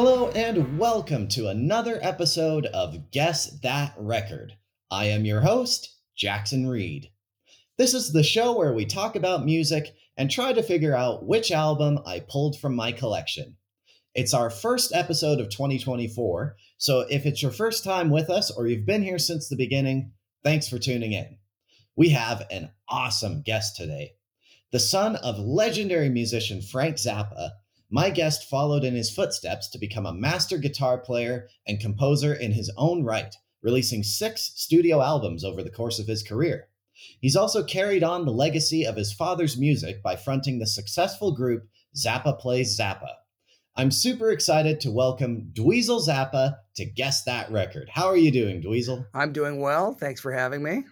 Hello 0.00 0.28
and 0.28 0.78
welcome 0.78 1.26
to 1.26 1.48
another 1.48 1.98
episode 2.02 2.66
of 2.66 3.10
Guess 3.10 3.58
That 3.62 3.94
Record. 3.98 4.52
I 4.92 5.06
am 5.06 5.24
your 5.24 5.40
host, 5.40 5.92
Jackson 6.16 6.68
Reed. 6.68 7.10
This 7.78 7.94
is 7.94 8.12
the 8.12 8.22
show 8.22 8.56
where 8.56 8.72
we 8.72 8.86
talk 8.86 9.16
about 9.16 9.44
music 9.44 9.92
and 10.16 10.30
try 10.30 10.52
to 10.52 10.62
figure 10.62 10.94
out 10.94 11.26
which 11.26 11.50
album 11.50 11.98
I 12.06 12.20
pulled 12.20 12.60
from 12.60 12.76
my 12.76 12.92
collection. 12.92 13.56
It's 14.14 14.32
our 14.32 14.50
first 14.50 14.94
episode 14.94 15.40
of 15.40 15.48
2024, 15.48 16.54
so 16.76 17.00
if 17.10 17.26
it's 17.26 17.42
your 17.42 17.50
first 17.50 17.82
time 17.82 18.08
with 18.08 18.30
us 18.30 18.52
or 18.52 18.68
you've 18.68 18.86
been 18.86 19.02
here 19.02 19.18
since 19.18 19.48
the 19.48 19.56
beginning, 19.56 20.12
thanks 20.44 20.68
for 20.68 20.78
tuning 20.78 21.12
in. 21.12 21.38
We 21.96 22.10
have 22.10 22.46
an 22.52 22.70
awesome 22.88 23.42
guest 23.42 23.74
today. 23.74 24.12
The 24.70 24.78
son 24.78 25.16
of 25.16 25.40
legendary 25.40 26.08
musician 26.08 26.62
Frank 26.62 26.98
Zappa, 26.98 27.50
my 27.90 28.10
guest 28.10 28.48
followed 28.48 28.84
in 28.84 28.94
his 28.94 29.10
footsteps 29.10 29.68
to 29.70 29.78
become 29.78 30.04
a 30.04 30.12
master 30.12 30.58
guitar 30.58 30.98
player 30.98 31.48
and 31.66 31.80
composer 31.80 32.34
in 32.34 32.52
his 32.52 32.70
own 32.76 33.02
right, 33.02 33.34
releasing 33.62 34.02
six 34.02 34.52
studio 34.56 35.00
albums 35.00 35.44
over 35.44 35.62
the 35.62 35.70
course 35.70 35.98
of 35.98 36.06
his 36.06 36.22
career. 36.22 36.68
He's 37.20 37.36
also 37.36 37.64
carried 37.64 38.02
on 38.02 38.24
the 38.24 38.32
legacy 38.32 38.84
of 38.84 38.96
his 38.96 39.12
father's 39.12 39.56
music 39.56 40.02
by 40.02 40.16
fronting 40.16 40.58
the 40.58 40.66
successful 40.66 41.32
group 41.32 41.68
Zappa 41.96 42.38
Plays 42.38 42.78
Zappa. 42.78 43.14
I'm 43.76 43.90
super 43.90 44.32
excited 44.32 44.80
to 44.80 44.90
welcome 44.90 45.52
Dweezil 45.52 46.06
Zappa 46.06 46.56
to 46.74 46.84
Guess 46.84 47.22
That 47.24 47.50
Record. 47.50 47.88
How 47.92 48.06
are 48.06 48.16
you 48.16 48.32
doing, 48.32 48.60
Dweezil? 48.60 49.06
I'm 49.14 49.32
doing 49.32 49.60
well. 49.60 49.94
Thanks 49.94 50.20
for 50.20 50.32
having 50.32 50.62
me. 50.62 50.84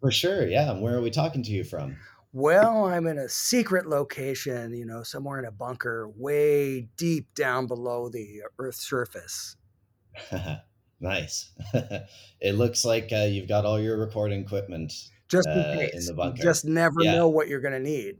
For 0.00 0.12
sure, 0.12 0.46
yeah. 0.46 0.70
And 0.70 0.80
where 0.80 0.96
are 0.96 1.02
we 1.02 1.10
talking 1.10 1.42
to 1.42 1.50
you 1.50 1.64
from? 1.64 1.96
Well, 2.32 2.84
I'm 2.84 3.06
in 3.06 3.18
a 3.18 3.28
secret 3.28 3.86
location, 3.86 4.74
you 4.74 4.84
know, 4.84 5.02
somewhere 5.02 5.38
in 5.38 5.46
a 5.46 5.50
bunker 5.50 6.08
way 6.16 6.88
deep 6.96 7.34
down 7.34 7.66
below 7.66 8.08
the 8.08 8.42
Earth's 8.58 8.86
surface. 8.86 9.56
nice. 11.00 11.50
it 12.40 12.54
looks 12.54 12.84
like 12.84 13.10
uh, 13.12 13.26
you've 13.28 13.48
got 13.48 13.64
all 13.64 13.80
your 13.80 13.98
recording 13.98 14.40
equipment 14.40 14.92
just 15.28 15.48
in, 15.48 15.58
uh, 15.58 15.86
in 15.92 16.04
the 16.04 16.14
bunker. 16.14 16.38
You 16.38 16.42
just 16.42 16.64
never 16.64 17.02
yeah. 17.02 17.14
know 17.14 17.28
what 17.28 17.48
you're 17.48 17.60
going 17.60 17.74
to 17.74 17.80
need. 17.80 18.18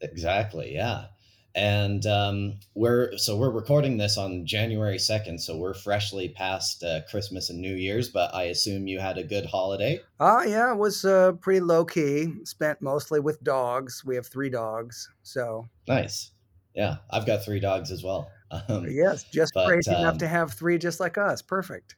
Exactly. 0.00 0.74
Yeah 0.74 1.06
and 1.54 2.06
um, 2.06 2.54
we're 2.74 3.16
so 3.16 3.36
we're 3.36 3.50
recording 3.50 3.96
this 3.96 4.16
on 4.16 4.46
January 4.46 4.98
second, 4.98 5.40
so 5.40 5.56
we're 5.56 5.74
freshly 5.74 6.28
past 6.28 6.84
uh, 6.84 7.00
Christmas 7.10 7.50
and 7.50 7.60
New 7.60 7.74
Year's. 7.74 8.08
But 8.08 8.34
I 8.34 8.44
assume 8.44 8.86
you 8.86 9.00
had 9.00 9.18
a 9.18 9.24
good 9.24 9.46
holiday. 9.46 10.00
Oh 10.20 10.38
uh, 10.38 10.42
yeah, 10.42 10.72
it 10.72 10.78
was 10.78 11.04
uh, 11.04 11.32
pretty 11.32 11.60
low 11.60 11.84
key. 11.84 12.34
Spent 12.44 12.80
mostly 12.80 13.20
with 13.20 13.42
dogs. 13.42 14.04
We 14.04 14.14
have 14.14 14.26
three 14.26 14.50
dogs, 14.50 15.08
so 15.22 15.68
nice. 15.88 16.30
Yeah, 16.74 16.96
I've 17.10 17.26
got 17.26 17.44
three 17.44 17.60
dogs 17.60 17.90
as 17.90 18.02
well. 18.02 18.30
Um, 18.68 18.84
yes, 18.90 19.22
just 19.22 19.54
but, 19.54 19.68
crazy 19.68 19.92
um, 19.92 20.00
enough 20.00 20.18
to 20.18 20.26
have 20.26 20.52
three, 20.54 20.76
just 20.76 20.98
like 20.98 21.16
us. 21.16 21.40
Perfect. 21.40 21.94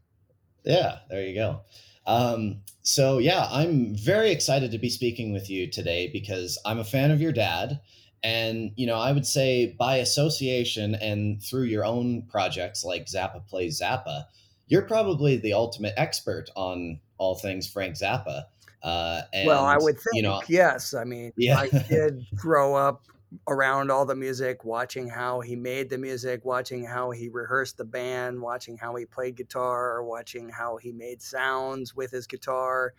Yeah, 0.65 0.99
there 1.09 1.27
you 1.27 1.35
go. 1.35 1.63
Um, 2.07 2.61
so 2.83 3.17
yeah, 3.17 3.49
I'm 3.51 3.95
very 3.95 4.31
excited 4.31 4.71
to 4.73 4.79
be 4.79 4.91
speaking 4.91 5.33
with 5.33 5.49
you 5.49 5.71
today 5.71 6.11
because 6.13 6.59
I'm 6.67 6.79
a 6.79 6.85
fan 6.85 7.11
of 7.11 7.23
your 7.23 7.33
dad 7.33 7.81
and, 8.23 8.73
you 8.77 8.87
know, 8.87 8.97
I 8.97 9.13
would 9.13 9.27
say 9.27 9.75
by 9.79 9.97
association 9.97 10.95
and 10.95 11.43
through 11.43 11.65
your 11.65 11.85
own 11.85 12.23
projects 12.23 12.85
like 12.85 13.07
Zappa 13.07 13.47
Plays 13.47 13.81
Zappa, 13.81 14.27
you're 14.69 14.83
probably 14.83 15.37
the 15.37 15.53
ultimate 15.55 15.95
expert 15.97 16.49
on 16.55 17.01
all 17.19 17.35
things 17.35 17.69
Frank 17.69 17.97
Zappa. 17.97 18.45
Uh, 18.83 19.23
and, 19.33 19.47
well, 19.47 19.65
I 19.65 19.77
would 19.77 19.95
think, 19.95 20.15
you 20.15 20.23
know, 20.23 20.41
yes. 20.49 20.95
I 20.95 21.05
mean, 21.05 21.33
yeah. 21.37 21.59
I 21.59 21.69
did 21.69 22.25
grow 22.35 22.75
up 22.75 23.03
around 23.49 23.91
all 23.91 24.05
the 24.05 24.15
music, 24.15 24.65
watching 24.65 25.09
how 25.09 25.41
he 25.41 25.57
made 25.57 25.91
the 25.91 25.99
music, 25.99 26.45
watching 26.45 26.85
how 26.85 27.11
he 27.11 27.29
rehearsed 27.29 27.77
the 27.77 27.85
band, 27.85 28.41
watching 28.41 28.77
how 28.77 28.95
he 28.95 29.05
played 29.05 29.37
guitar, 29.37 30.05
watching 30.05 30.49
how 30.49 30.77
he 30.77 30.93
made 30.93 31.23
sounds 31.23 31.95
with 31.95 32.11
his 32.11 32.27
guitar, 32.27 32.95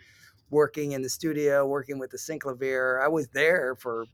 working 0.49 0.93
in 0.93 1.01
the 1.01 1.09
studio, 1.09 1.65
working 1.65 1.99
with 1.99 2.11
the 2.11 2.17
synclavier. 2.17 3.01
I 3.03 3.07
was 3.07 3.27
there 3.29 3.75
for 3.75 4.05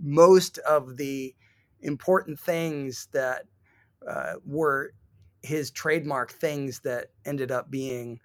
most 0.00 0.58
of 0.58 0.96
the 0.96 1.34
important 1.80 2.38
things 2.38 3.08
that 3.12 3.46
uh, 4.06 4.34
were 4.44 4.92
his 5.42 5.70
trademark 5.70 6.32
things 6.32 6.80
that 6.80 7.12
ended 7.24 7.50
up 7.52 7.70
being 7.70 8.20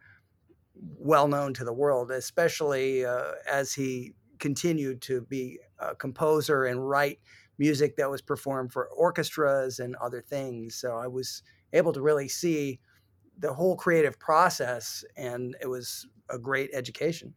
well 0.75 1.27
known 1.27 1.53
to 1.53 1.63
the 1.63 1.73
world, 1.73 2.11
especially 2.11 3.05
uh, 3.05 3.33
as 3.49 3.73
he 3.73 4.13
continued 4.39 5.01
to 5.03 5.21
be 5.21 5.59
a 5.79 5.95
composer 5.95 6.65
and 6.65 6.87
write 6.89 7.19
music 7.57 7.95
that 7.97 8.09
was 8.09 8.21
performed 8.21 8.73
for 8.73 8.89
orchestras 8.89 9.79
and 9.79 9.95
other 9.97 10.21
things. 10.21 10.75
So 10.75 10.97
I 10.97 11.07
was 11.07 11.43
able 11.71 11.93
to 11.93 12.01
really 12.01 12.27
see 12.27 12.79
the 13.37 13.53
whole 13.53 13.75
creative 13.77 14.19
process, 14.19 15.03
and 15.15 15.55
it 15.61 15.67
was 15.67 16.07
a 16.29 16.39
great 16.39 16.71
education. 16.73 17.35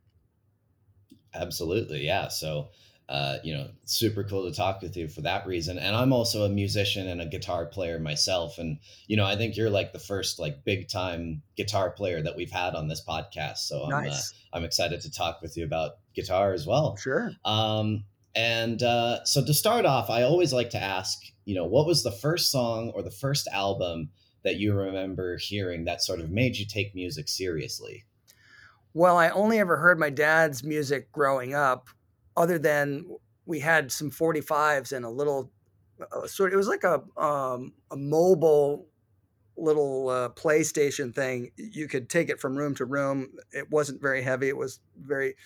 Absolutely, 1.35 2.05
yeah. 2.05 2.29
So 2.29 2.71
uh, 3.09 3.37
you 3.45 3.55
know, 3.55 3.69
super 3.85 4.25
cool 4.25 4.49
to 4.51 4.57
talk 4.57 4.83
with 4.83 4.97
you 4.97 5.07
for 5.07 5.21
that 5.21 5.47
reason. 5.47 5.79
And 5.79 5.95
I'm 5.95 6.13
also 6.13 6.45
a 6.45 6.49
musician 6.49 7.07
and 7.07 7.21
a 7.21 7.27
guitar 7.27 7.67
player 7.67 8.01
myself. 8.01 8.59
And, 8.59 8.79
you 9.07 9.17
know, 9.17 9.25
I 9.25 9.37
think 9.37 9.57
you're 9.57 9.71
like 9.71 9.93
the 9.93 10.01
first 10.01 10.41
like 10.41 10.65
big 10.65 10.89
time 10.89 11.43
guitar 11.57 11.91
player 11.91 12.21
that 12.23 12.37
we've 12.37 12.51
had 12.51 12.75
on 12.75 12.89
this 12.89 13.05
podcast. 13.07 13.59
So 13.59 13.87
nice. 13.87 14.33
I'm, 14.53 14.59
uh, 14.59 14.59
I'm 14.59 14.65
excited 14.65 15.01
to 15.03 15.11
talk 15.11 15.41
with 15.41 15.57
you 15.57 15.65
about 15.65 15.99
guitar 16.15 16.53
as 16.53 16.67
well. 16.67 16.97
Sure. 16.97 17.31
Um, 17.45 18.05
and 18.35 18.83
uh, 18.83 19.25
so 19.25 19.45
to 19.45 19.55
start 19.55 19.87
off, 19.87 20.11
I 20.11 20.23
always 20.23 20.53
like 20.53 20.71
to 20.71 20.83
ask, 20.83 21.21
you 21.45 21.55
know, 21.55 21.65
what 21.65 21.87
was 21.87 22.03
the 22.03 22.11
first 22.11 22.51
song 22.51 22.91
or 22.95 23.03
the 23.03 23.11
first 23.11 23.47
album 23.53 24.11
that 24.43 24.57
you 24.57 24.75
remember 24.75 25.39
hearing 25.39 25.85
that 25.85 26.03
sort 26.03 26.19
of 26.19 26.31
made 26.31 26.57
you 26.57 26.67
take 26.67 26.95
music 26.95 27.29
seriously? 27.29 28.05
Well, 28.95 29.17
I 29.17 29.29
only 29.31 29.59
ever 29.61 29.77
heard 29.77 29.99
my 29.99 30.11
dad's 30.11 30.65
music 30.65 31.13
growing 31.13 31.55
up 31.55 31.89
other 32.37 32.59
than 32.59 33.07
we 33.47 33.61
had 33.61 33.93
some 33.93 34.11
45s 34.11 34.93
and 34.93 35.05
a 35.05 35.11
little 35.11 35.53
uh, 36.13 36.27
sort 36.27 36.53
it 36.53 36.57
was 36.57 36.69
like 36.69 36.85
a 36.85 37.03
um, 37.21 37.73
a 37.91 37.97
mobile 37.97 38.87
little 39.57 40.09
uh, 40.09 40.29
PlayStation 40.31 41.15
thing. 41.15 41.51
You 41.57 41.89
could 41.89 42.09
take 42.11 42.29
it 42.29 42.41
from 42.41 42.57
room 42.57 42.75
to 42.77 42.85
room. 42.85 43.37
It 43.53 43.71
wasn't 43.71 44.03
very 44.03 44.23
heavy. 44.23 44.49
It 44.49 44.57
was 44.57 44.81
very 44.99 45.37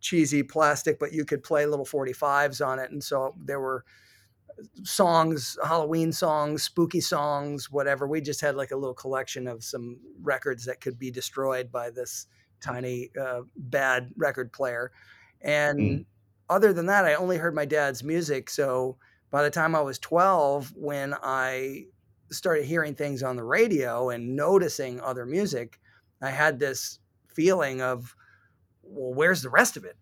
cheesy 0.00 0.42
plastic, 0.42 0.98
but 0.98 1.12
you 1.12 1.24
could 1.24 1.44
play 1.44 1.66
little 1.66 1.86
45s 1.86 2.60
on 2.60 2.78
it. 2.78 2.90
And 2.90 3.02
so 3.02 3.34
there 3.38 3.60
were 3.60 3.84
songs, 4.84 5.58
Halloween 5.64 6.12
songs, 6.12 6.62
spooky 6.62 7.00
songs, 7.00 7.70
whatever. 7.70 8.06
We 8.06 8.20
just 8.20 8.40
had 8.40 8.56
like 8.56 8.70
a 8.70 8.76
little 8.76 8.94
collection 8.94 9.46
of 9.46 9.64
some 9.64 9.98
records 10.20 10.64
that 10.66 10.80
could 10.80 10.98
be 10.98 11.10
destroyed 11.10 11.70
by 11.70 11.90
this 11.90 12.26
tiny 12.60 13.10
uh, 13.20 13.42
bad 13.56 14.12
record 14.16 14.52
player. 14.52 14.92
And 15.40 15.78
mm 15.78 16.04
other 16.52 16.72
than 16.72 16.86
that, 16.86 17.04
I 17.04 17.14
only 17.14 17.38
heard 17.38 17.54
my 17.54 17.64
dad's 17.64 18.04
music. 18.04 18.50
So 18.50 18.96
by 19.30 19.42
the 19.42 19.50
time 19.50 19.74
I 19.74 19.80
was 19.80 19.98
12, 19.98 20.74
when 20.76 21.14
I 21.22 21.86
started 22.30 22.64
hearing 22.64 22.94
things 22.94 23.22
on 23.22 23.36
the 23.36 23.42
radio 23.42 24.10
and 24.10 24.36
noticing 24.36 25.00
other 25.00 25.24
music, 25.24 25.80
I 26.20 26.30
had 26.30 26.58
this 26.58 26.98
feeling 27.28 27.80
of, 27.80 28.14
well, 28.82 29.14
where's 29.14 29.42
the 29.42 29.50
rest 29.50 29.76
of 29.76 29.84
it? 29.84 29.96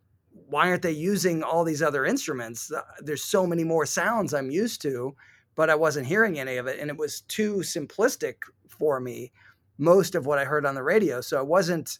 Why 0.48 0.68
aren't 0.68 0.82
they 0.82 0.90
using 0.90 1.44
all 1.44 1.62
these 1.62 1.82
other 1.82 2.04
instruments? 2.04 2.72
Uh, 2.72 2.82
there's 2.98 3.22
so 3.22 3.46
many 3.46 3.62
more 3.62 3.86
sounds 3.86 4.34
I'm 4.34 4.50
used 4.50 4.82
to, 4.82 5.14
but 5.54 5.70
I 5.70 5.76
wasn't 5.76 6.08
hearing 6.08 6.40
any 6.40 6.56
of 6.56 6.66
it. 6.66 6.80
And 6.80 6.90
it 6.90 6.96
was 6.96 7.20
too 7.22 7.58
simplistic 7.58 8.34
for 8.68 8.98
me, 8.98 9.30
most 9.78 10.16
of 10.16 10.26
what 10.26 10.38
I 10.38 10.44
heard 10.44 10.66
on 10.66 10.74
the 10.74 10.82
radio. 10.82 11.20
So 11.20 11.38
I 11.38 11.42
wasn't. 11.42 11.98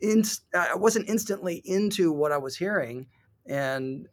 In, 0.00 0.22
I 0.54 0.74
wasn't 0.74 1.10
instantly 1.10 1.60
into 1.66 2.10
what 2.10 2.32
I 2.32 2.38
was 2.38 2.56
hearing 2.56 3.06
and 3.46 4.06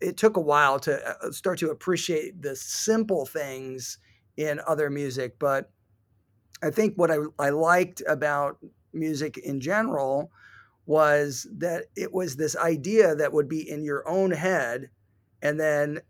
it 0.00 0.16
took 0.16 0.36
a 0.36 0.40
while 0.40 0.80
to 0.80 1.08
uh, 1.08 1.30
start 1.30 1.58
to 1.58 1.70
appreciate 1.70 2.40
the 2.40 2.56
simple 2.56 3.26
things 3.26 3.98
in 4.36 4.60
other 4.66 4.90
music 4.90 5.38
but 5.38 5.70
i 6.62 6.70
think 6.70 6.94
what 6.96 7.10
i, 7.10 7.16
I 7.38 7.50
liked 7.50 8.02
about 8.06 8.58
music 8.92 9.38
in 9.38 9.60
general 9.60 10.30
was 10.86 11.46
that 11.58 11.84
it 11.96 12.12
was 12.12 12.36
this 12.36 12.56
idea 12.56 13.14
that 13.14 13.32
would 13.32 13.48
be 13.48 13.68
in 13.68 13.84
your 13.84 14.08
own 14.08 14.30
head 14.30 14.90
and 15.42 15.58
then 15.60 16.00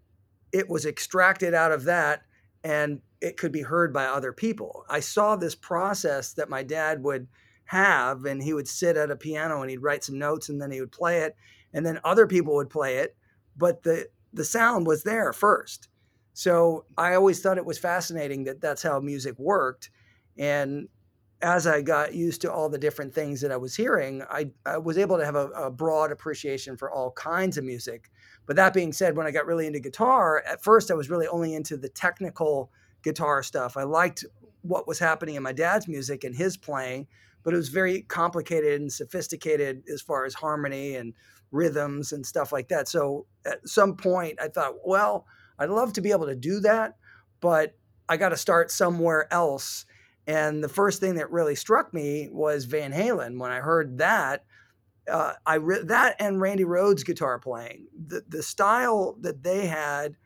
it 0.53 0.69
was 0.69 0.87
extracted 0.87 1.55
out 1.55 1.73
of 1.73 1.85
that 1.85 2.23
and 2.65 3.01
it 3.21 3.37
could 3.37 3.53
be 3.53 3.63
heard 3.63 3.93
by 3.93 4.07
other 4.07 4.33
people. 4.33 4.85
I 4.89 5.01
saw 5.01 5.37
this 5.37 5.55
process 5.55 6.33
that 6.35 6.49
my 6.49 6.63
dad 6.63 7.03
would 7.03 7.27
have 7.67 8.25
and 8.25 8.43
he 8.43 8.53
would 8.53 8.67
sit 8.67 8.97
at 8.97 9.11
a 9.11 9.17
piano 9.17 9.61
and 9.61 9.71
he'd 9.71 9.83
write 9.83 10.03
some 10.03 10.19
notes 10.19 10.49
and 10.49 10.61
then 10.61 10.71
he 10.71 10.81
would 10.81 10.93
play 10.93 11.21
it 11.21 11.37
and 11.73 11.85
then 11.85 12.01
other 12.05 12.27
people 12.27 12.55
would 12.55 12.71
play 12.71 12.97
it, 12.97 13.17
but 13.57 13.83
the 13.83 14.09
the 14.33 14.45
sound 14.45 14.87
was 14.87 15.03
there 15.03 15.33
first. 15.33 15.89
So 16.33 16.85
I 16.97 17.15
always 17.15 17.41
thought 17.41 17.59
it 17.59 17.67
was 17.67 17.79
fascinating 17.79 18.45
that 18.45 18.61
that's 18.61 18.83
how 18.83 19.01
music 19.01 19.39
worked. 19.39 19.91
And 20.39 20.89
as 21.43 21.67
I 21.67 21.83
got 21.83 22.15
used 22.15 22.43
to 22.43 22.53
all 22.53 22.69
the 22.69 22.79
different 22.79 23.15
things 23.15 23.41
that 23.41 23.51
I 23.51 23.57
was 23.57 23.75
hearing, 23.75 24.23
I, 24.31 24.51
I 24.67 24.79
was 24.79 24.99
able 24.99 25.19
to 25.19 25.25
have 25.25 25.37
a, 25.37 25.49
a, 25.49 25.71
broad 25.71 26.13
appreciation 26.13 26.77
for 26.77 26.91
all 26.91 27.13
kinds 27.13 27.57
of 27.57 27.65
music. 27.65 28.11
But 28.47 28.57
that 28.57 28.75
being 28.75 28.93
said, 28.93 29.17
when 29.17 29.27
I 29.27 29.31
got 29.31 29.47
really 29.47 29.67
into 29.67 29.81
guitar, 29.81 30.43
at 30.47 30.63
first 30.63 30.91
I 30.91 30.95
was 30.95 31.09
really 31.09 31.27
only 31.27 31.55
into 31.55 31.77
the 31.77 31.89
technical 31.89 32.71
guitar 33.03 33.43
stuff. 33.43 33.77
I 33.77 33.85
liked 33.85 34.25
what 34.63 34.87
was 34.87 34.99
happening 34.99 35.35
in 35.35 35.43
my 35.43 35.53
dad's 35.53 35.89
music 35.89 36.25
and 36.25 36.35
his 36.35 36.59
playing, 36.59 37.07
but 37.43 37.55
it 37.55 37.57
was 37.57 37.71
very 37.71 38.03
complicated 38.03 38.81
and 38.81 38.93
sophisticated 38.93 39.83
as 39.93 40.03
far 40.03 40.27
as 40.27 40.35
harmony 40.35 40.97
and 40.97 41.15
rhythms 41.51 42.13
and 42.13 42.25
stuff 42.25 42.53
like 42.53 42.69
that. 42.69 42.89
So 42.89 43.27
at 43.45 43.67
some 43.69 43.97
point, 43.97 44.41
I 44.41 44.49
thought, 44.49 44.75
well, 44.85 45.27
I'd 45.59 45.71
love 45.71 45.93
to 45.95 46.01
be 46.01 46.11
able 46.11 46.27
to 46.27 46.37
do 46.37 46.61
that, 46.61 46.97
but 47.41 47.75
I 48.09 48.17
got 48.17 48.31
to 48.31 48.37
start 48.37 48.71
somewhere 48.71 49.33
else. 49.33 49.87
And 50.27 50.63
the 50.63 50.69
first 50.69 51.01
thing 51.01 51.15
that 51.17 51.31
really 51.31 51.55
struck 51.55 51.93
me 51.93 52.29
was 52.31 52.65
Van 52.65 52.93
Halen. 52.93 53.39
When 53.39 53.51
I 53.51 53.61
heard 53.61 53.99
that, 53.99 54.45
uh, 55.11 55.35
I 55.47 55.57
re- 55.57 55.83
that 55.85 56.17
and 56.19 56.41
Randy 56.41 56.65
Rhoads 56.65 57.05
guitar 57.05 57.39
playing. 57.39 57.87
The 58.07 58.23
the 58.29 58.43
style 58.43 59.17
that 59.21 59.43
they 59.43 59.67
had 59.67 60.17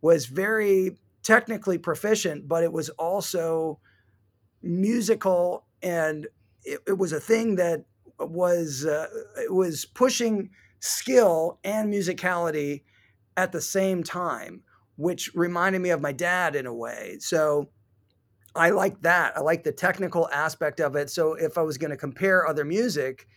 was 0.00 0.26
very 0.26 0.98
technically 1.22 1.78
proficient, 1.78 2.48
but 2.48 2.64
it 2.64 2.72
was 2.72 2.88
also 2.90 3.78
musical, 4.62 5.64
and 5.82 6.26
it, 6.64 6.80
it 6.86 6.98
was 6.98 7.12
a 7.12 7.20
thing 7.20 7.56
that 7.56 7.84
was 8.18 8.84
uh, 8.84 9.06
it 9.36 9.52
was 9.52 9.84
pushing 9.84 10.50
skill 10.82 11.60
and 11.62 11.92
musicality 11.92 12.82
at 13.36 13.52
the 13.52 13.60
same 13.60 14.02
time, 14.02 14.62
which 14.96 15.30
reminded 15.34 15.80
me 15.80 15.90
of 15.90 16.00
my 16.00 16.12
dad 16.12 16.56
in 16.56 16.66
a 16.66 16.74
way. 16.74 17.16
So 17.20 17.70
I 18.56 18.70
like 18.70 19.00
that. 19.02 19.36
I 19.36 19.40
like 19.40 19.62
the 19.62 19.70
technical 19.72 20.28
aspect 20.30 20.80
of 20.80 20.96
it. 20.96 21.08
So 21.08 21.34
if 21.34 21.56
I 21.56 21.62
was 21.62 21.78
going 21.78 21.92
to 21.92 21.96
compare 21.96 22.48
other 22.48 22.64
music 22.64 23.28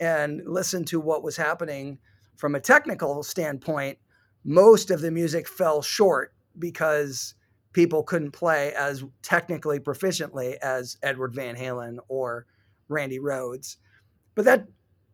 and 0.00 0.42
listen 0.44 0.84
to 0.86 0.98
what 1.00 1.22
was 1.22 1.36
happening 1.36 1.98
from 2.36 2.56
a 2.56 2.60
technical 2.60 3.22
standpoint, 3.22 3.98
most 4.44 4.90
of 4.90 5.00
the 5.00 5.12
music 5.12 5.46
fell 5.46 5.80
short 5.80 6.34
because 6.58 7.34
people 7.72 8.02
couldn't 8.02 8.32
play 8.32 8.72
as 8.74 9.04
technically 9.22 9.78
proficiently 9.78 10.56
as 10.56 10.96
Edward 11.04 11.32
Van 11.32 11.54
Halen 11.54 11.98
or 12.08 12.46
Randy 12.88 13.20
Rhoads. 13.20 13.76
But 14.34 14.44
that 14.46 14.66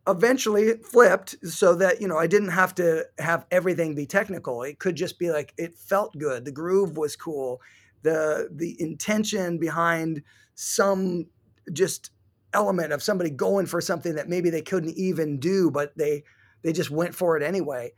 eventually 0.07 0.73
flipped 0.77 1.35
so 1.47 1.75
that, 1.75 2.01
you 2.01 2.07
know, 2.07 2.17
I 2.17 2.27
didn't 2.27 2.49
have 2.49 2.75
to 2.75 3.05
have 3.17 3.45
everything 3.51 3.95
be 3.95 4.05
technical. 4.05 4.63
It 4.63 4.79
could 4.79 4.95
just 4.95 5.17
be 5.17 5.31
like 5.31 5.53
it 5.57 5.75
felt 5.75 6.17
good. 6.17 6.45
The 6.45 6.51
groove 6.51 6.97
was 6.97 7.15
cool. 7.15 7.61
The 8.03 8.49
the 8.51 8.79
intention 8.79 9.57
behind 9.57 10.21
some 10.53 11.25
just 11.73 12.11
element 12.53 12.93
of 12.93 13.03
somebody 13.03 13.29
going 13.29 13.65
for 13.65 13.81
something 13.81 14.15
that 14.15 14.29
maybe 14.29 14.49
they 14.49 14.61
couldn't 14.61 14.95
even 14.95 15.39
do, 15.39 15.71
but 15.71 15.97
they 15.97 16.23
they 16.61 16.71
just 16.71 16.91
went 16.91 17.15
for 17.15 17.35
it 17.35 17.43
anyway. 17.43 17.91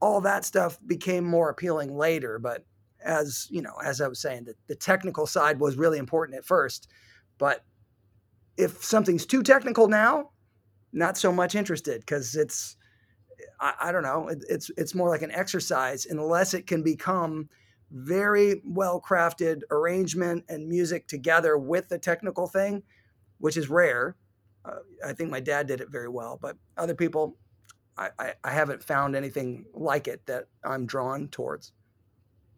All 0.00 0.20
that 0.22 0.44
stuff 0.44 0.78
became 0.84 1.24
more 1.24 1.48
appealing 1.48 1.96
later, 1.96 2.38
but 2.40 2.64
as 3.04 3.46
you 3.50 3.62
know, 3.62 3.74
as 3.84 4.00
I 4.00 4.08
was 4.08 4.20
saying, 4.20 4.44
the, 4.44 4.54
the 4.66 4.74
technical 4.74 5.26
side 5.26 5.60
was 5.60 5.76
really 5.76 5.98
important 5.98 6.38
at 6.38 6.44
first. 6.44 6.88
But 7.38 7.64
if 8.56 8.84
something's 8.84 9.26
too 9.26 9.42
technical 9.42 9.88
now, 9.88 10.30
not 10.92 11.16
so 11.16 11.32
much 11.32 11.54
interested 11.54 12.00
because 12.00 12.36
it's 12.36 12.76
I, 13.60 13.74
I, 13.80 13.92
don't 13.92 14.02
know, 14.02 14.28
it, 14.28 14.44
it's 14.48 14.70
it's 14.76 14.94
more 14.94 15.08
like 15.08 15.22
an 15.22 15.30
exercise 15.32 16.06
unless 16.06 16.54
it 16.54 16.66
can 16.66 16.82
become 16.82 17.48
very 17.90 18.62
well 18.64 19.00
crafted 19.00 19.60
arrangement 19.70 20.44
and 20.48 20.68
music 20.68 21.06
together 21.06 21.58
with 21.58 21.88
the 21.88 21.98
technical 21.98 22.46
thing 22.46 22.82
which 23.42 23.56
is 23.56 23.68
rare. 23.68 24.16
Uh, 24.64 24.78
I 25.04 25.12
think 25.12 25.28
my 25.28 25.40
dad 25.40 25.66
did 25.66 25.80
it 25.80 25.90
very 25.90 26.08
well, 26.08 26.38
but 26.40 26.56
other 26.76 26.94
people, 26.94 27.36
I, 27.98 28.10
I, 28.16 28.34
I 28.44 28.52
haven't 28.52 28.84
found 28.84 29.16
anything 29.16 29.64
like 29.74 30.06
it 30.06 30.24
that 30.26 30.46
I'm 30.64 30.86
drawn 30.86 31.26
towards. 31.26 31.72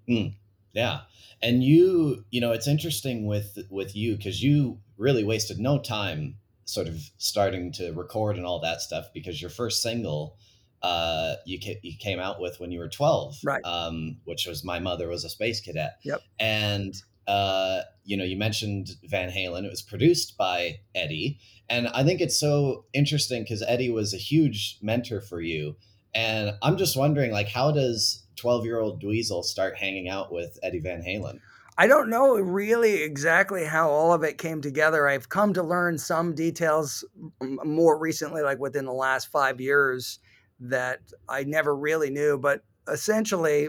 Mm, 0.06 0.34
yeah, 0.74 1.00
and 1.40 1.64
you, 1.64 2.26
you 2.30 2.42
know, 2.42 2.52
it's 2.52 2.68
interesting 2.68 3.26
with 3.26 3.58
with 3.70 3.96
you 3.96 4.16
because 4.18 4.42
you 4.42 4.78
really 4.98 5.24
wasted 5.24 5.58
no 5.58 5.78
time 5.78 6.36
sort 6.64 6.88
of 6.88 6.98
starting 7.18 7.72
to 7.72 7.92
record 7.92 8.36
and 8.36 8.46
all 8.46 8.60
that 8.60 8.80
stuff 8.80 9.06
because 9.12 9.40
your 9.40 9.50
first 9.50 9.82
single 9.82 10.36
uh, 10.82 11.36
you 11.46 11.58
ca- 11.62 11.80
you 11.82 11.96
came 11.98 12.20
out 12.20 12.40
with 12.40 12.60
when 12.60 12.70
you 12.70 12.78
were 12.78 12.88
12 12.88 13.36
right 13.44 13.64
um, 13.64 14.18
which 14.24 14.46
was 14.46 14.64
my 14.64 14.78
mother 14.78 15.08
was 15.08 15.24
a 15.24 15.30
space 15.30 15.60
cadet 15.60 15.98
yep 16.02 16.20
and 16.38 16.94
uh, 17.26 17.82
you 18.04 18.16
know, 18.16 18.24
you 18.24 18.36
mentioned 18.36 18.96
Van 19.04 19.30
Halen. 19.30 19.64
It 19.64 19.70
was 19.70 19.82
produced 19.82 20.36
by 20.36 20.80
Eddie. 20.94 21.38
And 21.68 21.88
I 21.88 22.04
think 22.04 22.20
it's 22.20 22.38
so 22.38 22.84
interesting 22.92 23.42
because 23.42 23.62
Eddie 23.62 23.90
was 23.90 24.12
a 24.12 24.18
huge 24.18 24.78
mentor 24.82 25.20
for 25.20 25.40
you. 25.40 25.76
And 26.14 26.52
I'm 26.62 26.76
just 26.76 26.96
wondering, 26.96 27.32
like, 27.32 27.48
how 27.48 27.70
does 27.72 28.24
12 28.36 28.64
year 28.64 28.78
old 28.78 29.02
Dweezil 29.02 29.44
start 29.44 29.76
hanging 29.76 30.08
out 30.08 30.32
with 30.32 30.58
Eddie 30.62 30.80
Van 30.80 31.02
Halen? 31.02 31.40
I 31.76 31.88
don't 31.88 32.08
know 32.08 32.36
really 32.36 33.02
exactly 33.02 33.64
how 33.64 33.90
all 33.90 34.12
of 34.12 34.22
it 34.22 34.38
came 34.38 34.60
together. 34.60 35.08
I've 35.08 35.28
come 35.28 35.52
to 35.54 35.62
learn 35.62 35.98
some 35.98 36.34
details 36.34 37.04
more 37.40 37.98
recently, 37.98 38.42
like 38.42 38.60
within 38.60 38.84
the 38.84 38.92
last 38.92 39.32
five 39.32 39.60
years, 39.60 40.20
that 40.60 41.00
I 41.28 41.42
never 41.42 41.74
really 41.74 42.10
knew. 42.10 42.38
But 42.38 42.62
essentially, 42.88 43.68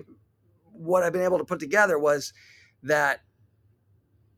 what 0.71 1.01
I've 1.01 1.13
been 1.13 1.23
able 1.23 1.39
to 1.39 1.45
put 1.45 1.59
together 1.59 1.97
was 1.97 2.31
that 2.83 3.21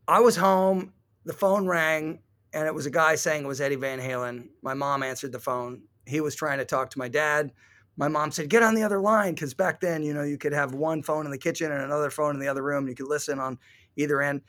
I 0.08 0.22
was 0.22 0.38
home, 0.38 0.94
the 1.26 1.34
phone 1.34 1.68
rang, 1.68 2.20
and 2.54 2.68
it 2.68 2.74
was 2.74 2.86
a 2.86 2.92
guy 2.92 3.16
saying 3.16 3.44
it 3.44 3.48
was 3.48 3.60
Eddie 3.60 3.76
Van 3.76 4.00
Halen. 4.00 4.48
My 4.62 4.74
mom 4.74 5.04
answered 5.04 5.34
the 5.34 5.40
phone. 5.40 5.82
He 6.06 6.22
was 6.22 6.36
trying 6.36 6.60
to 6.60 6.66
talk 6.66 6.90
to 6.92 7.00
my 7.00 7.10
dad. 7.10 7.52
My 7.98 8.08
mom 8.08 8.32
said, 8.32 8.50
Get 8.50 8.64
on 8.64 8.76
the 8.76 8.84
other 8.84 9.02
line. 9.02 9.34
Because 9.34 9.54
back 9.54 9.82
then, 9.82 10.04
you 10.04 10.14
know, 10.14 10.24
you 10.24 10.38
could 10.38 10.54
have 10.54 10.74
one 10.74 11.04
phone 11.04 11.26
in 11.26 11.32
the 11.32 11.38
kitchen 11.38 11.70
and 11.72 11.82
another 11.82 12.10
phone 12.10 12.36
in 12.36 12.40
the 12.40 12.48
other 12.48 12.64
room. 12.64 12.88
You 12.88 12.96
could 12.96 13.10
listen 13.10 13.40
on 13.40 13.60
either 13.96 14.22
end. 14.22 14.42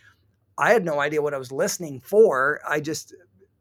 I 0.56 0.72
had 0.72 0.84
no 0.84 1.00
idea 1.00 1.22
what 1.22 1.34
I 1.34 1.38
was 1.38 1.50
listening 1.50 2.00
for. 2.00 2.60
I 2.68 2.78
just, 2.80 3.14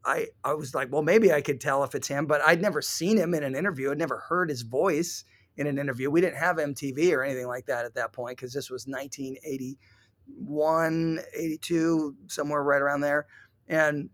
I, 0.04 0.26
I 0.44 0.54
was 0.54 0.74
like, 0.74 0.92
well, 0.92 1.02
maybe 1.02 1.32
I 1.32 1.40
could 1.40 1.60
tell 1.60 1.82
if 1.84 1.94
it's 1.94 2.08
him, 2.08 2.26
but 2.26 2.42
I'd 2.42 2.60
never 2.60 2.82
seen 2.82 3.16
him 3.16 3.34
in 3.34 3.44
an 3.44 3.54
interview. 3.54 3.90
I'd 3.90 3.98
never 3.98 4.24
heard 4.28 4.50
his 4.50 4.62
voice 4.62 5.24
in 5.56 5.66
an 5.66 5.78
interview. 5.78 6.10
We 6.10 6.20
didn't 6.20 6.38
have 6.38 6.56
MTV 6.56 7.12
or 7.12 7.22
anything 7.22 7.46
like 7.46 7.66
that 7.66 7.84
at 7.84 7.94
that 7.94 8.12
point 8.12 8.36
because 8.36 8.52
this 8.52 8.70
was 8.70 8.86
1981, 8.86 11.20
82, 11.34 12.16
somewhere 12.26 12.62
right 12.62 12.82
around 12.82 13.00
there. 13.00 13.26
And 13.68 14.10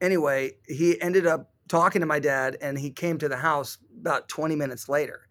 anyway, 0.00 0.52
he 0.66 1.00
ended 1.00 1.26
up 1.26 1.52
talking 1.70 2.00
to 2.00 2.06
my 2.06 2.18
dad 2.18 2.56
and 2.60 2.76
he 2.76 2.90
came 2.90 3.16
to 3.16 3.28
the 3.28 3.36
house 3.36 3.78
about 4.00 4.28
20 4.28 4.56
minutes 4.56 4.88
later. 4.88 5.28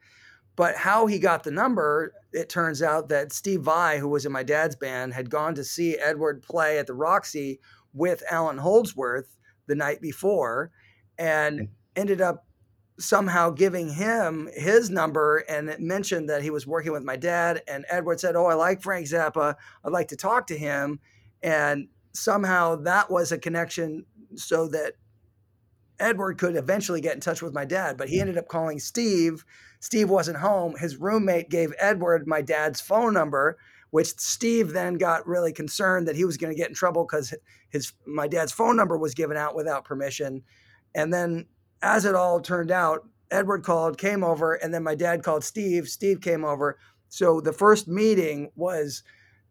But 0.56 0.76
how 0.76 1.06
he 1.06 1.20
got 1.20 1.44
the 1.44 1.52
number, 1.52 2.14
it 2.32 2.50
turns 2.50 2.82
out 2.82 3.10
that 3.10 3.34
Steve 3.34 3.62
Vai, 3.62 4.00
who 4.00 4.08
was 4.08 4.26
in 4.26 4.32
my 4.32 4.44
dad's 4.44 4.76
band, 4.76 5.14
had 5.14 5.30
gone 5.30 5.54
to 5.56 5.64
see 5.64 5.98
Edward 5.98 6.42
play 6.42 6.80
at 6.80 6.88
the 6.88 6.94
Roxy 6.94 7.60
with 7.94 8.24
Allan 8.32 8.58
Holdsworth 8.58 9.38
the 9.68 9.76
night 9.76 10.02
before 10.02 10.72
and 11.18 11.60
mm. 11.60 11.68
ended 11.98 12.22
up 12.22 12.46
somehow 12.98 13.50
giving 13.50 13.90
him 13.90 14.50
his 14.54 14.90
number 14.90 15.44
and 15.50 15.70
it 15.70 15.80
mentioned 15.80 16.30
that 16.30 16.42
he 16.42 16.50
was 16.50 16.68
working 16.68 16.92
with 16.92 17.04
my 17.04 17.16
dad 17.16 17.62
and 17.66 17.86
edward 17.90 18.20
said 18.20 18.36
oh 18.36 18.48
i 18.48 18.54
like 18.54 18.82
frank 18.82 19.08
zappa 19.08 19.56
i'd 19.86 19.92
like 19.94 20.10
to 20.10 20.18
talk 20.18 20.46
to 20.46 20.58
him 20.58 21.00
and 21.42 21.88
somehow 22.12 22.76
that 22.76 23.10
was 23.10 23.32
a 23.32 23.38
connection 23.38 24.06
so 24.36 24.68
that 24.68 24.96
edward 26.00 26.38
could 26.38 26.56
eventually 26.56 27.02
get 27.02 27.16
in 27.16 27.22
touch 27.22 27.42
with 27.42 27.54
my 27.54 27.66
dad 27.66 27.98
but 27.98 28.10
he 28.10 28.18
hmm. 28.18 28.22
ended 28.22 28.38
up 28.38 28.48
calling 28.48 28.80
steve 28.80 29.46
steve 29.80 30.10
wasn't 30.10 30.38
home 30.38 30.76
his 30.78 30.98
roommate 30.98 31.50
gave 31.50 31.74
edward 31.80 32.28
my 32.28 32.42
dad's 32.42 32.82
phone 32.82 33.14
number 33.14 33.58
which 33.92 34.18
steve 34.20 34.72
then 34.72 34.96
got 34.96 35.28
really 35.28 35.52
concerned 35.52 36.08
that 36.08 36.16
he 36.16 36.26
was 36.26 36.38
going 36.38 36.52
to 36.54 36.58
get 36.58 36.70
in 36.70 36.76
trouble 36.76 37.06
because 37.06 37.34
his 37.70 37.94
my 38.06 38.28
dad's 38.28 38.52
phone 38.52 38.76
number 38.76 38.98
was 38.98 39.14
given 39.14 39.38
out 39.38 39.56
without 39.56 39.86
permission 39.86 40.44
and 40.96 41.14
then 41.14 41.46
as 41.82 42.06
it 42.06 42.16
all 42.16 42.40
turned 42.42 42.72
out, 42.72 43.08
Edward 43.32 43.64
called, 43.64 43.98
came 43.98 44.24
over, 44.24 44.56
and 44.56 44.74
then 44.74 44.84
my 44.84 44.96
dad 44.96 45.24
called 45.24 45.44
Steve. 45.44 45.88
Steve 45.88 46.22
came 46.22 46.44
over. 46.44 46.78
So 47.10 47.42
the 47.42 47.54
first 47.54 47.88
meeting 47.88 48.52
was 48.56 49.04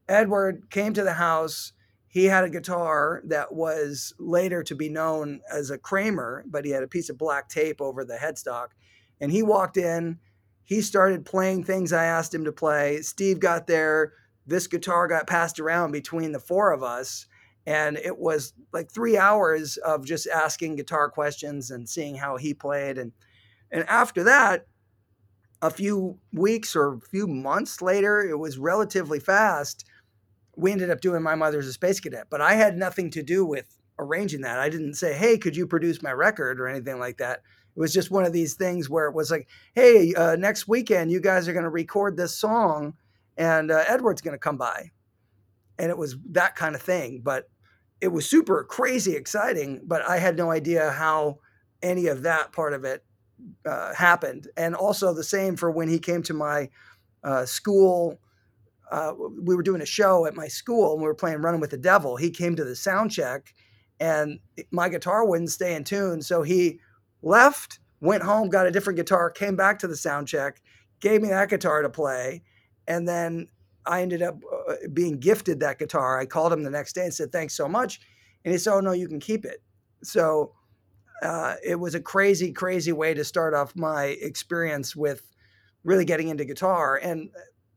Edward 0.09 0.71
came 0.71 0.93
to 0.95 1.03
the 1.03 1.15
house. 1.15 1.73
He 2.09 2.25
had 2.25 2.45
a 2.45 2.51
guitar 2.51 3.23
that 3.27 3.55
was 3.55 4.15
later 4.19 4.63
to 4.63 4.75
be 4.75 4.89
known 4.89 5.41
as 5.53 5.71
a 5.71 5.79
Kramer, 5.79 6.45
but 6.47 6.65
he 6.65 6.71
had 6.71 6.83
a 6.83 6.89
piece 6.89 7.11
of 7.11 7.19
black 7.19 7.49
tape 7.49 7.81
over 7.81 8.05
the 8.05 8.17
headstock. 8.17 8.69
And 9.21 9.31
he 9.31 9.43
walked 9.43 9.77
in. 9.77 10.19
He 10.65 10.81
started 10.81 11.27
playing 11.27 11.65
things 11.65 11.93
I 11.93 12.05
asked 12.05 12.35
him 12.35 12.45
to 12.45 12.53
play. 12.53 13.03
Steve 13.03 13.41
got 13.41 13.67
there. 13.67 14.13
This 14.47 14.67
guitar 14.67 15.07
got 15.07 15.27
passed 15.27 15.61
around 15.61 15.93
between 15.93 16.33
the 16.33 16.41
four 16.41 16.73
of 16.73 16.83
us 16.83 17.27
and 17.69 17.99
it 17.99 18.19
was 18.19 18.55
like 18.73 18.91
three 18.91 19.19
hours 19.19 19.77
of 19.79 20.07
just 20.07 20.27
asking 20.27 20.77
guitar 20.77 21.11
questions 21.11 21.71
and 21.71 21.87
seeing 21.87 22.15
how 22.15 22.39
he 22.39 22.55
played 22.55 22.97
and 22.97 23.13
and 23.71 23.85
after 23.89 24.25
that 24.25 24.67
a 25.61 25.69
few 25.69 26.19
weeks 26.33 26.75
or 26.75 26.95
a 26.95 27.01
few 27.01 27.27
months 27.27 27.83
later 27.83 28.23
it 28.23 28.39
was 28.39 28.57
relatively 28.57 29.21
fast 29.21 29.85
we 30.59 30.73
ended 30.73 30.91
up 30.91 31.01
doing 31.01 31.23
my 31.23 31.35
mother's 31.35 31.67
a 31.67 31.73
space 31.73 32.01
cadet 32.01 32.27
but 32.31 32.41
i 32.41 32.55
had 32.55 32.77
nothing 32.77 33.11
to 33.11 33.23
do 33.23 33.45
with 33.45 33.79
arranging 33.99 34.43
that 34.43 34.59
i 34.59 34.69
didn't 34.69 34.95
say 34.95 35.13
hey 35.15 35.39
could 35.39 35.57
you 35.57 35.67
produce 35.67 36.03
my 36.03 36.13
record 36.13 36.61
or 36.61 36.69
anything 36.69 36.99
like 36.99 37.19
that 37.19 37.43
it 37.77 37.81
was 37.81 37.93
just 37.93 38.11
one 38.11 38.25
of 38.25 38.33
these 38.33 38.55
things 38.55 38.91
where 38.91 39.07
it 39.07 39.15
was 39.15 39.31
like 39.31 39.49
hey 39.75 40.15
uh, 40.15 40.37
next 40.37 40.69
weekend 40.69 41.11
you 41.11 41.21
guys 41.21 41.49
are 41.49 41.53
going 41.53 41.65
to 41.65 41.71
record 41.71 42.17
this 42.17 42.37
song 42.37 42.95
and 43.37 43.71
uh, 43.71 43.85
edward's 43.87 44.21
going 44.21 44.35
to 44.35 44.39
come 44.39 44.57
by 44.57 44.91
and 45.79 45.91
it 45.91 45.99
was 45.99 46.17
that 46.31 46.57
kind 46.57 46.75
of 46.75 46.83
thing. 46.83 47.21
But 47.23 47.49
it 48.01 48.09
was 48.09 48.29
super 48.29 48.65
crazy 48.65 49.15
exciting, 49.15 49.83
but 49.85 50.03
I 50.09 50.19
had 50.19 50.37
no 50.37 50.51
idea 50.51 50.91
how 50.91 51.39
any 51.83 52.07
of 52.09 52.23
that 52.23 52.53
part 52.53 52.75
of 52.75 52.85
it 52.85 53.05
uh, 53.65 53.95
happened. 53.95 54.49
And 54.57 54.75
also 54.75 55.15
the 55.15 55.25
same 55.25 55.57
for 55.57 55.71
when 55.71 55.89
he 55.89 55.99
came 55.99 56.23
to 56.25 56.35
my 56.35 56.71
uh, 57.25 57.45
school. 57.47 58.21
Uh, 58.91 59.13
we 59.43 59.55
were 59.55 59.63
doing 59.63 59.83
a 59.83 59.87
show 59.87 60.27
at 60.27 60.35
my 60.35 60.49
school 60.49 60.93
and 60.93 61.03
we 61.03 61.07
were 61.07 61.15
playing 61.15 61.43
Running 61.43 61.61
with 61.61 61.71
the 61.71 61.77
Devil. 61.77 62.17
He 62.17 62.31
came 62.31 62.57
to 62.57 62.65
the 62.65 62.77
sound 62.77 63.11
check 63.11 63.55
and 64.01 64.39
my 64.71 64.89
guitar 64.89 65.27
wouldn't 65.27 65.51
stay 65.51 65.75
in 65.75 65.85
tune. 65.85 66.23
So 66.23 66.43
he 66.43 66.81
left, 67.23 67.81
went 68.01 68.23
home, 68.23 68.49
got 68.49 68.67
a 68.67 68.71
different 68.71 68.97
guitar, 68.97 69.31
came 69.31 69.57
back 69.57 69.79
to 69.81 69.89
the 69.89 69.97
sound 69.97 70.29
check, 70.29 70.61
gave 71.01 71.23
me 71.23 71.29
that 71.29 71.51
guitar 71.51 71.83
to 71.83 71.91
play. 71.91 72.43
And 72.87 73.07
then 73.07 73.49
I 73.85 74.03
ended 74.03 74.23
up 74.23 74.39
uh, 74.69 74.75
being 74.93 75.19
gifted 75.19 75.61
that 75.61 75.79
guitar. 75.79 76.19
I 76.19 76.27
called 76.27 76.53
him 76.53 76.63
the 76.63 76.71
next 76.71 76.95
day 76.95 77.05
and 77.05 77.15
said, 77.15 77.33
thanks 77.33 77.55
so 77.55 77.69
much. 77.69 78.01
And 78.45 78.53
he 78.53 78.59
said, 78.59 78.75
oh, 78.75 78.81
no, 78.81 78.93
you 78.93 79.09
can 79.09 79.21
keep 79.21 79.45
it. 79.45 79.63
So 80.03 80.53
uh, 81.23 81.57
it 81.65 81.75
was 81.75 81.95
a 81.95 82.01
crazy, 82.01 82.53
crazy 82.53 82.93
way 82.93 83.15
to 83.15 83.25
start 83.25 83.55
off 83.55 83.75
my 83.75 84.05
experience 84.05 84.95
with 84.95 85.23
really 85.85 86.05
getting 86.05 86.29
into 86.29 86.45
guitar. 86.45 86.97
And 86.97 87.31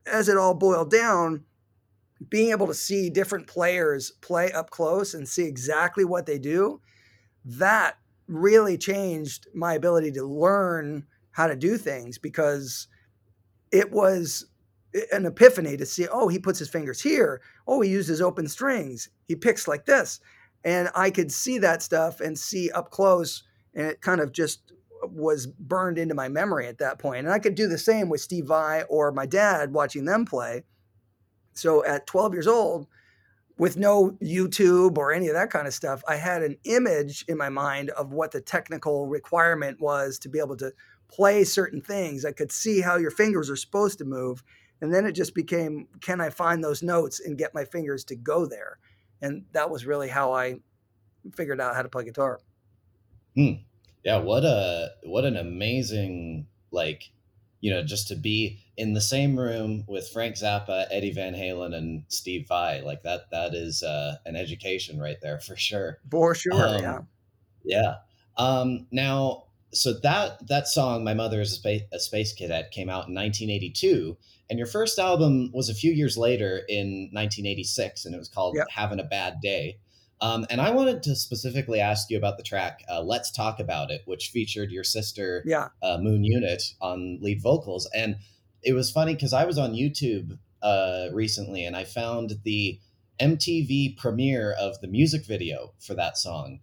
as 0.06 0.28
it 0.28 0.36
all 0.36 0.54
boiled 0.54 0.90
down, 0.90 1.44
being 2.28 2.50
able 2.50 2.66
to 2.66 2.74
see 2.74 3.10
different 3.10 3.46
players 3.46 4.12
play 4.20 4.52
up 4.52 4.70
close 4.70 5.14
and 5.14 5.28
see 5.28 5.44
exactly 5.44 6.04
what 6.04 6.26
they 6.26 6.38
do, 6.38 6.80
that 7.44 7.98
really 8.28 8.78
changed 8.78 9.46
my 9.54 9.74
ability 9.74 10.12
to 10.12 10.24
learn 10.24 11.04
how 11.32 11.46
to 11.46 11.56
do 11.56 11.76
things 11.76 12.18
because 12.18 12.88
it 13.70 13.90
was 13.90 14.46
an 15.10 15.24
epiphany 15.24 15.76
to 15.76 15.86
see 15.86 16.06
oh 16.12 16.28
he 16.28 16.38
puts 16.38 16.58
his 16.58 16.68
fingers 16.68 17.00
here. 17.00 17.40
Oh 17.66 17.80
he 17.80 17.90
uses 17.90 18.20
open 18.20 18.46
strings. 18.46 19.08
He 19.26 19.34
picks 19.34 19.66
like 19.66 19.86
this. 19.86 20.20
And 20.64 20.90
i 20.94 21.10
could 21.10 21.32
see 21.32 21.58
that 21.58 21.82
stuff 21.82 22.20
and 22.20 22.38
see 22.38 22.70
up 22.70 22.90
close 22.90 23.42
and 23.74 23.86
it 23.86 24.00
kind 24.00 24.20
of 24.20 24.32
just 24.32 24.71
was 25.02 25.46
burned 25.46 25.98
into 25.98 26.14
my 26.14 26.28
memory 26.28 26.66
at 26.66 26.78
that 26.78 26.98
point 26.98 27.24
and 27.24 27.32
i 27.32 27.38
could 27.38 27.54
do 27.54 27.68
the 27.68 27.78
same 27.78 28.08
with 28.08 28.20
steve 28.20 28.46
vai 28.46 28.82
or 28.88 29.12
my 29.12 29.26
dad 29.26 29.72
watching 29.72 30.04
them 30.04 30.24
play 30.24 30.62
so 31.52 31.84
at 31.84 32.06
12 32.06 32.32
years 32.32 32.46
old 32.46 32.86
with 33.58 33.76
no 33.76 34.16
youtube 34.22 34.96
or 34.96 35.12
any 35.12 35.28
of 35.28 35.34
that 35.34 35.50
kind 35.50 35.66
of 35.66 35.74
stuff 35.74 36.02
i 36.08 36.16
had 36.16 36.42
an 36.42 36.56
image 36.64 37.24
in 37.28 37.36
my 37.36 37.48
mind 37.48 37.90
of 37.90 38.12
what 38.12 38.32
the 38.32 38.40
technical 38.40 39.06
requirement 39.06 39.80
was 39.80 40.18
to 40.18 40.28
be 40.28 40.38
able 40.38 40.56
to 40.56 40.72
play 41.08 41.44
certain 41.44 41.80
things 41.80 42.24
i 42.24 42.32
could 42.32 42.52
see 42.52 42.80
how 42.80 42.96
your 42.96 43.10
fingers 43.10 43.50
are 43.50 43.56
supposed 43.56 43.98
to 43.98 44.04
move 44.04 44.42
and 44.82 44.92
then 44.92 45.06
it 45.06 45.12
just 45.12 45.32
became, 45.32 45.86
can 46.00 46.20
I 46.20 46.28
find 46.28 46.62
those 46.62 46.82
notes 46.82 47.20
and 47.20 47.38
get 47.38 47.54
my 47.54 47.64
fingers 47.64 48.04
to 48.06 48.16
go 48.16 48.46
there? 48.46 48.78
And 49.22 49.44
that 49.52 49.70
was 49.70 49.86
really 49.86 50.08
how 50.08 50.32
I 50.32 50.56
figured 51.36 51.60
out 51.60 51.76
how 51.76 51.82
to 51.82 51.88
play 51.88 52.04
guitar. 52.04 52.40
Hmm. 53.36 53.52
Yeah, 54.04 54.18
what 54.18 54.44
a 54.44 54.90
what 55.04 55.24
an 55.24 55.36
amazing 55.36 56.46
like, 56.70 57.10
you 57.60 57.70
know, 57.70 57.82
just 57.82 58.08
to 58.08 58.16
be 58.16 58.60
in 58.76 58.94
the 58.94 59.00
same 59.00 59.38
room 59.38 59.84
with 59.86 60.08
Frank 60.08 60.36
Zappa, 60.36 60.86
Eddie 60.90 61.12
Van 61.12 61.34
Halen, 61.34 61.74
and 61.74 62.04
Steve 62.08 62.46
Vai. 62.48 62.80
Like 62.80 63.02
that 63.02 63.30
that 63.30 63.54
is 63.54 63.82
uh, 63.82 64.16
an 64.26 64.36
education 64.36 64.98
right 64.98 65.20
there 65.20 65.38
for 65.38 65.56
sure. 65.56 65.98
For 66.10 66.34
sure, 66.34 66.52
um, 66.54 66.82
yeah. 66.82 66.98
Yeah. 67.64 67.94
Um, 68.36 68.86
now, 68.90 69.44
so 69.72 69.92
that 70.00 70.46
that 70.48 70.68
song, 70.68 71.04
"My 71.04 71.14
Mother 71.14 71.40
Is 71.40 71.52
a 71.52 71.56
Space, 71.56 71.82
a 71.92 71.98
Space 71.98 72.32
Cadet," 72.32 72.70
came 72.70 72.88
out 72.88 73.08
in 73.08 73.14
1982, 73.14 74.16
and 74.50 74.58
your 74.58 74.66
first 74.66 74.98
album 74.98 75.50
was 75.52 75.68
a 75.68 75.74
few 75.74 75.92
years 75.92 76.16
later 76.16 76.62
in 76.68 77.08
1986, 77.12 78.04
and 78.04 78.14
it 78.14 78.18
was 78.18 78.28
called 78.28 78.56
yep. 78.56 78.66
Having 78.70 79.00
a 79.00 79.04
Bad 79.04 79.40
Day. 79.40 79.78
Um, 80.22 80.46
and 80.50 80.60
I 80.60 80.70
wanted 80.70 81.02
to 81.02 81.16
specifically 81.16 81.80
ask 81.80 82.08
you 82.08 82.16
about 82.16 82.36
the 82.36 82.44
track 82.44 82.84
uh, 82.88 83.02
Let's 83.02 83.32
Talk 83.32 83.58
About 83.58 83.90
It, 83.90 84.02
which 84.04 84.28
featured 84.28 84.70
your 84.70 84.84
sister, 84.84 85.42
yeah. 85.44 85.68
uh, 85.82 85.98
Moon 86.00 86.22
Unit, 86.22 86.62
on 86.80 87.18
lead 87.20 87.42
vocals. 87.42 87.90
And 87.92 88.16
it 88.62 88.72
was 88.72 88.88
funny 88.88 89.14
because 89.14 89.32
I 89.32 89.44
was 89.44 89.58
on 89.58 89.72
YouTube 89.72 90.38
uh, 90.62 91.08
recently 91.12 91.66
and 91.66 91.76
I 91.76 91.82
found 91.82 92.34
the 92.44 92.78
MTV 93.20 93.96
premiere 93.96 94.52
of 94.52 94.80
the 94.80 94.86
music 94.86 95.26
video 95.26 95.74
for 95.80 95.94
that 95.94 96.16
song. 96.16 96.60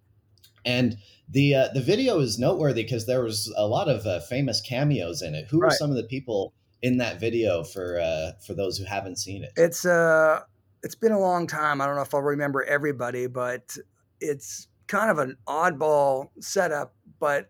And 0.64 0.98
the 1.28 1.56
uh, 1.56 1.68
the 1.74 1.82
video 1.82 2.20
is 2.20 2.40
noteworthy 2.40 2.84
because 2.84 3.06
there 3.06 3.24
was 3.24 3.54
a 3.58 3.68
lot 3.68 3.90
of 3.90 4.06
uh, 4.06 4.22
famous 4.22 4.62
cameos 4.62 5.22
in 5.22 5.36
it. 5.36 5.48
Who 5.50 5.60
right. 5.60 5.68
were 5.68 5.72
some 5.72 5.90
of 5.90 5.98
the 5.98 6.04
people 6.04 6.54
in 6.82 6.98
that 6.98 7.20
video 7.20 7.64
for 7.64 8.00
uh, 8.00 8.32
for 8.46 8.54
those 8.54 8.78
who 8.78 8.86
haven't 8.86 9.18
seen 9.18 9.44
it? 9.44 9.52
It's 9.56 9.86
uh 9.86 10.42
it's 10.84 10.96
been 10.96 11.12
a 11.12 11.20
long 11.20 11.48
time. 11.48 11.82
I 11.82 11.86
don't 11.86 11.96
know 11.96 12.02
if 12.02 12.14
I'll 12.14 12.22
remember 12.22 12.64
everybody, 12.64 13.28
but 13.28 13.78
it's 14.22 14.68
kind 14.88 15.12
of 15.12 15.20
an 15.20 15.38
oddball 15.48 16.30
setup. 16.40 16.94
But 17.20 17.50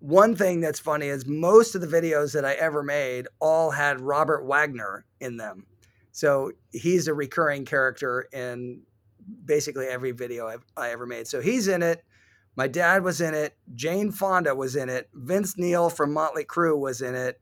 one 0.00 0.36
thing 0.36 0.60
that's 0.60 0.78
funny 0.78 1.06
is 1.06 1.26
most 1.26 1.74
of 1.74 1.80
the 1.80 1.86
videos 1.86 2.32
that 2.34 2.44
I 2.44 2.54
ever 2.54 2.82
made 2.82 3.26
all 3.40 3.70
had 3.70 4.00
Robert 4.00 4.44
Wagner 4.44 5.04
in 5.20 5.36
them. 5.36 5.66
So 6.12 6.52
he's 6.72 7.08
a 7.08 7.14
recurring 7.14 7.64
character 7.64 8.28
in 8.32 8.82
basically 9.44 9.86
every 9.86 10.12
video 10.12 10.46
I've, 10.46 10.64
I 10.76 10.90
ever 10.90 11.06
made. 11.06 11.26
So 11.28 11.40
he's 11.40 11.68
in 11.68 11.82
it. 11.82 12.02
My 12.56 12.66
dad 12.66 13.04
was 13.04 13.20
in 13.20 13.34
it. 13.34 13.56
Jane 13.74 14.10
Fonda 14.10 14.54
was 14.54 14.74
in 14.74 14.88
it. 14.88 15.08
Vince 15.14 15.56
Neil 15.56 15.90
from 15.90 16.12
Motley 16.12 16.44
Crue 16.44 16.76
was 16.76 17.02
in 17.02 17.14
it. 17.14 17.40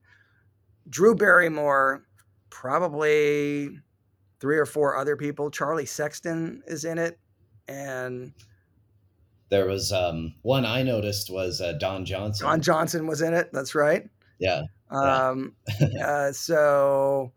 Drew 0.89 1.15
Barrymore, 1.15 2.05
probably 2.51 3.81
three 4.41 4.59
or 4.59 4.67
four 4.67 4.97
other 4.97 5.17
people. 5.17 5.51
Charlie 5.51 5.87
Sexton 5.87 6.63
is 6.67 6.85
in 6.85 6.99
it, 6.99 7.19
and 7.69 8.33
there 9.49 9.67
was 9.67 9.93
um, 9.93 10.35
one 10.43 10.65
I 10.65 10.83
noticed 10.83 11.31
was 11.31 11.61
uh, 11.61 11.73
Don 11.75 12.05
Johnson. 12.05 12.47
Don 12.47 12.61
Johnson 12.61 13.07
was 13.07 13.23
in 13.23 13.35
it. 13.35 13.51
That's 13.53 13.75
right. 13.75 14.09
Yeah. 14.39 14.63
Um, 14.91 15.55
uh, 16.05 16.33
so 16.33 17.33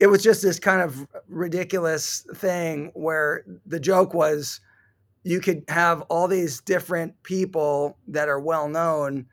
it 0.00 0.06
was 0.06 0.22
just 0.22 0.42
this 0.42 0.58
kind 0.58 0.82
of 0.82 1.06
ridiculous 1.28 2.26
thing 2.34 2.90
where 2.94 3.44
the 3.66 3.80
joke 3.80 4.14
was 4.14 4.60
you 5.24 5.40
could 5.40 5.64
have 5.68 6.02
all 6.02 6.28
these 6.28 6.60
different 6.60 7.22
people 7.22 7.98
that 8.06 8.28
are 8.28 8.40
well 8.40 8.68
known 8.68 9.26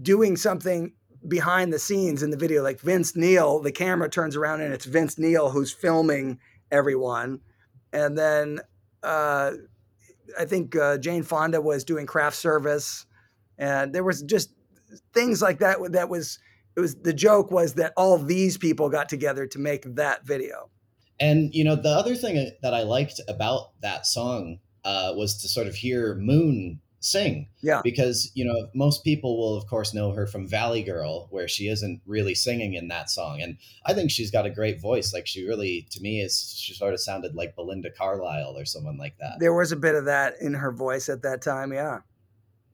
doing 0.00 0.36
something 0.36 0.92
behind 1.26 1.72
the 1.72 1.78
scenes 1.78 2.22
in 2.22 2.30
the 2.30 2.36
video, 2.36 2.62
like 2.62 2.80
Vince 2.80 3.16
Neil, 3.16 3.60
the 3.60 3.72
camera 3.72 4.08
turns 4.08 4.36
around 4.36 4.60
and 4.60 4.72
it's 4.72 4.84
Vince 4.84 5.18
Neil 5.18 5.50
who's 5.50 5.72
filming 5.72 6.38
everyone. 6.70 7.40
And 7.92 8.16
then 8.16 8.60
uh, 9.02 9.52
I 10.38 10.44
think 10.44 10.76
uh, 10.76 10.98
Jane 10.98 11.22
Fonda 11.22 11.60
was 11.60 11.84
doing 11.84 12.06
craft 12.06 12.36
service. 12.36 13.06
And 13.56 13.92
there 13.94 14.04
was 14.04 14.22
just 14.22 14.54
things 15.12 15.42
like 15.42 15.58
that. 15.58 15.78
That 15.92 16.08
was, 16.08 16.38
it 16.76 16.80
was, 16.80 16.94
the 16.94 17.12
joke 17.12 17.50
was 17.50 17.74
that 17.74 17.92
all 17.96 18.18
these 18.18 18.56
people 18.56 18.88
got 18.88 19.08
together 19.08 19.46
to 19.46 19.58
make 19.58 19.82
that 19.96 20.24
video. 20.24 20.70
And, 21.18 21.52
you 21.52 21.64
know, 21.64 21.74
the 21.74 21.88
other 21.88 22.14
thing 22.14 22.52
that 22.62 22.74
I 22.74 22.82
liked 22.84 23.20
about 23.26 23.72
that 23.80 24.06
song 24.06 24.58
uh, 24.84 25.12
was 25.16 25.42
to 25.42 25.48
sort 25.48 25.66
of 25.66 25.74
hear 25.74 26.14
Moon 26.14 26.80
sing. 27.00 27.48
Yeah. 27.60 27.80
Because, 27.82 28.30
you 28.34 28.44
know, 28.44 28.68
most 28.74 29.04
people 29.04 29.38
will, 29.38 29.56
of 29.56 29.66
course, 29.66 29.94
know 29.94 30.12
her 30.12 30.26
from 30.26 30.46
Valley 30.46 30.82
Girl, 30.82 31.28
where 31.30 31.48
she 31.48 31.68
isn't 31.68 32.00
really 32.06 32.34
singing 32.34 32.74
in 32.74 32.88
that 32.88 33.10
song. 33.10 33.40
And 33.40 33.56
I 33.86 33.94
think 33.94 34.10
she's 34.10 34.30
got 34.30 34.46
a 34.46 34.50
great 34.50 34.80
voice. 34.80 35.12
Like, 35.12 35.26
she 35.26 35.46
really, 35.46 35.86
to 35.90 36.00
me, 36.00 36.20
is 36.20 36.54
she 36.58 36.74
sort 36.74 36.94
of 36.94 37.00
sounded 37.00 37.34
like 37.34 37.56
Belinda 37.56 37.90
Carlisle 37.90 38.56
or 38.56 38.64
someone 38.64 38.96
like 38.96 39.16
that. 39.18 39.38
There 39.38 39.54
was 39.54 39.72
a 39.72 39.76
bit 39.76 39.94
of 39.94 40.06
that 40.06 40.34
in 40.40 40.54
her 40.54 40.72
voice 40.72 41.08
at 41.08 41.22
that 41.22 41.42
time. 41.42 41.72
Yeah. 41.72 42.00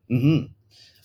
Hmm. 0.08 0.44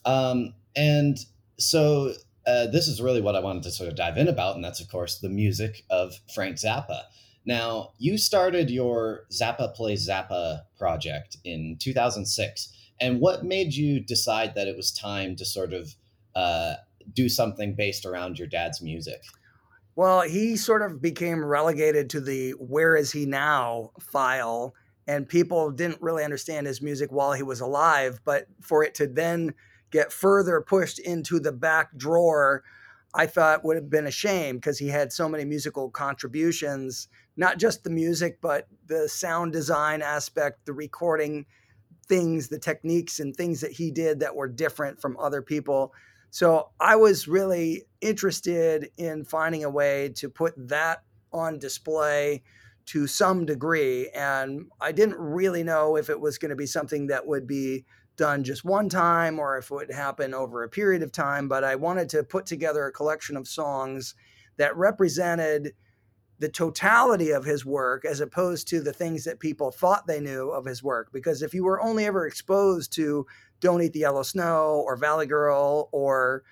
Um, 0.06 0.54
and 0.76 1.18
so 1.58 2.14
uh, 2.48 2.68
this 2.68 2.88
is 2.88 3.02
really 3.02 3.22
what 3.22 3.36
I 3.36 3.40
wanted 3.40 3.64
to 3.64 3.72
sort 3.72 3.90
of 3.90 3.96
dive 3.96 4.18
in 4.18 4.28
about. 4.28 4.56
And 4.56 4.64
that's, 4.64 4.80
of 4.80 4.90
course, 4.90 5.20
the 5.20 5.30
music 5.30 5.84
of 5.90 6.20
Frank 6.34 6.56
Zappa. 6.56 7.04
Now, 7.46 7.94
you 7.98 8.18
started 8.18 8.70
your 8.70 9.26
Zappa 9.32 9.74
Plays 9.74 10.08
Zappa 10.08 10.64
project 10.78 11.38
in 11.44 11.78
2006 11.80 12.74
and 13.01 13.20
what 13.20 13.44
made 13.44 13.74
you 13.74 14.00
decide 14.00 14.56
that 14.56 14.68
it 14.68 14.75
was 14.75 14.91
time 14.91 15.36
to 15.38 15.46
sort 15.46 15.74
of 15.74 15.96
uh, 16.36 16.75
do 17.13 17.29
something 17.29 17.75
based 17.75 18.06
around 18.06 18.38
your 18.38 18.48
dad's 18.48 18.82
music? 18.82 19.22
Well, 19.96 20.22
he 20.22 20.56
sort 20.56 20.82
of 20.82 21.01
became 21.01 21.44
relegated 21.44 22.10
to 22.12 22.22
the 22.22 22.51
where 22.51 22.96
is 22.96 23.12
he 23.12 23.25
now 23.25 23.91
file, 24.00 24.74
and 25.08 25.27
people 25.27 25.72
didn't 25.72 26.01
really 26.01 26.24
understand 26.24 26.68
his 26.68 26.82
music 26.82 27.12
while 27.12 27.34
he 27.34 27.44
was 27.44 27.60
alive. 27.60 28.22
But 28.24 28.48
for 28.62 28.84
it 28.84 28.96
to 28.96 29.08
then 29.08 29.53
get 29.91 30.13
further 30.13 30.62
pushed 30.62 31.00
into 31.00 31.39
the 31.39 31.51
back 31.51 31.98
drawer, 31.98 32.63
I 33.13 33.25
thought 33.25 33.65
would 33.65 33.75
have 33.75 33.89
been 33.89 34.08
a 34.08 34.12
shame 34.12 34.58
because 34.58 34.77
he 34.77 34.88
had 34.88 35.12
so 35.12 35.27
many 35.27 35.44
musical 35.44 35.89
contributions, 35.89 37.08
not 37.36 37.58
just 37.58 37.84
the 37.84 37.89
music, 37.89 38.39
but 38.39 38.68
the 38.86 39.10
sound 39.10 39.51
design 39.51 40.01
aspect, 40.01 40.65
the 40.65 40.74
recording 40.74 41.46
things, 42.10 42.50
the 42.50 42.60
techniques 42.60 43.20
and 43.20 43.36
things 43.36 43.62
that 43.62 43.72
he 43.72 43.92
did 43.92 44.20
that 44.20 44.36
were 44.36 44.48
different 44.48 45.00
from 45.00 45.16
other 45.18 45.42
people. 45.42 45.94
So 46.32 46.70
I 46.80 46.96
was 46.96 47.28
really 47.28 47.84
interested 48.01 48.89
in 48.98 49.24
finding 49.24 49.63
a 49.63 49.70
way 49.70 50.10
to 50.16 50.30
put 50.30 50.54
that 50.70 51.04
on 51.32 51.60
display 51.60 52.44
to 52.88 53.08
some 53.08 53.46
degree. 53.46 54.10
And 54.10 54.66
I 54.82 54.92
didn't 54.92 55.20
really 55.20 55.63
know 55.63 55.96
if 55.96 56.10
it 56.10 56.20
was 56.20 56.38
going 56.38 56.50
to 56.50 56.56
be 56.56 56.66
something 56.66 57.08
that 57.08 57.25
would 57.25 57.48
be 57.48 57.86
done 58.18 58.44
just 58.44 58.66
one 58.66 58.89
time 58.89 59.39
or 59.39 59.58
if 59.58 59.72
it 59.72 59.74
would 59.74 59.94
happen 59.94 60.34
over 60.34 60.63
a 60.63 60.70
period 60.70 61.04
of 61.04 61.12
time. 61.12 61.48
But 61.48 61.63
I 61.63 61.75
wanted 61.75 62.10
to 62.10 62.24
put 62.24 62.46
together 62.46 62.86
a 62.86 62.92
collection 62.92 63.38
of 63.38 63.48
songs 63.48 64.16
that 64.58 64.75
represented 64.75 65.74
the 66.39 66.50
totality 66.50 67.31
of 67.31 67.43
his 67.43 67.65
work 67.65 68.05
as 68.05 68.22
opposed 68.22 68.67
to 68.69 68.81
the 68.81 68.93
things 68.93 69.25
that 69.25 69.39
people 69.39 69.72
thought 69.72 70.08
they 70.08 70.22
knew 70.22 70.50
of 70.50 70.65
his 70.65 70.81
work. 70.81 71.10
Because 71.12 71.41
if 71.41 71.53
you 71.53 71.65
were 71.65 71.81
only 71.81 72.05
ever 72.05 72.25
exposed 72.25 72.93
to 72.93 73.27
Don't 73.60 73.81
Eat 73.81 73.93
the 73.93 74.00
Yellow 74.00 74.24
Snow 74.24 74.81
or 74.86 74.96
Valley 74.96 75.25
Girl 75.25 75.89
or 75.91 76.43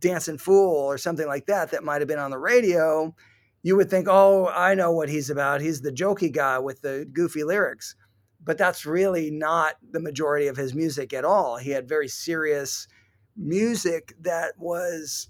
Dancing 0.00 0.38
Fool 0.38 0.74
or 0.74 0.96
something 0.96 1.26
like 1.26 1.46
that, 1.46 1.70
that 1.70 1.84
might 1.84 2.00
have 2.00 2.08
been 2.08 2.18
on 2.18 2.30
the 2.30 2.38
radio, 2.38 3.14
you 3.62 3.76
would 3.76 3.90
think, 3.90 4.06
oh, 4.08 4.48
I 4.48 4.74
know 4.74 4.90
what 4.90 5.10
he's 5.10 5.28
about. 5.28 5.60
He's 5.60 5.82
the 5.82 5.92
jokey 5.92 6.32
guy 6.32 6.58
with 6.58 6.80
the 6.80 7.06
goofy 7.12 7.44
lyrics. 7.44 7.94
But 8.42 8.58
that's 8.58 8.86
really 8.86 9.30
not 9.30 9.74
the 9.90 10.00
majority 10.00 10.46
of 10.46 10.56
his 10.56 10.74
music 10.74 11.12
at 11.12 11.24
all. 11.24 11.58
He 11.58 11.70
had 11.70 11.88
very 11.88 12.08
serious 12.08 12.88
music 13.36 14.14
that 14.20 14.54
was 14.56 15.28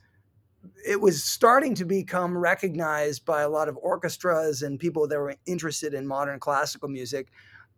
it 0.87 1.01
was 1.01 1.23
starting 1.23 1.75
to 1.77 1.85
become 1.85 2.37
recognized 2.37 3.25
by 3.25 3.43
a 3.43 3.49
lot 3.49 3.69
of 3.69 3.77
orchestras 3.77 4.63
and 4.63 4.79
people 4.79 5.09
that 5.09 5.19
were 5.19 5.35
interested 5.47 5.95
in 5.95 6.07
modern 6.07 6.39
classical 6.41 6.89
music. 6.89 7.29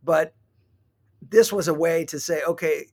But 0.02 0.34
this 1.20 1.52
was 1.52 1.68
a 1.68 1.74
way 1.74 2.04
to 2.06 2.20
say, 2.20 2.42
okay, 2.46 2.86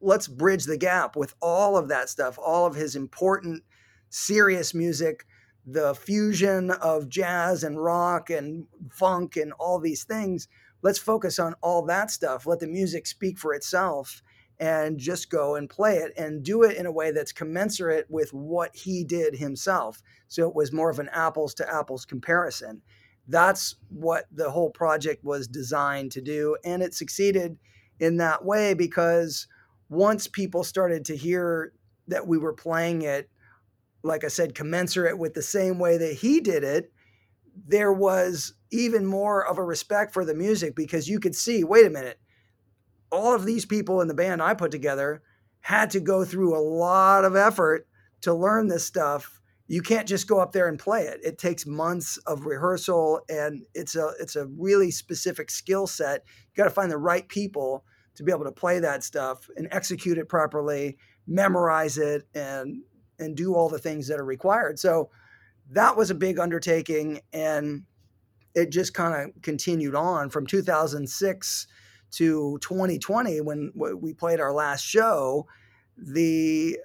let's 0.00 0.28
bridge 0.28 0.64
the 0.64 0.76
gap 0.76 1.16
with 1.16 1.34
all 1.40 1.76
of 1.76 1.88
that 1.88 2.08
stuff, 2.08 2.38
all 2.38 2.66
of 2.66 2.74
his 2.74 2.96
important, 2.96 3.62
serious 4.10 4.74
music, 4.74 5.26
the 5.66 5.94
fusion 5.94 6.70
of 6.70 7.08
jazz 7.08 7.64
and 7.64 7.82
rock 7.82 8.30
and 8.30 8.66
funk 8.90 9.36
and 9.36 9.52
all 9.54 9.78
these 9.78 10.04
things. 10.04 10.48
Let's 10.82 10.98
focus 10.98 11.38
on 11.38 11.54
all 11.62 11.84
that 11.86 12.10
stuff. 12.10 12.46
Let 12.46 12.60
the 12.60 12.66
music 12.66 13.06
speak 13.06 13.38
for 13.38 13.54
itself 13.54 14.22
and 14.60 14.98
just 14.98 15.30
go 15.30 15.56
and 15.56 15.70
play 15.70 15.96
it 15.96 16.12
and 16.18 16.44
do 16.44 16.62
it 16.62 16.76
in 16.76 16.84
a 16.84 16.92
way 16.92 17.10
that's 17.10 17.32
commensurate 17.32 18.04
with 18.10 18.30
what 18.34 18.76
he 18.76 19.02
did 19.02 19.34
himself. 19.34 20.02
So 20.28 20.46
it 20.46 20.54
was 20.54 20.70
more 20.70 20.90
of 20.90 20.98
an 20.98 21.08
apples 21.12 21.54
to 21.54 21.74
apples 21.74 22.04
comparison. 22.04 22.82
That's 23.26 23.76
what 23.88 24.26
the 24.30 24.50
whole 24.50 24.70
project 24.70 25.24
was 25.24 25.48
designed 25.48 26.12
to 26.12 26.20
do. 26.20 26.56
And 26.62 26.82
it 26.82 26.92
succeeded 26.92 27.56
in 27.98 28.18
that 28.18 28.44
way 28.44 28.74
because 28.74 29.48
once 29.88 30.28
people 30.28 30.62
started 30.62 31.06
to 31.06 31.16
hear 31.16 31.72
that 32.08 32.26
we 32.26 32.36
were 32.36 32.52
playing 32.52 33.02
it, 33.02 33.30
like 34.02 34.24
I 34.24 34.28
said, 34.28 34.54
commensurate 34.54 35.18
with 35.18 35.32
the 35.32 35.42
same 35.42 35.78
way 35.78 35.96
that 35.96 36.14
he 36.14 36.40
did 36.40 36.64
it, 36.64 36.92
there 37.66 37.92
was 37.92 38.54
even 38.70 39.06
more 39.06 39.46
of 39.46 39.58
a 39.58 39.64
respect 39.64 40.12
for 40.12 40.24
the 40.24 40.34
music 40.34 40.74
because 40.76 41.08
you 41.08 41.18
could 41.18 41.34
see 41.34 41.64
wait 41.64 41.86
a 41.86 41.90
minute, 41.90 42.18
all 43.10 43.34
of 43.34 43.44
these 43.44 43.66
people 43.66 44.00
in 44.00 44.08
the 44.08 44.14
band 44.14 44.42
I 44.42 44.54
put 44.54 44.70
together 44.70 45.22
had 45.60 45.90
to 45.90 46.00
go 46.00 46.24
through 46.24 46.56
a 46.56 46.60
lot 46.60 47.24
of 47.24 47.36
effort 47.36 47.86
to 48.22 48.34
learn 48.34 48.68
this 48.68 48.84
stuff. 48.84 49.40
You 49.66 49.82
can't 49.82 50.08
just 50.08 50.26
go 50.26 50.40
up 50.40 50.52
there 50.52 50.68
and 50.68 50.78
play 50.78 51.02
it. 51.02 51.20
It 51.22 51.38
takes 51.38 51.66
months 51.66 52.16
of 52.26 52.46
rehearsal 52.46 53.20
and 53.28 53.62
it's 53.74 53.94
a 53.94 54.10
it's 54.18 54.36
a 54.36 54.46
really 54.46 54.90
specific 54.90 55.50
skill 55.50 55.86
set. 55.86 56.24
You 56.26 56.62
got 56.62 56.68
to 56.68 56.74
find 56.74 56.90
the 56.90 56.98
right 56.98 57.28
people 57.28 57.84
to 58.16 58.24
be 58.24 58.32
able 58.32 58.44
to 58.44 58.52
play 58.52 58.80
that 58.80 59.04
stuff 59.04 59.48
and 59.56 59.68
execute 59.70 60.18
it 60.18 60.28
properly, 60.28 60.96
memorize 61.26 61.98
it 61.98 62.26
and 62.34 62.82
and 63.18 63.36
do 63.36 63.54
all 63.54 63.68
the 63.68 63.78
things 63.78 64.08
that 64.08 64.18
are 64.18 64.24
required. 64.24 64.78
So 64.78 65.10
that 65.70 65.96
was 65.96 66.10
a 66.10 66.14
big 66.14 66.38
undertaking 66.38 67.20
and 67.32 67.84
it 68.54 68.70
just 68.70 68.94
kind 68.94 69.14
of 69.14 69.42
continued 69.42 69.94
on 69.94 70.30
from 70.30 70.46
2006 70.46 71.66
to 72.12 72.58
2020 72.60 73.40
when 73.40 73.72
we 73.74 74.12
played 74.12 74.40
our 74.40 74.52
last 74.52 74.84
show, 74.84 75.46
the 75.96 76.78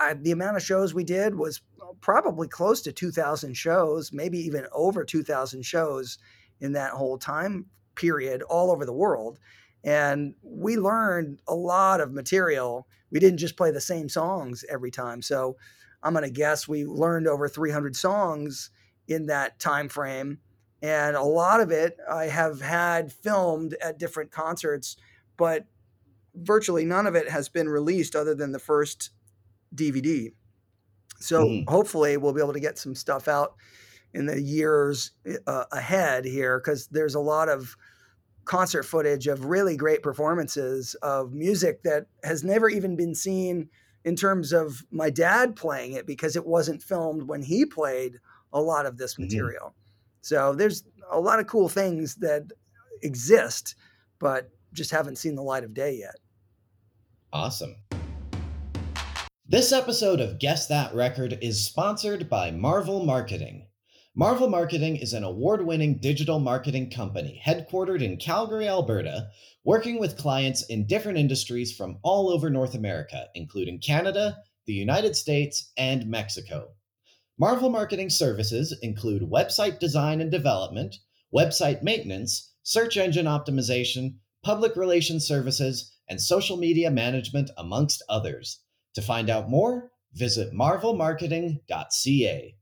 I, 0.00 0.14
the 0.14 0.32
amount 0.32 0.56
of 0.56 0.62
shows 0.62 0.94
we 0.94 1.04
did 1.04 1.34
was 1.34 1.60
probably 2.00 2.48
close 2.48 2.80
to 2.82 2.92
2,000 2.92 3.54
shows, 3.54 4.12
maybe 4.12 4.38
even 4.38 4.66
over 4.72 5.04
2,000 5.04 5.62
shows 5.62 6.18
in 6.60 6.72
that 6.72 6.92
whole 6.92 7.18
time 7.18 7.66
period 7.94 8.42
all 8.42 8.70
over 8.70 8.86
the 8.86 8.92
world. 8.92 9.38
And 9.84 10.34
we 10.42 10.76
learned 10.76 11.40
a 11.46 11.54
lot 11.54 12.00
of 12.00 12.12
material. 12.12 12.86
We 13.10 13.20
didn't 13.20 13.38
just 13.38 13.56
play 13.56 13.70
the 13.70 13.80
same 13.80 14.08
songs 14.08 14.64
every 14.70 14.90
time. 14.90 15.20
So 15.20 15.56
I'm 16.02 16.14
going 16.14 16.24
to 16.24 16.30
guess 16.30 16.66
we 16.66 16.84
learned 16.84 17.26
over 17.26 17.48
300 17.48 17.94
songs 17.94 18.70
in 19.08 19.26
that 19.26 19.58
time 19.58 19.88
frame 19.88 20.38
and 20.82 21.16
a 21.16 21.22
lot 21.22 21.60
of 21.60 21.70
it 21.70 21.96
I 22.10 22.26
have 22.26 22.60
had 22.60 23.12
filmed 23.12 23.76
at 23.82 23.98
different 23.98 24.30
concerts, 24.30 24.96
but 25.36 25.66
virtually 26.34 26.84
none 26.84 27.06
of 27.06 27.14
it 27.14 27.28
has 27.28 27.48
been 27.48 27.68
released 27.68 28.14
other 28.14 28.34
than 28.34 28.52
the 28.52 28.58
first 28.58 29.10
DVD. 29.74 30.32
So 31.18 31.44
mm. 31.44 31.68
hopefully 31.68 32.16
we'll 32.16 32.32
be 32.32 32.40
able 32.40 32.54
to 32.54 32.60
get 32.60 32.78
some 32.78 32.94
stuff 32.94 33.28
out 33.28 33.54
in 34.14 34.26
the 34.26 34.40
years 34.40 35.12
uh, 35.46 35.64
ahead 35.70 36.24
here 36.24 36.58
because 36.58 36.88
there's 36.88 37.14
a 37.14 37.20
lot 37.20 37.48
of 37.48 37.76
concert 38.44 38.82
footage 38.84 39.26
of 39.26 39.44
really 39.44 39.76
great 39.76 40.02
performances 40.02 40.94
of 41.02 41.32
music 41.32 41.82
that 41.82 42.06
has 42.24 42.42
never 42.42 42.68
even 42.68 42.96
been 42.96 43.14
seen 43.14 43.68
in 44.04 44.16
terms 44.16 44.52
of 44.52 44.84
my 44.90 45.10
dad 45.10 45.54
playing 45.54 45.92
it 45.92 46.06
because 46.06 46.34
it 46.34 46.46
wasn't 46.46 46.82
filmed 46.82 47.22
when 47.24 47.42
he 47.42 47.64
played 47.66 48.18
a 48.52 48.60
lot 48.60 48.86
of 48.86 48.96
this 48.96 49.14
mm-hmm. 49.14 49.24
So 50.22 50.54
there's 50.54 50.84
a 51.10 51.18
lot 51.18 51.40
of 51.40 51.46
cool 51.46 51.68
things 51.68 52.14
that 52.16 52.50
exist, 53.02 53.74
but 54.18 54.50
just 54.72 54.90
haven't 54.90 55.16
seen 55.16 55.34
the 55.34 55.42
light 55.42 55.64
of 55.64 55.74
day 55.74 55.96
yet. 55.98 56.16
Awesome. 57.32 57.76
This 59.46 59.72
episode 59.72 60.20
of 60.20 60.38
Guess 60.38 60.68
That 60.68 60.94
Record 60.94 61.38
is 61.42 61.64
sponsored 61.64 62.28
by 62.28 62.50
Marvel 62.52 63.04
Marketing. 63.04 63.66
Marvel 64.14 64.48
Marketing 64.48 64.96
is 64.96 65.12
an 65.12 65.24
award 65.24 65.64
winning 65.66 65.98
digital 65.98 66.38
marketing 66.38 66.90
company 66.90 67.40
headquartered 67.44 68.02
in 68.02 68.16
Calgary, 68.16 68.68
Alberta, 68.68 69.28
working 69.64 69.98
with 69.98 70.16
clients 70.16 70.64
in 70.66 70.86
different 70.86 71.18
industries 71.18 71.74
from 71.74 71.98
all 72.02 72.30
over 72.30 72.50
North 72.50 72.74
America, 72.74 73.26
including 73.34 73.80
Canada, 73.80 74.36
the 74.66 74.72
United 74.72 75.16
States, 75.16 75.72
and 75.76 76.06
Mexico. 76.06 76.68
Marvel 77.40 77.70
marketing 77.70 78.10
services 78.10 78.76
include 78.82 79.22
website 79.22 79.78
design 79.78 80.20
and 80.20 80.30
development, 80.30 80.96
website 81.34 81.82
maintenance, 81.82 82.52
search 82.62 82.98
engine 82.98 83.24
optimization, 83.24 84.16
public 84.42 84.76
relations 84.76 85.26
services, 85.26 85.96
and 86.06 86.20
social 86.20 86.58
media 86.58 86.90
management, 86.90 87.50
amongst 87.56 88.02
others. 88.10 88.60
To 88.94 89.00
find 89.00 89.30
out 89.30 89.48
more, 89.48 89.90
visit 90.12 90.52
marvelmarketing.ca. 90.52 92.56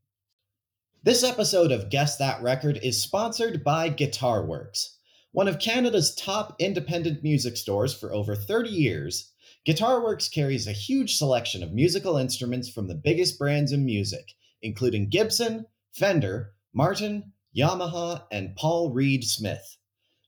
This 1.02 1.24
episode 1.24 1.72
of 1.72 1.90
Guess 1.90 2.16
That 2.18 2.40
Record 2.40 2.78
is 2.80 3.02
sponsored 3.02 3.64
by 3.64 3.90
Guitarworks. 3.90 4.90
One 5.32 5.48
of 5.48 5.58
Canada's 5.58 6.14
top 6.14 6.54
independent 6.60 7.24
music 7.24 7.56
stores 7.56 7.92
for 7.92 8.14
over 8.14 8.36
30 8.36 8.70
years, 8.70 9.32
Guitarworks 9.66 10.32
carries 10.32 10.68
a 10.68 10.72
huge 10.72 11.16
selection 11.16 11.64
of 11.64 11.72
musical 11.72 12.16
instruments 12.16 12.68
from 12.68 12.86
the 12.86 12.94
biggest 12.94 13.40
brands 13.40 13.72
in 13.72 13.84
music 13.84 14.34
including 14.62 15.08
Gibson, 15.08 15.66
Fender, 15.92 16.52
Martin, 16.72 17.32
Yamaha, 17.56 18.24
and 18.30 18.54
Paul 18.56 18.92
Reed 18.92 19.24
Smith. 19.24 19.76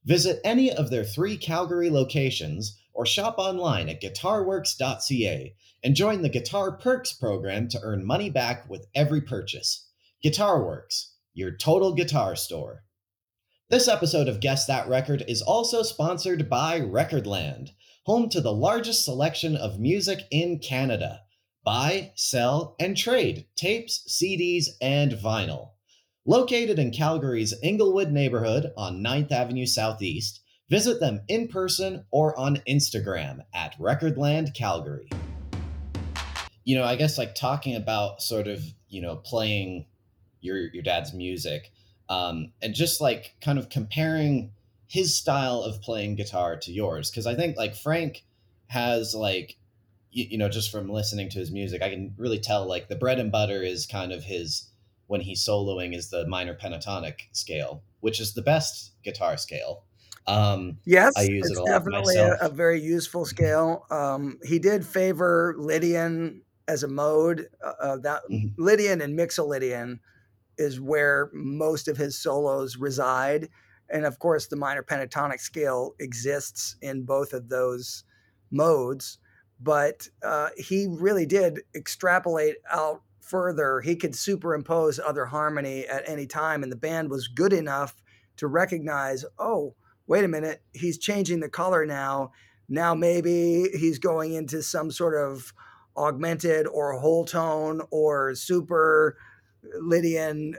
Visit 0.04 0.40
any 0.44 0.72
of 0.72 0.90
their 0.90 1.04
three 1.04 1.36
Calgary 1.36 1.90
locations 1.90 2.78
or 2.92 3.06
shop 3.06 3.36
online 3.38 3.88
at 3.88 4.02
guitarworks.ca 4.02 5.54
and 5.82 5.94
join 5.94 6.22
the 6.22 6.28
Guitar 6.28 6.72
Perks 6.72 7.12
program 7.12 7.68
to 7.68 7.80
earn 7.82 8.04
money 8.04 8.30
back 8.30 8.68
with 8.68 8.86
every 8.94 9.20
purchase. 9.20 9.86
Guitarworks, 10.24 11.12
your 11.34 11.56
total 11.56 11.94
guitar 11.94 12.36
store. 12.36 12.82
This 13.68 13.88
episode 13.88 14.28
of 14.28 14.40
Guess 14.40 14.66
That 14.66 14.88
Record 14.88 15.24
is 15.28 15.42
also 15.42 15.82
sponsored 15.82 16.50
by 16.50 16.80
Recordland, 16.80 17.70
home 18.04 18.28
to 18.30 18.40
the 18.40 18.52
largest 18.52 19.04
selection 19.04 19.56
of 19.56 19.78
music 19.78 20.20
in 20.30 20.58
Canada 20.58 21.20
buy, 21.64 22.12
sell, 22.14 22.76
and 22.80 22.96
trade 22.96 23.46
tapes, 23.56 24.04
CDs, 24.08 24.66
and 24.80 25.12
vinyl. 25.12 25.70
Located 26.26 26.78
in 26.78 26.90
Calgary's 26.90 27.54
Inglewood 27.62 28.12
neighborhood 28.12 28.72
on 28.76 29.02
9th 29.02 29.32
Avenue 29.32 29.66
Southeast, 29.66 30.40
visit 30.68 31.00
them 31.00 31.22
in 31.28 31.48
person 31.48 32.04
or 32.10 32.38
on 32.38 32.62
Instagram 32.68 33.40
at 33.54 33.78
Recordland 33.78 34.54
Calgary. 34.54 35.08
You 36.64 36.76
know, 36.76 36.84
I 36.84 36.96
guess 36.96 37.18
like 37.18 37.34
talking 37.34 37.74
about 37.74 38.22
sort 38.22 38.46
of, 38.46 38.62
you 38.88 39.02
know, 39.02 39.16
playing 39.16 39.86
your 40.40 40.58
your 40.58 40.82
dad's 40.82 41.12
music, 41.12 41.72
um, 42.08 42.52
and 42.62 42.74
just 42.74 43.00
like 43.00 43.34
kind 43.40 43.58
of 43.58 43.68
comparing 43.68 44.52
his 44.86 45.16
style 45.16 45.62
of 45.62 45.80
playing 45.80 46.16
guitar 46.16 46.56
to 46.56 46.72
yours, 46.72 47.10
because 47.10 47.26
I 47.26 47.34
think 47.34 47.56
like 47.56 47.74
Frank 47.74 48.24
has 48.66 49.14
like 49.14 49.56
you, 50.10 50.26
you 50.30 50.38
know 50.38 50.48
just 50.48 50.70
from 50.70 50.88
listening 50.88 51.28
to 51.28 51.38
his 51.38 51.50
music 51.50 51.82
i 51.82 51.90
can 51.90 52.14
really 52.16 52.38
tell 52.38 52.66
like 52.66 52.88
the 52.88 52.96
bread 52.96 53.18
and 53.18 53.32
butter 53.32 53.62
is 53.62 53.86
kind 53.86 54.12
of 54.12 54.24
his 54.24 54.70
when 55.06 55.20
he's 55.20 55.44
soloing 55.44 55.94
is 55.94 56.10
the 56.10 56.26
minor 56.28 56.54
pentatonic 56.54 57.22
scale 57.32 57.82
which 58.00 58.20
is 58.20 58.32
the 58.34 58.40
best 58.42 58.92
guitar 59.04 59.36
scale. 59.36 59.84
Um, 60.26 60.78
yes, 60.84 61.12
I 61.14 61.22
use 61.24 61.50
it's 61.50 61.58
it 61.58 61.58
a 61.58 61.64
lot 61.64 61.82
definitely 61.84 62.16
a, 62.16 62.34
a 62.40 62.48
very 62.48 62.80
useful 62.80 63.24
scale. 63.24 63.86
Um, 63.90 64.38
he 64.44 64.58
did 64.58 64.86
favor 64.86 65.54
Lydian 65.58 66.42
as 66.68 66.82
a 66.82 66.88
mode. 66.88 67.48
Uh, 67.64 67.72
uh, 67.80 67.96
that 67.98 68.22
Mhm. 68.28 68.56
Lydian 68.56 69.00
and 69.00 69.18
Mixolydian 69.18 69.98
is 70.58 70.80
where 70.80 71.30
most 71.34 71.88
of 71.88 71.96
his 71.98 72.18
solos 72.20 72.76
reside, 72.76 73.50
and 73.90 74.06
of 74.06 74.20
course, 74.20 74.48
the 74.48 74.56
minor 74.56 74.82
pentatonic 74.84 75.40
scale 75.40 75.94
exists 76.00 76.76
in 76.82 77.04
both 77.04 77.32
of 77.34 77.48
those 77.50 78.04
modes. 78.50 79.18
But 79.60 80.08
uh, 80.22 80.48
he 80.56 80.86
really 80.88 81.26
did 81.26 81.60
extrapolate 81.74 82.56
out 82.70 83.02
further. 83.20 83.80
He 83.80 83.94
could 83.94 84.16
superimpose 84.16 84.98
other 84.98 85.26
harmony 85.26 85.86
at 85.86 86.08
any 86.08 86.26
time, 86.26 86.62
and 86.62 86.72
the 86.72 86.76
band 86.76 87.10
was 87.10 87.28
good 87.28 87.52
enough 87.52 87.94
to 88.36 88.46
recognize, 88.46 89.24
oh, 89.38 89.74
wait 90.06 90.24
a 90.24 90.28
minute, 90.28 90.62
he's 90.72 90.98
changing 90.98 91.40
the 91.40 91.48
color 91.48 91.84
now. 91.84 92.32
Now 92.68 92.94
maybe 92.94 93.66
he's 93.74 93.98
going 93.98 94.32
into 94.32 94.62
some 94.62 94.90
sort 94.90 95.14
of 95.14 95.52
augmented 95.96 96.66
or 96.66 96.92
whole 96.94 97.24
tone 97.24 97.82
or 97.90 98.34
super 98.34 99.16
Lydian 99.80 100.56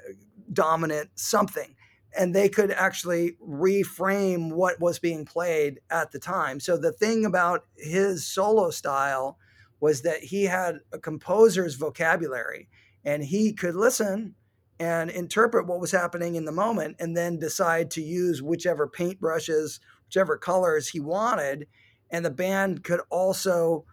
dominant 0.53 1.09
something. 1.15 1.75
And 2.17 2.35
they 2.35 2.49
could 2.49 2.71
actually 2.71 3.37
reframe 3.41 4.53
what 4.53 4.79
was 4.81 4.99
being 4.99 5.25
played 5.25 5.79
at 5.89 6.11
the 6.11 6.19
time. 6.19 6.59
So 6.59 6.77
the 6.77 6.91
thing 6.91 7.25
about 7.25 7.65
his 7.77 8.27
solo 8.27 8.69
style 8.69 9.37
was 9.79 10.01
that 10.01 10.19
he 10.19 10.43
had 10.43 10.79
a 10.91 10.99
composer's 10.99 11.75
vocabulary 11.75 12.67
and 13.03 13.23
he 13.23 13.53
could 13.53 13.75
listen 13.75 14.35
and 14.79 15.09
interpret 15.09 15.67
what 15.67 15.79
was 15.79 15.91
happening 15.91 16.35
in 16.35 16.45
the 16.45 16.51
moment 16.51 16.95
and 16.99 17.15
then 17.15 17.39
decide 17.39 17.91
to 17.91 18.01
use 18.01 18.41
whichever 18.41 18.87
paintbrushes, 18.87 19.79
whichever 20.05 20.37
colors 20.37 20.89
he 20.89 20.99
wanted. 20.99 21.67
And 22.09 22.25
the 22.25 22.31
band 22.31 22.83
could 22.83 23.01
also 23.09 23.85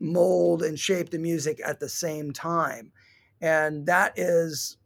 mold 0.00 0.62
and 0.62 0.78
shape 0.78 1.10
the 1.10 1.18
music 1.18 1.60
at 1.64 1.80
the 1.80 1.88
same 1.88 2.32
time. 2.32 2.92
And 3.40 3.86
that 3.86 4.18
is 4.18 4.76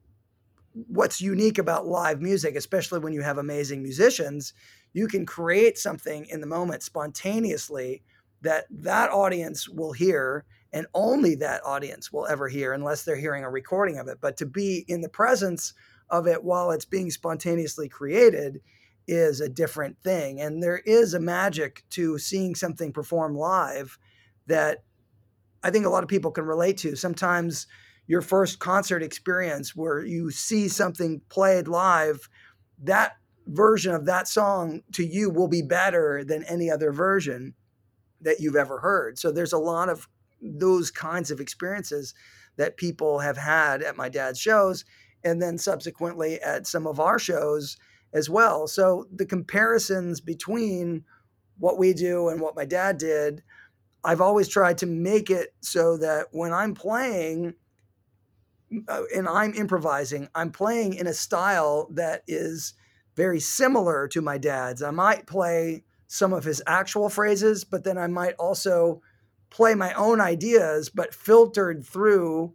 what's 0.88 1.20
unique 1.20 1.58
about 1.58 1.86
live 1.86 2.20
music, 2.20 2.56
especially 2.56 3.00
when 3.00 3.12
you 3.12 3.22
have 3.22 3.38
amazing 3.38 3.82
musicians. 3.82 4.54
You 4.92 5.06
can 5.06 5.26
create 5.26 5.78
something 5.78 6.26
in 6.26 6.40
the 6.40 6.46
moment 6.46 6.82
spontaneously 6.82 8.02
that 8.42 8.66
that 8.70 9.10
audience 9.10 9.68
will 9.68 9.92
hear 9.92 10.44
and 10.72 10.86
only 10.94 11.34
that 11.36 11.64
audience 11.64 12.12
will 12.12 12.26
ever 12.26 12.48
hear 12.48 12.72
unless 12.72 13.04
they're 13.04 13.16
hearing 13.16 13.44
a 13.44 13.50
recording 13.50 13.98
of 13.98 14.08
it. 14.08 14.18
But 14.20 14.36
to 14.38 14.46
be 14.46 14.84
in 14.88 15.02
the 15.02 15.08
presence 15.08 15.74
of 16.08 16.26
it 16.26 16.42
while 16.42 16.70
it's 16.70 16.84
being 16.84 17.10
spontaneously 17.10 17.88
created 17.88 18.60
is 19.06 19.40
a 19.40 19.48
different 19.48 19.98
thing. 20.02 20.40
And 20.40 20.62
there 20.62 20.78
is 20.78 21.14
a 21.14 21.20
magic 21.20 21.84
to 21.90 22.18
seeing 22.18 22.54
something 22.54 22.92
perform 22.92 23.36
live 23.36 23.98
that 24.46 24.82
I 25.62 25.70
think 25.70 25.86
a 25.86 25.90
lot 25.90 26.02
of 26.02 26.08
people 26.08 26.30
can 26.30 26.44
relate 26.44 26.78
to. 26.78 26.96
Sometimes 26.96 27.66
your 28.12 28.20
first 28.20 28.58
concert 28.58 29.02
experience 29.02 29.74
where 29.74 30.04
you 30.04 30.30
see 30.30 30.68
something 30.68 31.22
played 31.30 31.66
live, 31.66 32.28
that 32.82 33.16
version 33.46 33.94
of 33.94 34.04
that 34.04 34.28
song 34.28 34.82
to 34.92 35.02
you 35.02 35.30
will 35.30 35.48
be 35.48 35.62
better 35.62 36.22
than 36.22 36.44
any 36.44 36.70
other 36.70 36.92
version 36.92 37.54
that 38.20 38.38
you've 38.38 38.54
ever 38.54 38.80
heard. 38.80 39.18
So 39.18 39.32
there's 39.32 39.54
a 39.54 39.58
lot 39.58 39.88
of 39.88 40.10
those 40.42 40.90
kinds 40.90 41.30
of 41.30 41.40
experiences 41.40 42.12
that 42.58 42.76
people 42.76 43.20
have 43.20 43.38
had 43.38 43.80
at 43.82 43.96
my 43.96 44.10
dad's 44.10 44.38
shows 44.38 44.84
and 45.24 45.40
then 45.40 45.56
subsequently 45.56 46.38
at 46.42 46.66
some 46.66 46.86
of 46.86 47.00
our 47.00 47.18
shows 47.18 47.78
as 48.12 48.28
well. 48.28 48.66
So 48.66 49.06
the 49.10 49.24
comparisons 49.24 50.20
between 50.20 51.06
what 51.56 51.78
we 51.78 51.94
do 51.94 52.28
and 52.28 52.42
what 52.42 52.56
my 52.56 52.66
dad 52.66 52.98
did, 52.98 53.42
I've 54.04 54.20
always 54.20 54.48
tried 54.48 54.76
to 54.78 54.86
make 54.86 55.30
it 55.30 55.54
so 55.62 55.96
that 55.96 56.26
when 56.32 56.52
I'm 56.52 56.74
playing 56.74 57.54
Uh, 58.88 59.02
and 59.14 59.28
I'm 59.28 59.54
improvising, 59.54 60.28
I'm 60.34 60.50
playing 60.50 60.94
in 60.94 61.06
a 61.06 61.14
style 61.14 61.88
that 61.92 62.22
is 62.26 62.74
very 63.16 63.40
similar 63.40 64.08
to 64.08 64.22
my 64.22 64.38
dad's. 64.38 64.82
I 64.82 64.90
might 64.90 65.26
play 65.26 65.84
some 66.06 66.32
of 66.32 66.44
his 66.44 66.62
actual 66.66 67.08
phrases, 67.08 67.64
but 67.64 67.84
then 67.84 67.98
I 67.98 68.06
might 68.06 68.34
also 68.34 69.02
play 69.50 69.74
my 69.74 69.92
own 69.94 70.20
ideas, 70.20 70.88
but 70.88 71.14
filtered 71.14 71.84
through 71.84 72.54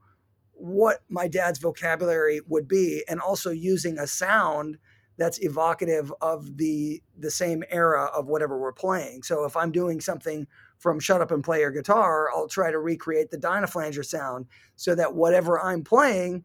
what 0.53 1.03
my 1.09 1.27
dad's 1.27 1.59
vocabulary 1.59 2.41
would 2.47 2.67
be, 2.67 3.03
and 3.07 3.19
also 3.19 3.51
using 3.51 3.99
a 3.99 4.07
sound 4.07 4.77
that's 5.17 5.39
evocative 5.39 6.13
of 6.21 6.57
the 6.57 7.01
the 7.17 7.31
same 7.31 7.63
era 7.69 8.05
of 8.05 8.27
whatever 8.27 8.59
we're 8.59 8.71
playing. 8.71 9.23
So 9.23 9.45
if 9.45 9.55
I'm 9.55 9.71
doing 9.71 10.01
something 10.01 10.47
from 10.79 10.99
Shut 10.99 11.21
Up 11.21 11.31
and 11.31 11.43
Play 11.43 11.61
Your 11.61 11.71
Guitar, 11.71 12.29
I'll 12.31 12.47
try 12.47 12.71
to 12.71 12.79
recreate 12.79 13.31
the 13.31 13.37
Dynaflanger 13.37 14.05
sound 14.05 14.45
so 14.75 14.95
that 14.95 15.15
whatever 15.15 15.59
I'm 15.59 15.83
playing 15.83 16.43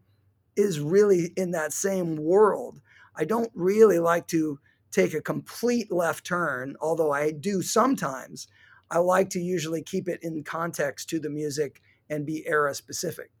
is 0.55 0.79
really 0.79 1.33
in 1.35 1.51
that 1.51 1.73
same 1.73 2.17
world. 2.17 2.81
I 3.15 3.25
don't 3.25 3.51
really 3.53 3.99
like 3.99 4.27
to 4.27 4.59
take 4.91 5.13
a 5.13 5.21
complete 5.21 5.91
left 5.91 6.25
turn, 6.25 6.75
although 6.81 7.11
I 7.11 7.31
do 7.31 7.61
sometimes. 7.61 8.47
I 8.89 8.99
like 8.99 9.29
to 9.31 9.39
usually 9.39 9.81
keep 9.81 10.07
it 10.07 10.19
in 10.21 10.43
context 10.43 11.09
to 11.09 11.19
the 11.19 11.29
music 11.29 11.81
and 12.09 12.25
be 12.25 12.45
era 12.47 12.75
specific. 12.75 13.31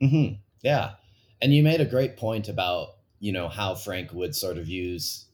hmm 0.00 0.28
Yeah. 0.62 0.92
And 1.42 1.54
you 1.54 1.62
made 1.62 1.80
a 1.80 1.86
great 1.86 2.16
point 2.16 2.48
about, 2.48 2.96
you 3.18 3.32
know, 3.32 3.48
how 3.48 3.74
Frank 3.74 4.12
would 4.12 4.34
sort 4.34 4.58
of 4.58 4.68
use, 4.68 5.26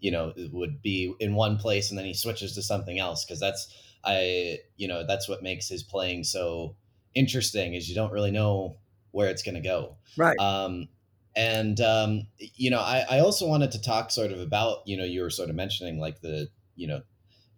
you 0.00 0.10
know, 0.10 0.34
would 0.52 0.82
be 0.82 1.14
in 1.20 1.34
one 1.34 1.58
place 1.58 1.90
and 1.90 1.98
then 1.98 2.06
he 2.06 2.14
switches 2.14 2.54
to 2.54 2.62
something 2.62 2.98
else. 2.98 3.24
Cause 3.24 3.40
that's, 3.40 3.74
I, 4.04 4.58
you 4.76 4.88
know, 4.88 5.06
that's 5.06 5.28
what 5.28 5.42
makes 5.42 5.68
his 5.68 5.82
playing 5.82 6.24
so 6.24 6.76
interesting 7.14 7.74
is 7.74 7.88
you 7.88 7.94
don't 7.94 8.12
really 8.12 8.30
know 8.30 8.76
where 9.10 9.28
it's 9.28 9.42
going 9.42 9.56
to 9.56 9.60
go. 9.60 9.96
Right. 10.16 10.38
Um, 10.38 10.88
and, 11.36 11.80
um, 11.80 12.26
you 12.38 12.70
know, 12.70 12.80
I, 12.80 13.04
I 13.08 13.18
also 13.20 13.46
wanted 13.46 13.72
to 13.72 13.80
talk 13.80 14.10
sort 14.10 14.32
of 14.32 14.40
about, 14.40 14.78
you 14.86 14.96
know, 14.96 15.04
you 15.04 15.22
were 15.22 15.30
sort 15.30 15.50
of 15.50 15.56
mentioning 15.56 15.98
like 15.98 16.20
the, 16.20 16.48
you 16.76 16.86
know, 16.86 17.02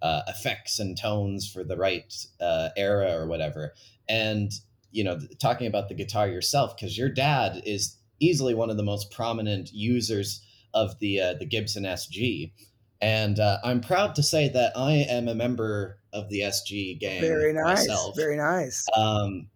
uh, 0.03 0.23
effects 0.27 0.79
and 0.79 0.99
tones 0.99 1.49
for 1.49 1.63
the 1.63 1.77
right 1.77 2.13
uh, 2.41 2.71
era 2.77 3.13
or 3.15 3.27
whatever. 3.27 3.73
And 4.09 4.53
you 4.93 5.03
know, 5.03 5.19
talking 5.41 5.67
about 5.67 5.89
the 5.89 5.95
guitar 5.95 6.29
yourself, 6.29 6.77
because 6.77 6.97
your 6.97 7.09
dad 7.09 7.63
is 7.65 7.97
easily 8.21 8.55
one 8.55 8.71
of 8.71 8.77
the 8.77 8.83
most 8.83 9.11
prominent 9.11 9.73
users 9.73 10.45
of 10.75 10.99
the 11.01 11.21
uh, 11.21 11.35
the 11.35 11.47
Gibson 11.47 11.85
SG, 11.85 12.53
and 13.01 13.41
uh, 13.41 13.59
I'm 13.65 13.81
proud 13.81 14.15
to 14.17 14.23
say 14.23 14.49
that 14.51 14.77
I 14.77 14.93
am 14.93 15.29
a 15.29 15.35
member 15.35 15.99
of 16.13 16.29
the 16.29 16.41
SG 16.41 16.99
gang 16.99 17.21
very 17.21 17.53
nice. 17.53 17.87
myself. 17.87 18.17
Very 18.17 18.37
nice. 18.37 18.87
Um, 18.97 19.49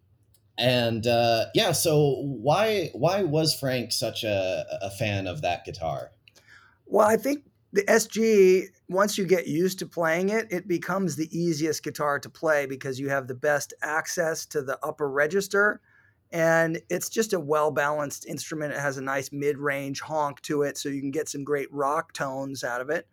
and 0.57 1.05
uh, 1.05 1.45
yeah, 1.53 1.71
so 1.71 2.15
why 2.23 2.89
why 2.93 3.23
was 3.23 3.53
Frank 3.53 3.91
such 3.91 4.23
a, 4.23 4.65
a 4.81 4.89
fan 4.91 5.27
of 5.27 5.41
that 5.41 5.65
guitar? 5.65 6.11
Well, 6.87 7.07
I 7.07 7.17
think 7.17 7.43
the 7.73 7.83
SG, 7.83 8.63
once 8.89 9.17
you 9.17 9.25
get 9.25 9.47
used 9.47 9.77
to 9.79 9.85
playing 9.85 10.29
it, 10.29 10.47
it 10.49 10.67
becomes 10.67 11.15
the 11.15 11.29
easiest 11.37 11.83
guitar 11.83 12.17
to 12.19 12.29
play 12.29 12.65
because 12.65 12.99
you 12.99 13.09
have 13.09 13.27
the 13.27 13.35
best 13.35 13.73
access 13.83 14.45
to 14.47 14.61
the 14.61 14.79
upper 14.83 15.09
register. 15.09 15.81
And 16.31 16.81
it's 16.89 17.09
just 17.09 17.33
a 17.33 17.39
well 17.39 17.71
balanced 17.71 18.25
instrument. 18.25 18.73
It 18.73 18.79
has 18.79 18.97
a 18.97 19.01
nice 19.01 19.31
mid 19.31 19.57
range 19.57 20.01
honk 20.01 20.41
to 20.41 20.63
it, 20.63 20.77
so 20.77 20.89
you 20.89 21.01
can 21.01 21.11
get 21.11 21.29
some 21.29 21.43
great 21.43 21.71
rock 21.71 22.13
tones 22.13 22.63
out 22.63 22.81
of 22.81 22.89
it. 22.89 23.07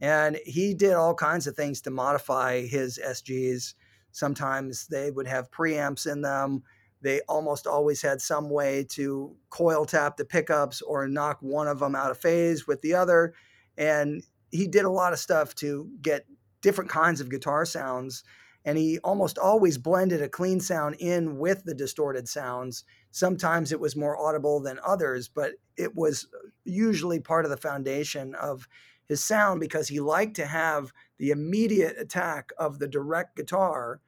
And 0.00 0.38
he 0.46 0.74
did 0.74 0.94
all 0.94 1.14
kinds 1.14 1.46
of 1.46 1.54
things 1.54 1.80
to 1.82 1.90
modify 1.90 2.62
his 2.62 2.98
SGs. 3.04 3.74
Sometimes 4.12 4.86
they 4.86 5.10
would 5.10 5.26
have 5.26 5.50
preamps 5.50 6.10
in 6.10 6.22
them. 6.22 6.62
They 7.02 7.20
almost 7.28 7.66
always 7.66 8.02
had 8.02 8.20
some 8.20 8.50
way 8.50 8.84
to 8.90 9.34
coil 9.50 9.84
tap 9.84 10.16
the 10.16 10.24
pickups 10.24 10.82
or 10.82 11.08
knock 11.08 11.38
one 11.40 11.68
of 11.68 11.78
them 11.78 11.94
out 11.94 12.10
of 12.10 12.18
phase 12.18 12.66
with 12.66 12.82
the 12.82 12.94
other 12.94 13.34
and 13.76 14.22
he 14.50 14.66
did 14.66 14.84
a 14.84 14.90
lot 14.90 15.12
of 15.12 15.18
stuff 15.18 15.54
to 15.56 15.88
get 16.02 16.26
different 16.60 16.90
kinds 16.90 17.20
of 17.20 17.30
guitar 17.30 17.64
sounds 17.64 18.22
and 18.66 18.76
he 18.76 18.98
almost 18.98 19.38
always 19.38 19.78
blended 19.78 20.20
a 20.20 20.28
clean 20.28 20.60
sound 20.60 20.94
in 20.98 21.38
with 21.38 21.64
the 21.64 21.74
distorted 21.74 22.28
sounds 22.28 22.84
sometimes 23.10 23.72
it 23.72 23.80
was 23.80 23.96
more 23.96 24.18
audible 24.18 24.60
than 24.60 24.78
others 24.84 25.28
but 25.28 25.52
it 25.76 25.96
was 25.96 26.28
usually 26.64 27.18
part 27.18 27.46
of 27.46 27.50
the 27.50 27.56
foundation 27.56 28.34
of 28.34 28.68
his 29.10 29.22
sound 29.22 29.60
because 29.60 29.88
he 29.88 30.00
liked 30.00 30.36
to 30.36 30.46
have 30.46 30.92
the 31.18 31.30
immediate 31.30 31.96
attack 31.98 32.50
of 32.58 32.78
the 32.78 32.88
direct 32.88 33.36
guitar 33.36 34.00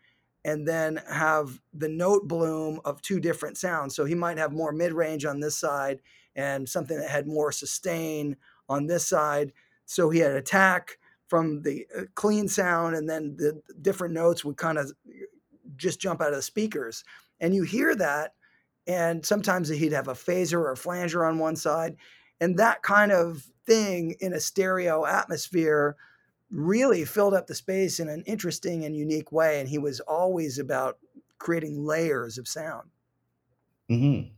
and 0.45 0.67
then 0.67 1.01
have 1.09 1.61
the 1.75 1.89
note 1.89 2.27
bloom 2.27 2.81
of 2.85 3.03
two 3.03 3.21
different 3.21 3.57
sounds 3.59 3.95
so 3.95 4.05
he 4.05 4.15
might 4.15 4.39
have 4.39 4.53
more 4.53 4.73
mid-range 4.73 5.25
on 5.25 5.41
this 5.41 5.57
side 5.57 6.01
and 6.35 6.69
something 6.69 6.99
that 6.99 7.11
had 7.11 7.27
more 7.27 7.53
sustain 7.53 8.37
on 8.69 8.87
this 8.87 9.07
side. 9.07 9.53
So 9.85 10.11
he 10.11 10.21
had 10.21 10.33
attack 10.33 10.99
from 11.29 11.63
the 11.63 11.87
uh, 11.97 12.03
clean 12.15 12.49
sound, 12.49 12.95
and 12.95 13.09
then 13.09 13.37
the 13.37 13.61
different 13.81 14.15
notes 14.15 14.45
would 14.45 14.57
kind 14.57 14.79
of 14.79 14.93
just 15.77 16.01
jump 16.01 16.21
out 16.21 16.31
of 16.31 16.37
the 16.37 16.43
speakers. 16.43 17.05
And 17.41 17.55
you 17.55 17.63
hear 17.63 17.95
that, 17.97 18.35
and 18.87 19.25
sometimes 19.25 19.69
he'd 19.69 19.93
have 19.93 20.09
a 20.09 20.15
phaser 20.15 20.55
or 20.55 20.73
a 20.73 20.77
flanger 20.77 21.25
on 21.25 21.39
one 21.39 21.57
side. 21.57 21.97
And 22.41 22.59
that 22.59 22.83
kind 22.83 23.13
of 23.13 23.47
thing 23.67 24.17
in 24.21 24.33
a 24.33 24.41
stereo 24.41 25.07
atmosphere 25.07 25.97
really 26.51 27.05
filled 27.05 27.35
up 27.35 27.47
the 27.47 27.55
space 27.55 27.99
in 27.99 28.09
an 28.09 28.23
interesting 28.27 28.85
and 28.85 28.97
unique 28.97 29.33
way. 29.33 29.61
And 29.61 29.69
he 29.69 29.79
was 29.79 30.01
always 30.01 30.59
about 30.59 30.99
creating 31.39 31.85
layers 31.85 32.39
of 32.39 32.47
sound. 32.47 32.91
Mm-hmm. 33.91 34.29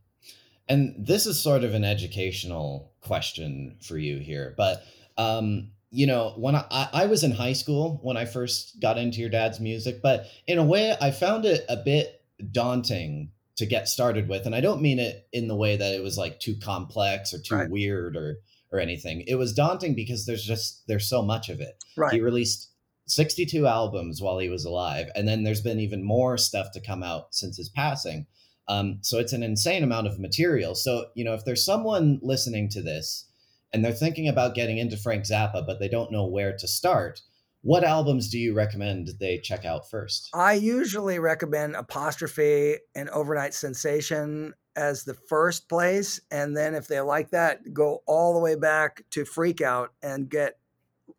And 0.68 0.94
this 0.98 1.26
is 1.26 1.42
sort 1.42 1.64
of 1.64 1.74
an 1.74 1.84
educational 1.84 2.92
question 3.00 3.76
for 3.82 3.98
you 3.98 4.18
here, 4.18 4.54
but 4.56 4.82
um, 5.18 5.70
you 5.90 6.06
know, 6.06 6.32
when 6.36 6.56
I, 6.56 6.88
I 6.92 7.06
was 7.06 7.22
in 7.22 7.30
high 7.30 7.52
school 7.52 8.00
when 8.02 8.16
I 8.16 8.24
first 8.24 8.80
got 8.80 8.98
into 8.98 9.20
your 9.20 9.28
dad's 9.28 9.60
music, 9.60 10.00
but 10.02 10.26
in 10.46 10.58
a 10.58 10.64
way, 10.64 10.96
I 11.00 11.10
found 11.12 11.44
it 11.44 11.64
a 11.68 11.76
bit 11.76 12.20
daunting 12.50 13.30
to 13.56 13.66
get 13.66 13.88
started 13.88 14.28
with, 14.28 14.46
and 14.46 14.56
I 14.56 14.60
don't 14.60 14.82
mean 14.82 14.98
it 14.98 15.28
in 15.32 15.46
the 15.46 15.54
way 15.54 15.76
that 15.76 15.94
it 15.94 16.02
was 16.02 16.18
like 16.18 16.40
too 16.40 16.56
complex 16.56 17.32
or 17.32 17.38
too 17.38 17.54
right. 17.54 17.70
weird 17.70 18.16
or 18.16 18.38
or 18.74 18.80
anything. 18.80 19.24
It 19.26 19.36
was 19.36 19.54
daunting 19.54 19.94
because 19.94 20.26
there's 20.26 20.44
just 20.44 20.86
there's 20.88 21.08
so 21.08 21.22
much 21.22 21.48
of 21.48 21.60
it. 21.60 21.82
Right. 21.96 22.12
He 22.12 22.20
released 22.20 22.70
62 23.06 23.66
albums 23.66 24.20
while 24.20 24.38
he 24.38 24.48
was 24.48 24.64
alive, 24.64 25.08
and 25.14 25.28
then 25.28 25.44
there's 25.44 25.62
been 25.62 25.80
even 25.80 26.02
more 26.02 26.36
stuff 26.36 26.72
to 26.72 26.80
come 26.80 27.02
out 27.02 27.34
since 27.34 27.56
his 27.56 27.68
passing. 27.68 28.26
Um, 28.66 28.98
so 29.02 29.18
it's 29.18 29.34
an 29.34 29.42
insane 29.42 29.84
amount 29.84 30.06
of 30.06 30.18
material. 30.18 30.74
So, 30.74 31.06
you 31.14 31.24
know, 31.24 31.34
if 31.34 31.44
there's 31.44 31.64
someone 31.64 32.18
listening 32.22 32.70
to 32.70 32.82
this 32.82 33.26
and 33.72 33.84
they're 33.84 33.92
thinking 33.92 34.26
about 34.26 34.54
getting 34.54 34.78
into 34.78 34.96
Frank 34.96 35.24
Zappa, 35.24 35.66
but 35.66 35.80
they 35.80 35.88
don't 35.88 36.10
know 36.10 36.26
where 36.26 36.56
to 36.56 36.66
start, 36.66 37.20
what 37.60 37.84
albums 37.84 38.30
do 38.30 38.38
you 38.38 38.54
recommend 38.54 39.10
they 39.20 39.38
check 39.38 39.64
out 39.66 39.90
first? 39.90 40.30
I 40.34 40.54
usually 40.54 41.18
recommend 41.18 41.76
Apostrophe 41.76 42.76
and 42.94 43.10
Over-Nite 43.10 43.54
Sensation 43.54 44.54
as 44.76 45.04
the 45.04 45.14
first 45.14 45.68
place. 45.68 46.20
And 46.30 46.56
then 46.56 46.74
if 46.74 46.88
they 46.88 47.00
like 47.00 47.30
that, 47.30 47.72
go 47.72 48.02
all 48.06 48.34
the 48.34 48.40
way 48.40 48.56
back 48.56 49.04
to 49.10 49.24
Freak 49.24 49.60
Out 49.60 49.92
and 50.02 50.28
get 50.28 50.58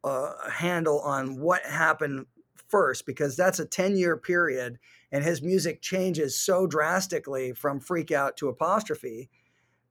a 0.03 0.49
handle 0.51 0.99
on 1.01 1.39
what 1.39 1.63
happened 1.63 2.25
first, 2.67 3.05
because 3.05 3.35
that's 3.35 3.59
a 3.59 3.65
10 3.65 3.97
year 3.97 4.17
period 4.17 4.79
and 5.11 5.23
his 5.23 5.41
music 5.41 5.81
changes 5.81 6.37
so 6.37 6.67
drastically 6.67 7.53
from 7.53 7.79
freak 7.79 8.11
out 8.11 8.35
to 8.37 8.49
apostrophe 8.49 9.29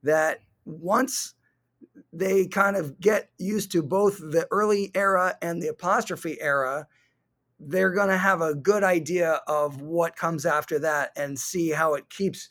that 0.03 0.41
once 0.65 1.35
they 2.13 2.47
kind 2.47 2.77
of 2.77 3.01
get 3.01 3.31
used 3.39 3.73
to 3.73 3.83
both 3.83 4.19
the 4.19 4.47
early 4.51 4.91
era 4.95 5.35
and 5.41 5.63
the 5.63 5.69
apostrophe 5.69 6.41
era 6.41 6.87
they're 7.61 7.93
going 7.93 8.09
to 8.09 8.19
have 8.19 8.43
a 8.43 8.55
good 8.55 8.83
idea 8.83 9.41
of 9.47 9.81
what 9.81 10.17
comes 10.17 10.45
after 10.45 10.79
that 10.79 11.11
and 11.17 11.39
see 11.39 11.71
how 11.71 11.95
it 11.95 12.11
keeps 12.11 12.49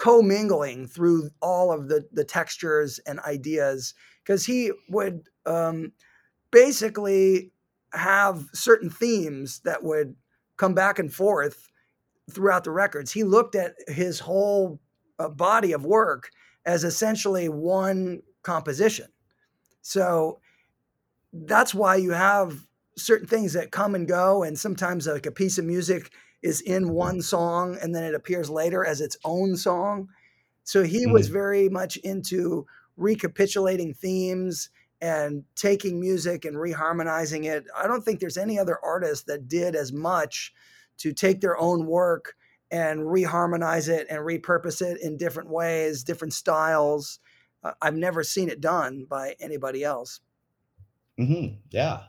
commingling 0.00 0.86
through 0.86 1.28
all 1.42 1.70
of 1.70 1.88
the 1.88 2.02
the 2.10 2.24
textures 2.24 2.98
and 3.06 3.20
ideas 3.20 3.92
because 4.24 4.46
he 4.46 4.72
would 4.88 5.20
um, 5.44 5.92
basically 6.50 7.52
have 7.92 8.46
certain 8.54 8.88
themes 8.88 9.60
that 9.64 9.84
would 9.84 10.16
come 10.56 10.72
back 10.74 10.98
and 10.98 11.12
forth 11.12 11.68
throughout 12.30 12.64
the 12.64 12.70
records. 12.70 13.12
He 13.12 13.24
looked 13.24 13.54
at 13.54 13.74
his 13.88 14.20
whole 14.20 14.80
uh, 15.18 15.28
body 15.28 15.72
of 15.72 15.84
work 15.84 16.30
as 16.64 16.82
essentially 16.82 17.50
one 17.50 18.22
composition. 18.42 19.08
So 19.82 20.40
that's 21.30 21.74
why 21.74 21.96
you 21.96 22.12
have 22.12 22.66
certain 22.96 23.26
things 23.26 23.52
that 23.52 23.70
come 23.70 23.94
and 23.94 24.08
go, 24.08 24.44
and 24.44 24.58
sometimes 24.58 25.06
like 25.06 25.26
a 25.26 25.30
piece 25.30 25.58
of 25.58 25.66
music 25.66 26.10
is 26.42 26.60
in 26.60 26.90
one 26.90 27.20
song 27.20 27.76
and 27.80 27.94
then 27.94 28.04
it 28.04 28.14
appears 28.14 28.48
later 28.48 28.84
as 28.84 29.00
its 29.00 29.16
own 29.24 29.56
song. 29.56 30.08
So 30.64 30.82
he 30.82 31.04
mm-hmm. 31.04 31.12
was 31.12 31.28
very 31.28 31.68
much 31.68 31.96
into 31.98 32.66
recapitulating 32.96 33.94
themes 33.94 34.70
and 35.00 35.44
taking 35.56 35.98
music 36.00 36.44
and 36.44 36.56
reharmonizing 36.56 37.44
it. 37.44 37.64
I 37.76 37.86
don't 37.86 38.04
think 38.04 38.20
there's 38.20 38.36
any 38.36 38.58
other 38.58 38.78
artist 38.82 39.26
that 39.26 39.48
did 39.48 39.74
as 39.74 39.92
much 39.92 40.52
to 40.98 41.12
take 41.12 41.40
their 41.40 41.58
own 41.58 41.86
work 41.86 42.34
and 42.70 43.00
reharmonize 43.00 43.88
it 43.88 44.06
and 44.10 44.20
repurpose 44.20 44.82
it 44.82 45.00
in 45.00 45.16
different 45.16 45.50
ways, 45.50 46.04
different 46.04 46.34
styles. 46.34 47.18
Uh, 47.64 47.72
I've 47.80 47.96
never 47.96 48.22
seen 48.22 48.48
it 48.48 48.60
done 48.60 49.06
by 49.08 49.34
anybody 49.40 49.82
else. 49.82 50.20
Mm-hmm. 51.18 51.56
Yeah, 51.70 52.00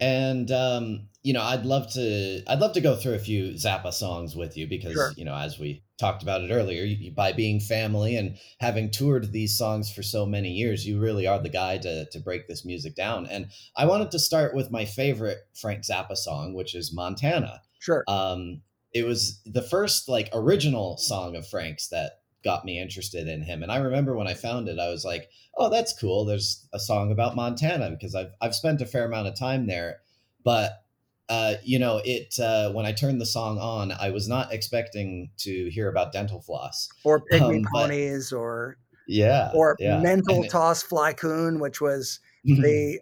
and 0.00 0.50
um, 0.50 1.08
you 1.22 1.32
know, 1.32 1.42
I'd 1.42 1.64
love 1.64 1.92
to. 1.92 2.42
I'd 2.48 2.58
love 2.58 2.72
to 2.72 2.80
go 2.80 2.96
through 2.96 3.14
a 3.14 3.18
few 3.18 3.52
Zappa 3.52 3.92
songs 3.92 4.34
with 4.34 4.56
you 4.56 4.66
because 4.66 4.94
sure. 4.94 5.12
you 5.16 5.24
know, 5.24 5.34
as 5.34 5.58
we 5.58 5.82
talked 5.98 6.22
about 6.22 6.42
it 6.42 6.50
earlier, 6.50 6.82
you, 6.82 7.12
by 7.12 7.32
being 7.32 7.60
family 7.60 8.16
and 8.16 8.36
having 8.58 8.90
toured 8.90 9.30
these 9.30 9.56
songs 9.56 9.92
for 9.92 10.02
so 10.02 10.26
many 10.26 10.50
years, 10.50 10.84
you 10.84 11.00
really 11.00 11.26
are 11.28 11.38
the 11.38 11.48
guy 11.48 11.78
to 11.78 12.06
to 12.10 12.18
break 12.18 12.48
this 12.48 12.64
music 12.64 12.96
down. 12.96 13.26
And 13.26 13.46
I 13.76 13.86
wanted 13.86 14.10
to 14.10 14.18
start 14.18 14.54
with 14.54 14.72
my 14.72 14.84
favorite 14.84 15.38
Frank 15.54 15.84
Zappa 15.84 16.16
song, 16.16 16.54
which 16.54 16.74
is 16.74 16.92
Montana. 16.92 17.62
Sure. 17.78 18.02
Um, 18.08 18.62
it 18.92 19.06
was 19.06 19.40
the 19.46 19.62
first 19.62 20.08
like 20.08 20.28
original 20.32 20.96
song 20.96 21.36
of 21.36 21.46
Frank's 21.46 21.88
that 21.88 22.20
got 22.42 22.64
me 22.64 22.80
interested 22.80 23.28
in 23.28 23.42
him. 23.42 23.62
And 23.62 23.70
I 23.70 23.76
remember 23.76 24.16
when 24.16 24.26
I 24.26 24.34
found 24.34 24.68
it, 24.68 24.80
I 24.80 24.88
was 24.88 25.04
like, 25.04 25.30
"Oh, 25.56 25.70
that's 25.70 25.96
cool. 25.96 26.24
There's 26.24 26.66
a 26.72 26.80
song 26.80 27.12
about 27.12 27.36
Montana 27.36 27.90
because 27.90 28.16
I've 28.16 28.32
I've 28.40 28.56
spent 28.56 28.80
a 28.80 28.86
fair 28.86 29.04
amount 29.04 29.28
of 29.28 29.38
time 29.38 29.68
there." 29.68 30.00
But 30.44 30.81
uh, 31.28 31.54
you 31.62 31.78
know, 31.78 32.00
it 32.04 32.38
uh, 32.38 32.72
when 32.72 32.86
I 32.86 32.92
turned 32.92 33.20
the 33.20 33.26
song 33.26 33.58
on, 33.58 33.92
I 33.92 34.10
was 34.10 34.28
not 34.28 34.52
expecting 34.52 35.30
to 35.38 35.70
hear 35.70 35.88
about 35.88 36.12
dental 36.12 36.40
floss 36.40 36.88
or 37.04 37.22
pygmy 37.32 37.58
um, 37.58 37.66
ponies 37.72 38.30
but, 38.30 38.36
or 38.36 38.76
yeah, 39.06 39.50
or 39.54 39.76
yeah. 39.78 40.00
mental 40.00 40.44
toss 40.44 40.82
fly 40.82 41.12
coon, 41.12 41.60
which 41.60 41.80
was 41.80 42.20
the 42.44 43.00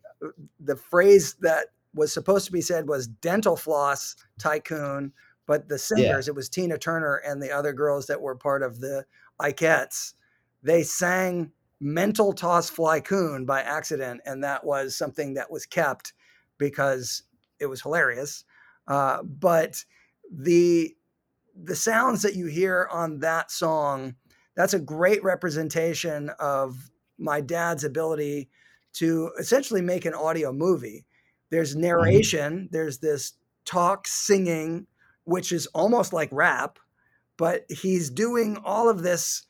the 0.61 0.76
phrase 0.76 1.35
that 1.40 1.66
was 1.94 2.12
supposed 2.12 2.46
to 2.46 2.52
be 2.52 2.61
said 2.61 2.88
was 2.88 3.06
dental 3.06 3.56
floss 3.56 4.14
tycoon, 4.38 5.12
but 5.46 5.68
the 5.68 5.78
singers, 5.78 6.26
yeah. 6.26 6.30
it 6.30 6.37
was 6.37 6.48
Tina 6.48 6.78
Turner 6.78 7.16
and 7.26 7.42
the 7.42 7.50
other 7.50 7.72
girls 7.72 8.06
that 8.06 8.20
were 8.20 8.37
part 8.37 8.62
of 8.62 8.80
the 8.80 9.04
Ikettes. 9.40 10.14
They 10.62 10.83
sang 10.83 11.52
mental 11.80 12.33
toss 12.33 12.70
fly 12.70 13.00
coon 13.00 13.46
by 13.46 13.62
accident, 13.62 14.20
and 14.24 14.44
that 14.44 14.64
was 14.64 14.96
something 14.96 15.35
that 15.35 15.50
was 15.50 15.66
kept 15.66 16.12
because 16.59 17.22
it 17.60 17.66
was 17.66 17.82
hilarious. 17.82 18.44
Uh, 18.88 19.22
but 19.22 19.84
the 20.30 20.94
the 21.62 21.76
sounds 21.76 22.22
that 22.22 22.36
you 22.36 22.46
hear 22.46 22.88
on 22.90 23.18
that 23.18 23.50
song, 23.50 24.14
that's 24.56 24.74
a 24.74 24.80
great 24.80 25.22
representation 25.22 26.30
of 26.38 26.90
my 27.18 27.40
dad's 27.40 27.84
ability 27.84 28.48
to 28.94 29.30
essentially 29.38 29.82
make 29.82 30.04
an 30.04 30.14
audio 30.14 30.52
movie. 30.52 31.04
There's 31.50 31.72
mm-hmm. 31.72 31.82
narration, 31.82 32.68
there's 32.72 32.98
this 32.98 33.34
talk 33.64 34.06
singing, 34.06 34.86
which 35.24 35.52
is 35.52 35.66
almost 35.68 36.12
like 36.12 36.30
rap, 36.32 36.78
but 37.36 37.64
he's 37.68 38.10
doing 38.10 38.56
all 38.64 38.88
of 38.88 39.02
this 39.02 39.44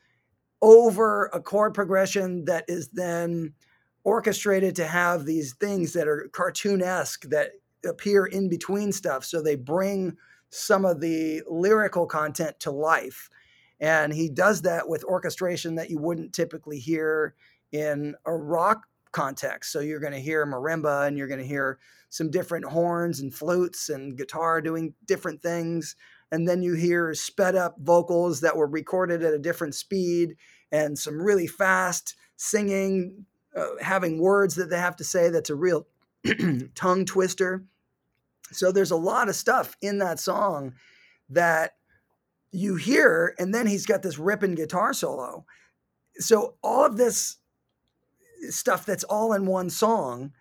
over 0.61 1.25
a 1.33 1.41
chord 1.41 1.73
progression 1.73 2.45
that 2.45 2.65
is 2.67 2.89
then 2.89 3.53
orchestrated 4.03 4.75
to 4.75 4.85
have 4.85 5.25
these 5.25 5.53
things 5.53 5.93
that 5.93 6.07
are 6.07 6.29
cartoonesque 6.33 7.29
that 7.29 7.51
appear 7.85 8.25
in 8.25 8.49
between 8.49 8.91
stuff. 8.91 9.25
So 9.25 9.41
they 9.41 9.55
bring 9.55 10.17
some 10.49 10.85
of 10.85 10.99
the 10.99 11.41
lyrical 11.47 12.05
content 12.05 12.59
to 12.59 12.71
life. 12.71 13.29
And 13.79 14.13
he 14.13 14.29
does 14.29 14.61
that 14.63 14.87
with 14.87 15.03
orchestration 15.05 15.75
that 15.75 15.89
you 15.89 15.97
wouldn't 15.97 16.33
typically 16.33 16.77
hear 16.77 17.35
in 17.71 18.15
a 18.25 18.33
rock 18.33 18.85
context. 19.11 19.71
So 19.71 19.79
you're 19.79 19.99
going 19.99 20.13
to 20.13 20.19
hear 20.19 20.45
marimba 20.45 21.07
and 21.07 21.17
you're 21.17 21.27
going 21.27 21.39
to 21.39 21.45
hear 21.45 21.79
some 22.09 22.29
different 22.29 22.65
horns 22.65 23.21
and 23.21 23.33
flutes 23.33 23.89
and 23.89 24.17
guitar 24.17 24.61
doing 24.61 24.93
different 25.07 25.41
things. 25.41 25.95
And 26.31 26.47
then 26.47 26.61
you 26.61 26.75
hear 26.75 27.13
sped 27.13 27.55
up 27.55 27.75
vocals 27.79 28.41
that 28.41 28.55
were 28.55 28.67
recorded 28.67 29.23
at 29.23 29.33
a 29.33 29.39
different 29.39 29.75
speed 29.75 30.35
and 30.71 30.97
some 30.97 31.21
really 31.21 31.47
fast 31.47 32.15
singing, 32.37 33.25
uh, 33.55 33.65
having 33.81 34.21
words 34.21 34.55
that 34.55 34.69
they 34.69 34.77
have 34.77 34.95
to 34.97 35.03
say 35.03 35.29
that's 35.29 35.49
a 35.49 35.55
real 35.55 35.87
tongue 36.75 37.05
twister. 37.05 37.65
So 38.51 38.71
there's 38.71 38.91
a 38.91 38.97
lot 38.97 39.29
of 39.29 39.35
stuff 39.35 39.75
in 39.81 39.99
that 39.99 40.19
song 40.19 40.73
that 41.29 41.71
you 42.51 42.75
hear, 42.75 43.33
and 43.39 43.53
then 43.53 43.65
he's 43.65 43.85
got 43.85 44.01
this 44.01 44.19
ripping 44.19 44.55
guitar 44.55 44.93
solo. 44.93 45.45
So 46.17 46.55
all 46.61 46.85
of 46.85 46.97
this 46.97 47.37
stuff 48.49 48.85
that's 48.85 49.03
all 49.05 49.33
in 49.33 49.45
one 49.45 49.69
song 49.69 50.33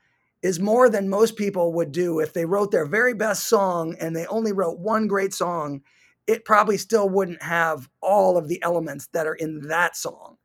is 0.43 0.59
more 0.59 0.89
than 0.89 1.09
most 1.09 1.37
people 1.37 1.73
would 1.75 1.93
do 1.93 2.19
if 2.19 2.33
they 2.33 2.45
wrote 2.45 2.71
their 2.71 2.87
very 2.87 3.15
best 3.15 3.45
song 3.45 3.95
and 4.01 4.17
they 4.17 4.27
only 4.27 4.53
wrote 4.53 4.79
one 4.79 5.07
great 5.07 5.35
song 5.35 5.83
it 6.27 6.45
probably 6.45 6.77
still 6.77 7.09
wouldn't 7.09 7.43
have 7.43 7.89
all 8.01 8.37
of 8.37 8.49
the 8.49 8.63
elements 8.63 9.09
that 9.13 9.27
are 9.27 9.35
in 9.35 9.61
that 9.69 9.97
song 9.97 10.37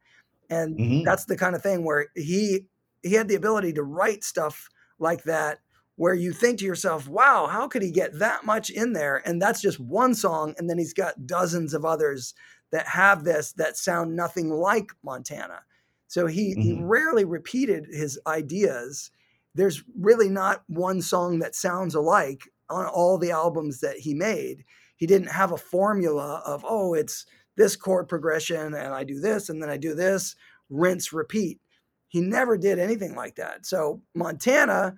and 0.49 0.77
mm-hmm. 0.77 1.03
that's 1.03 1.25
the 1.25 1.37
kind 1.37 1.55
of 1.55 1.61
thing 1.61 1.83
where 1.83 2.07
he 2.15 2.67
he 3.03 3.13
had 3.13 3.27
the 3.27 3.35
ability 3.35 3.71
to 3.71 3.83
write 3.83 4.23
stuff 4.23 4.69
like 4.99 5.23
that 5.23 5.59
where 5.97 6.13
you 6.13 6.33
think 6.33 6.59
to 6.59 6.65
yourself 6.65 7.07
wow 7.07 7.47
how 7.47 7.67
could 7.67 7.81
he 7.81 7.91
get 7.91 8.19
that 8.19 8.45
much 8.45 8.69
in 8.69 8.93
there 8.93 9.21
and 9.25 9.41
that's 9.41 9.61
just 9.61 9.79
one 9.79 10.13
song 10.13 10.53
and 10.57 10.69
then 10.69 10.77
he's 10.77 10.93
got 10.93 11.25
dozens 11.27 11.73
of 11.73 11.85
others 11.85 12.33
that 12.71 12.87
have 12.87 13.23
this 13.23 13.53
that 13.53 13.77
sound 13.77 14.15
nothing 14.15 14.49
like 14.49 14.91
montana 15.03 15.61
So 16.07 16.27
he, 16.27 16.51
mm-hmm. 16.51 16.61
he 16.61 16.81
rarely 16.81 17.25
repeated 17.25 17.87
his 17.91 18.19
ideas. 18.27 19.11
There's 19.53 19.83
really 19.99 20.29
not 20.29 20.63
one 20.67 21.01
song 21.01 21.39
that 21.39 21.55
sounds 21.55 21.95
alike 21.95 22.43
on 22.69 22.85
all 22.85 23.17
the 23.17 23.31
albums 23.31 23.79
that 23.81 23.97
he 23.97 24.13
made. 24.13 24.65
He 24.97 25.07
didn't 25.07 25.29
have 25.29 25.51
a 25.51 25.57
formula 25.57 26.41
of, 26.45 26.65
oh, 26.67 26.93
it's 26.93 27.25
this 27.57 27.75
chord 27.75 28.07
progression 28.07 28.73
and 28.73 28.93
I 28.93 29.03
do 29.03 29.19
this 29.19 29.49
and 29.49 29.61
then 29.61 29.69
I 29.69 29.77
do 29.77 29.93
this, 29.93 30.35
rinse, 30.69 31.13
repeat. 31.13 31.59
He 32.15 32.21
never 32.21 32.57
did 32.57 32.79
anything 32.79 33.13
like 33.13 33.35
that. 33.35 33.65
So 33.65 34.01
Montana 34.13 34.95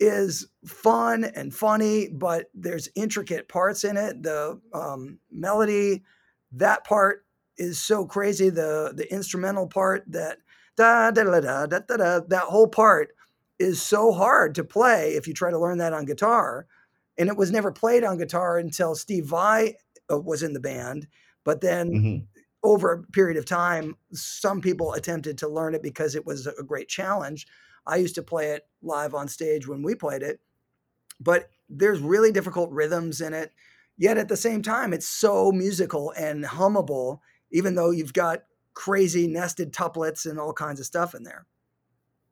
is 0.00 0.46
fun 0.64 1.24
and 1.24 1.54
funny, 1.54 2.08
but 2.08 2.46
there's 2.54 2.88
intricate 2.94 3.48
parts 3.48 3.84
in 3.84 3.98
it. 3.98 4.22
The 4.22 4.58
um, 4.72 5.18
melody, 5.30 6.04
that 6.52 6.84
part 6.84 7.26
is 7.58 7.78
so 7.78 8.06
crazy. 8.06 8.48
The 8.48 8.94
the 8.96 9.12
instrumental 9.12 9.66
part 9.66 10.04
that 10.06 10.38
da 10.78 11.10
da 11.10 11.22
da 11.24 11.40
da 11.40 11.66
da 11.66 11.80
da, 11.80 11.96
da 11.98 12.20
that 12.28 12.44
whole 12.44 12.66
part 12.66 13.10
is 13.58 13.82
so 13.82 14.10
hard 14.10 14.54
to 14.54 14.64
play 14.64 15.16
if 15.16 15.28
you 15.28 15.34
try 15.34 15.50
to 15.50 15.58
learn 15.58 15.76
that 15.76 15.92
on 15.92 16.06
guitar. 16.06 16.66
And 17.18 17.28
it 17.28 17.36
was 17.36 17.52
never 17.52 17.70
played 17.70 18.04
on 18.04 18.16
guitar 18.16 18.56
until 18.56 18.94
Steve 18.94 19.26
Vai 19.26 19.74
uh, 20.10 20.18
was 20.18 20.42
in 20.42 20.54
the 20.54 20.60
band. 20.60 21.08
But 21.44 21.60
then 21.60 21.90
mm-hmm. 21.90 22.37
Over 22.62 22.92
a 22.92 23.02
period 23.12 23.36
of 23.36 23.44
time, 23.44 23.96
some 24.12 24.60
people 24.60 24.94
attempted 24.94 25.38
to 25.38 25.48
learn 25.48 25.74
it 25.74 25.82
because 25.82 26.14
it 26.14 26.26
was 26.26 26.46
a 26.46 26.62
great 26.62 26.88
challenge. 26.88 27.46
I 27.86 27.96
used 27.96 28.16
to 28.16 28.22
play 28.22 28.50
it 28.50 28.66
live 28.82 29.14
on 29.14 29.28
stage 29.28 29.66
when 29.66 29.82
we 29.82 29.94
played 29.94 30.22
it, 30.22 30.40
but 31.20 31.48
there's 31.68 32.00
really 32.00 32.32
difficult 32.32 32.70
rhythms 32.70 33.20
in 33.20 33.32
it. 33.32 33.52
Yet 33.96 34.18
at 34.18 34.28
the 34.28 34.36
same 34.36 34.62
time, 34.62 34.92
it's 34.92 35.08
so 35.08 35.50
musical 35.50 36.12
and 36.12 36.44
hummable, 36.44 37.20
even 37.50 37.74
though 37.74 37.90
you've 37.90 38.12
got 38.12 38.44
crazy 38.74 39.26
nested 39.26 39.72
tuplets 39.72 40.28
and 40.28 40.38
all 40.38 40.52
kinds 40.52 40.78
of 40.78 40.86
stuff 40.86 41.14
in 41.14 41.24
there. 41.24 41.46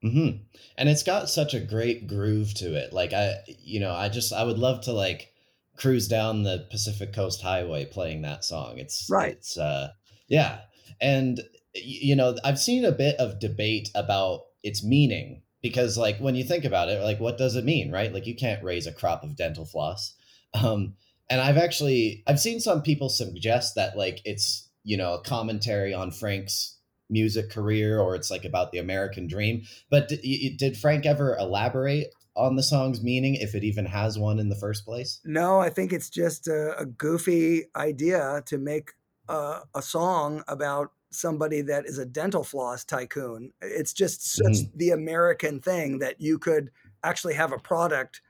Mm-hmm. 0.04 0.42
And 0.76 0.88
it's 0.88 1.02
got 1.02 1.28
such 1.28 1.54
a 1.54 1.60
great 1.60 2.06
groove 2.06 2.54
to 2.54 2.74
it. 2.74 2.92
Like 2.92 3.12
I, 3.12 3.34
you 3.46 3.80
know, 3.80 3.92
I 3.92 4.08
just 4.08 4.32
I 4.32 4.44
would 4.44 4.58
love 4.58 4.82
to 4.82 4.92
like 4.92 5.32
cruise 5.76 6.06
down 6.06 6.42
the 6.42 6.66
Pacific 6.70 7.12
Coast 7.12 7.42
Highway 7.42 7.86
playing 7.86 8.22
that 8.22 8.44
song. 8.44 8.78
It's 8.78 9.08
right. 9.10 9.32
It's 9.32 9.58
uh, 9.58 9.88
yeah, 10.28 10.60
and 11.00 11.40
you 11.74 12.16
know, 12.16 12.36
I've 12.44 12.58
seen 12.58 12.84
a 12.84 12.92
bit 12.92 13.16
of 13.16 13.38
debate 13.38 13.90
about 13.94 14.42
its 14.62 14.82
meaning 14.82 15.42
because 15.62 15.98
like 15.98 16.18
when 16.18 16.34
you 16.34 16.44
think 16.44 16.64
about 16.64 16.88
it 16.88 17.02
like 17.02 17.20
what 17.20 17.38
does 17.38 17.56
it 17.56 17.64
mean 17.64 17.90
right? 17.92 18.12
Like 18.12 18.26
you 18.26 18.34
can't 18.34 18.62
raise 18.62 18.86
a 18.86 18.92
crop 18.92 19.22
of 19.22 19.36
dental 19.36 19.64
floss. 19.64 20.14
Um 20.54 20.94
and 21.28 21.40
i've 21.40 21.56
actually 21.56 22.22
i've 22.26 22.40
seen 22.40 22.60
some 22.60 22.82
people 22.82 23.08
suggest 23.08 23.74
that 23.74 23.96
like 23.96 24.20
it's 24.24 24.68
you 24.84 24.96
know 24.96 25.14
a 25.14 25.22
commentary 25.22 25.92
on 25.92 26.10
frank's 26.10 26.78
music 27.08 27.50
career 27.50 28.00
or 28.00 28.14
it's 28.14 28.30
like 28.30 28.44
about 28.44 28.72
the 28.72 28.78
american 28.78 29.28
dream. 29.28 29.62
But 29.90 30.08
did, 30.08 30.56
did 30.56 30.76
frank 30.76 31.06
ever 31.06 31.36
elaborate 31.36 32.08
on 32.34 32.56
the 32.56 32.62
song's 32.62 33.02
meaning 33.02 33.36
if 33.36 33.54
it 33.54 33.64
even 33.64 33.86
has 33.86 34.18
one 34.18 34.38
in 34.38 34.48
the 34.48 34.56
first 34.56 34.84
place? 34.84 35.20
No 35.24 35.60
i 35.60 35.70
think 35.70 35.92
it's 35.92 36.10
just 36.10 36.48
a, 36.48 36.76
a 36.78 36.84
goofy 36.84 37.64
idea 37.76 38.42
to 38.46 38.58
make 38.58 38.92
a, 39.28 39.60
a 39.74 39.82
song 39.82 40.42
about 40.48 40.92
somebody 41.10 41.62
that 41.62 41.86
is 41.86 41.98
a 41.98 42.06
dental 42.06 42.44
floss 42.44 42.84
tycoon. 42.84 43.52
It's 43.60 43.92
just 43.92 44.34
such 44.34 44.46
mm-hmm. 44.46 44.76
the 44.76 44.90
American 44.90 45.60
thing 45.60 45.98
that 46.00 46.20
you 46.20 46.38
could 46.38 46.70
actually 47.02 47.34
have 47.34 47.52
a 47.52 47.58
product 47.58 48.20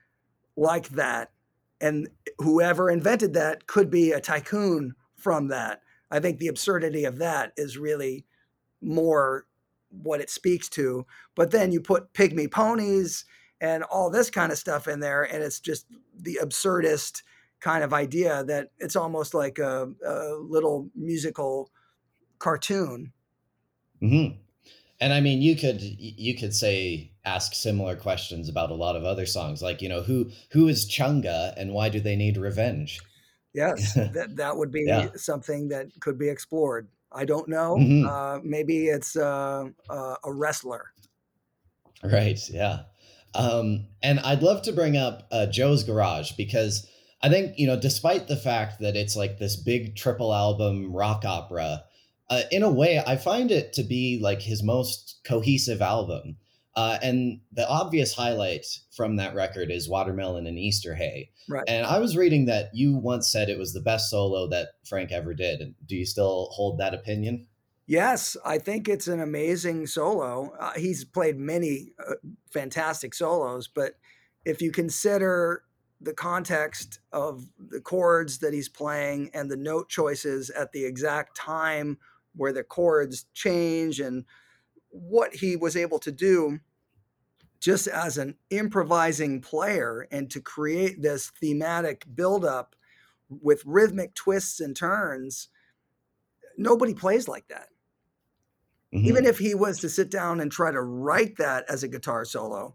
like 0.56 0.88
that. 0.90 1.30
And 1.80 2.08
whoever 2.38 2.90
invented 2.90 3.34
that 3.34 3.66
could 3.66 3.90
be 3.90 4.12
a 4.12 4.20
tycoon 4.20 4.94
from 5.16 5.48
that. 5.48 5.82
I 6.10 6.20
think 6.20 6.38
the 6.38 6.48
absurdity 6.48 7.04
of 7.04 7.18
that 7.18 7.52
is 7.56 7.76
really 7.76 8.24
more 8.80 9.46
what 9.90 10.20
it 10.20 10.30
speaks 10.30 10.68
to. 10.70 11.06
But 11.34 11.50
then 11.50 11.72
you 11.72 11.80
put 11.80 12.12
pygmy 12.12 12.50
ponies 12.50 13.24
and 13.60 13.82
all 13.84 14.10
this 14.10 14.30
kind 14.30 14.52
of 14.52 14.58
stuff 14.58 14.86
in 14.86 15.00
there, 15.00 15.22
and 15.22 15.42
it's 15.42 15.60
just 15.60 15.86
the 16.14 16.38
absurdist 16.42 17.22
kind 17.60 17.82
of 17.82 17.92
idea 17.92 18.44
that 18.44 18.70
it's 18.78 18.96
almost 18.96 19.34
like 19.34 19.58
a, 19.58 19.90
a 20.06 20.34
little 20.40 20.88
musical 20.94 21.70
cartoon. 22.38 23.12
Mm-hmm. 24.02 24.36
And 25.00 25.12
I 25.12 25.20
mean, 25.20 25.42
you 25.42 25.56
could 25.56 25.80
you 25.80 26.34
could 26.34 26.54
say 26.54 27.12
ask 27.24 27.54
similar 27.54 27.96
questions 27.96 28.48
about 28.48 28.70
a 28.70 28.74
lot 28.74 28.96
of 28.96 29.04
other 29.04 29.26
songs, 29.26 29.62
like 29.62 29.82
you 29.82 29.88
know 29.88 30.02
who 30.02 30.30
who 30.50 30.68
is 30.68 30.88
Chunga 30.88 31.52
and 31.56 31.72
why 31.72 31.88
do 31.88 32.00
they 32.00 32.16
need 32.16 32.38
revenge? 32.38 33.00
Yes, 33.52 33.94
that 33.94 34.36
that 34.36 34.56
would 34.56 34.72
be 34.72 34.84
yeah. 34.86 35.08
something 35.16 35.68
that 35.68 35.88
could 36.00 36.18
be 36.18 36.28
explored. 36.28 36.88
I 37.12 37.24
don't 37.24 37.48
know. 37.48 37.76
Mm-hmm. 37.76 38.06
Uh, 38.06 38.40
maybe 38.42 38.86
it's 38.86 39.16
uh, 39.16 39.66
uh, 39.88 40.16
a 40.24 40.32
wrestler. 40.32 40.86
Right. 42.02 42.38
Yeah. 42.50 42.80
Um, 43.34 43.86
and 44.02 44.20
I'd 44.20 44.42
love 44.42 44.62
to 44.62 44.72
bring 44.72 44.96
up 44.96 45.26
uh, 45.30 45.46
Joe's 45.46 45.84
Garage 45.84 46.32
because 46.32 46.88
I 47.22 47.28
think 47.28 47.58
you 47.58 47.66
know, 47.66 47.78
despite 47.78 48.28
the 48.28 48.36
fact 48.36 48.80
that 48.80 48.96
it's 48.96 49.16
like 49.16 49.38
this 49.38 49.56
big 49.56 49.96
triple 49.96 50.34
album 50.34 50.92
rock 50.92 51.24
opera 51.24 51.84
uh, 52.28 52.42
in 52.50 52.62
a 52.62 52.70
way, 52.70 53.02
I 53.04 53.16
find 53.16 53.50
it 53.50 53.72
to 53.74 53.82
be 53.82 54.18
like 54.20 54.42
his 54.42 54.62
most 54.62 55.20
cohesive 55.24 55.80
album. 55.80 56.36
Uh, 56.74 56.98
and 57.02 57.40
the 57.52 57.66
obvious 57.68 58.12
highlight 58.12 58.66
from 58.94 59.16
that 59.16 59.34
record 59.34 59.70
is 59.70 59.88
Watermelon 59.88 60.46
in 60.46 60.58
Easter 60.58 60.94
Hay. 60.94 61.30
Right. 61.48 61.64
And 61.66 61.86
I 61.86 61.98
was 62.00 62.16
reading 62.16 62.46
that 62.46 62.70
you 62.74 62.94
once 62.94 63.32
said 63.32 63.48
it 63.48 63.58
was 63.58 63.72
the 63.72 63.80
best 63.80 64.10
solo 64.10 64.46
that 64.48 64.70
Frank 64.84 65.10
ever 65.10 65.32
did. 65.32 65.74
Do 65.86 65.96
you 65.96 66.04
still 66.04 66.48
hold 66.52 66.78
that 66.78 66.92
opinion? 66.92 67.46
Yes, 67.86 68.36
I 68.44 68.58
think 68.58 68.88
it's 68.88 69.06
an 69.06 69.20
amazing 69.20 69.86
solo. 69.86 70.52
Uh, 70.58 70.72
he's 70.76 71.04
played 71.04 71.38
many 71.38 71.92
uh, 71.98 72.14
fantastic 72.50 73.14
solos, 73.14 73.68
but 73.68 73.92
if 74.44 74.60
you 74.60 74.70
consider 74.70 75.62
the 76.00 76.12
context 76.12 77.00
of 77.12 77.48
the 77.58 77.80
chords 77.80 78.38
that 78.38 78.52
he's 78.52 78.68
playing 78.68 79.30
and 79.32 79.50
the 79.50 79.56
note 79.56 79.88
choices 79.88 80.50
at 80.50 80.72
the 80.72 80.84
exact 80.84 81.36
time 81.36 81.98
where 82.34 82.52
the 82.52 82.62
chords 82.62 83.26
change 83.32 83.98
and 83.98 84.24
what 84.90 85.34
he 85.34 85.56
was 85.56 85.76
able 85.76 85.98
to 85.98 86.12
do 86.12 86.60
just 87.60 87.86
as 87.86 88.18
an 88.18 88.36
improvising 88.50 89.40
player 89.40 90.06
and 90.10 90.30
to 90.30 90.40
create 90.40 91.00
this 91.00 91.30
thematic 91.40 92.04
buildup 92.14 92.76
with 93.28 93.62
rhythmic 93.64 94.14
twists 94.14 94.60
and 94.60 94.76
turns 94.76 95.48
nobody 96.58 96.94
plays 96.94 97.26
like 97.26 97.48
that 97.48 97.68
mm-hmm. 98.94 99.06
even 99.06 99.24
if 99.24 99.38
he 99.38 99.54
was 99.54 99.80
to 99.80 99.88
sit 99.88 100.10
down 100.10 100.40
and 100.40 100.52
try 100.52 100.70
to 100.70 100.80
write 100.80 101.36
that 101.36 101.64
as 101.68 101.82
a 101.82 101.88
guitar 101.88 102.24
solo 102.24 102.74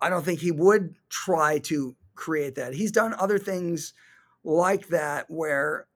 i 0.00 0.08
don't 0.08 0.24
think 0.24 0.40
he 0.40 0.52
would 0.52 0.94
try 1.08 1.58
to 1.58 1.94
create 2.14 2.54
that 2.54 2.74
he's 2.74 2.92
done 2.92 3.14
other 3.18 3.38
things 3.38 3.92
like 4.44 4.88
that 4.88 5.26
where 5.28 5.86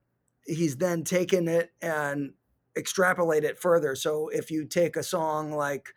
he's 0.45 0.77
then 0.77 1.03
taken 1.03 1.47
it 1.47 1.71
and 1.81 2.33
extrapolate 2.75 3.43
it 3.43 3.59
further. 3.59 3.95
So 3.95 4.29
if 4.29 4.49
you 4.49 4.65
take 4.65 4.95
a 4.95 5.03
song 5.03 5.51
like 5.51 5.89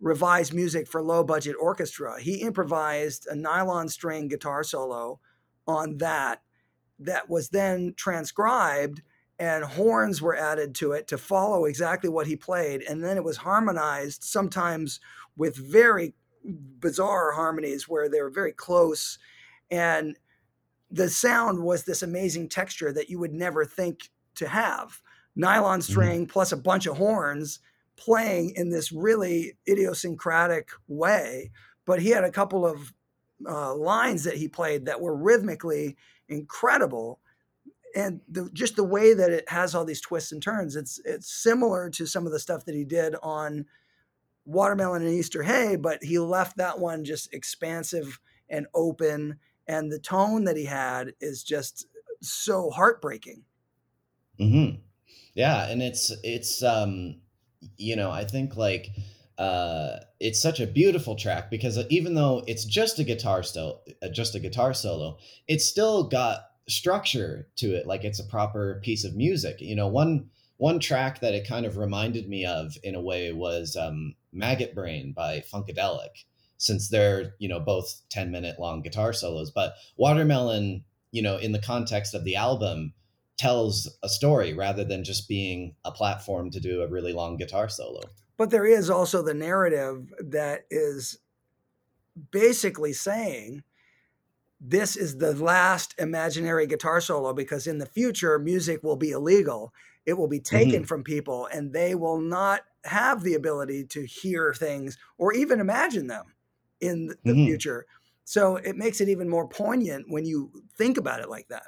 revised 0.00 0.54
music 0.54 0.86
for 0.86 1.02
low 1.02 1.24
budget 1.24 1.56
orchestra, 1.60 2.20
he 2.20 2.36
improvised 2.36 3.26
a 3.28 3.34
nylon 3.34 3.88
string 3.88 4.28
guitar 4.28 4.62
solo 4.62 5.20
on 5.66 5.98
that 5.98 6.42
that 7.00 7.28
was 7.28 7.50
then 7.50 7.94
transcribed 7.96 9.02
and 9.38 9.64
horns 9.64 10.20
were 10.20 10.36
added 10.36 10.74
to 10.74 10.92
it 10.92 11.06
to 11.08 11.18
follow 11.18 11.64
exactly 11.64 12.10
what 12.10 12.26
he 12.26 12.34
played 12.34 12.82
and 12.82 13.04
then 13.04 13.16
it 13.16 13.22
was 13.22 13.36
harmonized 13.36 14.24
sometimes 14.24 14.98
with 15.36 15.54
very 15.54 16.14
bizarre 16.80 17.32
harmonies 17.32 17.88
where 17.88 18.08
they 18.08 18.20
were 18.20 18.30
very 18.30 18.52
close 18.52 19.18
and 19.70 20.16
the 20.90 21.10
sound 21.10 21.62
was 21.62 21.84
this 21.84 22.02
amazing 22.02 22.48
texture 22.48 22.92
that 22.92 23.10
you 23.10 23.18
would 23.18 23.32
never 23.32 23.64
think 23.64 24.10
to 24.36 24.48
have 24.48 25.00
nylon 25.36 25.80
mm-hmm. 25.80 25.92
string 25.92 26.20
mm-hmm. 26.22 26.32
plus 26.32 26.52
a 26.52 26.56
bunch 26.56 26.86
of 26.86 26.96
horns 26.96 27.60
playing 27.98 28.52
in 28.56 28.70
this 28.70 28.92
really 28.92 29.58
idiosyncratic 29.68 30.70
way. 30.86 31.50
But 31.84 32.00
he 32.00 32.10
had 32.10 32.24
a 32.24 32.30
couple 32.30 32.66
of 32.66 32.94
uh, 33.46 33.74
lines 33.74 34.24
that 34.24 34.36
he 34.36 34.48
played 34.48 34.86
that 34.86 35.00
were 35.00 35.16
rhythmically 35.16 35.96
incredible. 36.28 37.20
And 37.94 38.20
the, 38.28 38.50
just 38.52 38.76
the 38.76 38.84
way 38.84 39.14
that 39.14 39.30
it 39.30 39.48
has 39.48 39.74
all 39.74 39.84
these 39.84 40.00
twists 40.00 40.32
and 40.32 40.42
turns, 40.42 40.76
it's 40.76 41.00
it's 41.04 41.32
similar 41.32 41.90
to 41.90 42.06
some 42.06 42.26
of 42.26 42.32
the 42.32 42.38
stuff 42.38 42.64
that 42.66 42.74
he 42.74 42.84
did 42.84 43.16
on 43.22 43.64
Watermelon 44.44 45.02
in 45.02 45.12
Easter 45.12 45.42
Hay, 45.42 45.76
but 45.76 46.02
he 46.04 46.18
left 46.18 46.58
that 46.58 46.78
one 46.78 47.04
just 47.04 47.32
expansive 47.32 48.20
and 48.48 48.66
open. 48.74 49.38
And 49.68 49.92
the 49.92 49.98
tone 49.98 50.44
that 50.44 50.56
he 50.56 50.64
had 50.64 51.12
is 51.20 51.42
just 51.42 51.86
so 52.20 52.70
heartbreaking. 52.70 53.44
Mm-hmm. 54.40 54.76
Yeah, 55.34 55.68
and 55.68 55.82
it's 55.82 56.12
it's 56.24 56.62
um 56.62 57.20
you 57.76 57.94
know, 57.94 58.10
I 58.10 58.24
think 58.24 58.56
like 58.56 58.88
uh 59.36 59.98
it's 60.18 60.40
such 60.42 60.58
a 60.58 60.66
beautiful 60.66 61.14
track 61.14 61.50
because 61.50 61.78
even 61.90 62.14
though 62.14 62.42
it's 62.46 62.64
just 62.64 62.98
a 62.98 63.04
guitar 63.04 63.42
still 63.42 63.82
uh, 64.02 64.08
just 64.08 64.34
a 64.34 64.40
guitar 64.40 64.74
solo, 64.74 65.18
it's 65.46 65.64
still 65.64 66.04
got 66.04 66.46
structure 66.68 67.48
to 67.56 67.74
it 67.74 67.86
like 67.86 68.04
it's 68.04 68.20
a 68.20 68.24
proper 68.24 68.80
piece 68.82 69.04
of 69.04 69.16
music. 69.16 69.60
You 69.60 69.76
know, 69.76 69.88
one 69.88 70.30
one 70.58 70.80
track 70.80 71.20
that 71.20 71.34
it 71.34 71.46
kind 71.46 71.66
of 71.66 71.76
reminded 71.76 72.28
me 72.28 72.44
of 72.44 72.76
in 72.82 72.94
a 72.94 73.00
way 73.00 73.32
was 73.32 73.76
um, 73.76 74.14
Maggot 74.32 74.74
Brain 74.74 75.12
by 75.12 75.40
Funkadelic, 75.40 76.24
since 76.58 76.88
they're, 76.88 77.34
you 77.38 77.48
know, 77.48 77.60
both 77.60 78.02
10 78.10 78.30
minute 78.30 78.58
long 78.58 78.82
guitar 78.82 79.12
solos. 79.12 79.50
But 79.50 79.74
Watermelon, 79.96 80.84
you 81.12 81.22
know, 81.22 81.38
in 81.38 81.52
the 81.52 81.60
context 81.60 82.14
of 82.14 82.24
the 82.24 82.36
album, 82.36 82.92
tells 83.38 83.88
a 84.02 84.08
story 84.08 84.52
rather 84.52 84.84
than 84.84 85.04
just 85.04 85.28
being 85.28 85.74
a 85.84 85.92
platform 85.92 86.50
to 86.50 86.60
do 86.60 86.82
a 86.82 86.88
really 86.88 87.12
long 87.12 87.36
guitar 87.36 87.68
solo. 87.68 88.00
But 88.36 88.50
there 88.50 88.66
is 88.66 88.90
also 88.90 89.22
the 89.22 89.34
narrative 89.34 90.12
that 90.18 90.64
is 90.70 91.18
basically 92.30 92.92
saying 92.92 93.62
this 94.60 94.96
is 94.96 95.18
the 95.18 95.34
last 95.34 95.94
imaginary 95.98 96.66
guitar 96.66 97.00
solo 97.00 97.32
because 97.32 97.68
in 97.68 97.78
the 97.78 97.86
future 97.86 98.38
music 98.40 98.82
will 98.82 98.96
be 98.96 99.10
illegal 99.10 99.72
it 100.04 100.14
will 100.14 100.26
be 100.26 100.40
taken 100.40 100.80
mm-hmm. 100.80 100.84
from 100.84 101.04
people 101.04 101.46
and 101.52 101.72
they 101.72 101.94
will 101.94 102.20
not 102.20 102.62
have 102.84 103.22
the 103.22 103.34
ability 103.34 103.84
to 103.84 104.04
hear 104.04 104.52
things 104.52 104.98
or 105.16 105.32
even 105.32 105.60
imagine 105.60 106.08
them 106.08 106.24
in 106.80 107.08
the 107.24 107.32
mm-hmm. 107.32 107.46
future 107.46 107.86
so 108.24 108.56
it 108.56 108.76
makes 108.76 109.00
it 109.00 109.08
even 109.08 109.28
more 109.28 109.48
poignant 109.48 110.06
when 110.08 110.24
you 110.24 110.50
think 110.76 110.96
about 110.96 111.20
it 111.20 111.28
like 111.28 111.48
that 111.48 111.66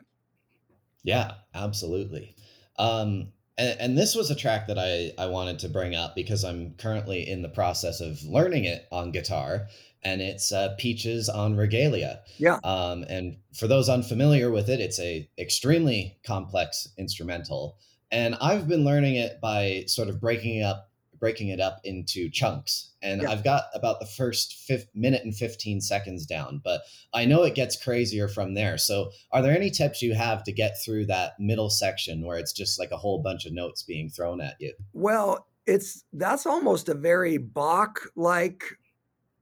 yeah 1.02 1.32
absolutely 1.54 2.34
um, 2.78 3.28
and, 3.58 3.80
and 3.80 3.98
this 3.98 4.14
was 4.14 4.30
a 4.30 4.34
track 4.34 4.66
that 4.68 4.78
I, 4.78 5.12
I 5.22 5.26
wanted 5.26 5.58
to 5.60 5.68
bring 5.68 5.94
up 5.94 6.14
because 6.14 6.44
i'm 6.44 6.74
currently 6.74 7.28
in 7.28 7.42
the 7.42 7.48
process 7.48 8.00
of 8.00 8.22
learning 8.24 8.64
it 8.64 8.86
on 8.90 9.10
guitar 9.10 9.68
and 10.02 10.20
it's 10.20 10.52
uh, 10.52 10.74
Peaches 10.78 11.28
en 11.28 11.56
Regalia. 11.56 12.20
Yeah. 12.38 12.58
Um, 12.64 13.04
and 13.08 13.36
for 13.52 13.66
those 13.66 13.88
unfamiliar 13.88 14.50
with 14.50 14.68
it, 14.68 14.80
it's 14.80 14.98
a 14.98 15.28
extremely 15.38 16.18
complex 16.24 16.88
instrumental, 16.98 17.76
and 18.10 18.34
I've 18.40 18.68
been 18.68 18.84
learning 18.84 19.16
it 19.16 19.40
by 19.40 19.84
sort 19.86 20.08
of 20.08 20.20
breaking 20.20 20.62
up, 20.62 20.89
breaking 21.20 21.48
it 21.48 21.60
up 21.60 21.80
into 21.84 22.28
chunks. 22.30 22.90
And 23.02 23.22
yeah. 23.22 23.30
I've 23.30 23.44
got 23.44 23.64
about 23.74 24.00
the 24.00 24.06
first 24.06 24.54
fifth 24.54 24.88
minute 24.94 25.22
and 25.24 25.36
fifteen 25.36 25.80
seconds 25.80 26.26
down, 26.26 26.60
but 26.64 26.82
I 27.14 27.24
know 27.24 27.42
it 27.44 27.54
gets 27.54 27.80
crazier 27.80 28.26
from 28.26 28.54
there. 28.54 28.78
So, 28.78 29.10
are 29.30 29.42
there 29.42 29.54
any 29.54 29.70
tips 29.70 30.02
you 30.02 30.14
have 30.14 30.42
to 30.44 30.52
get 30.52 30.82
through 30.82 31.06
that 31.06 31.38
middle 31.38 31.70
section 31.70 32.24
where 32.24 32.38
it's 32.38 32.52
just 32.52 32.78
like 32.78 32.90
a 32.90 32.96
whole 32.96 33.22
bunch 33.22 33.46
of 33.46 33.52
notes 33.52 33.82
being 33.82 34.10
thrown 34.10 34.40
at 34.40 34.56
you? 34.58 34.72
Well, 34.92 35.46
it's 35.66 36.04
that's 36.12 36.46
almost 36.46 36.88
a 36.88 36.94
very 36.94 37.38
Bach 37.38 38.00
like 38.16 38.64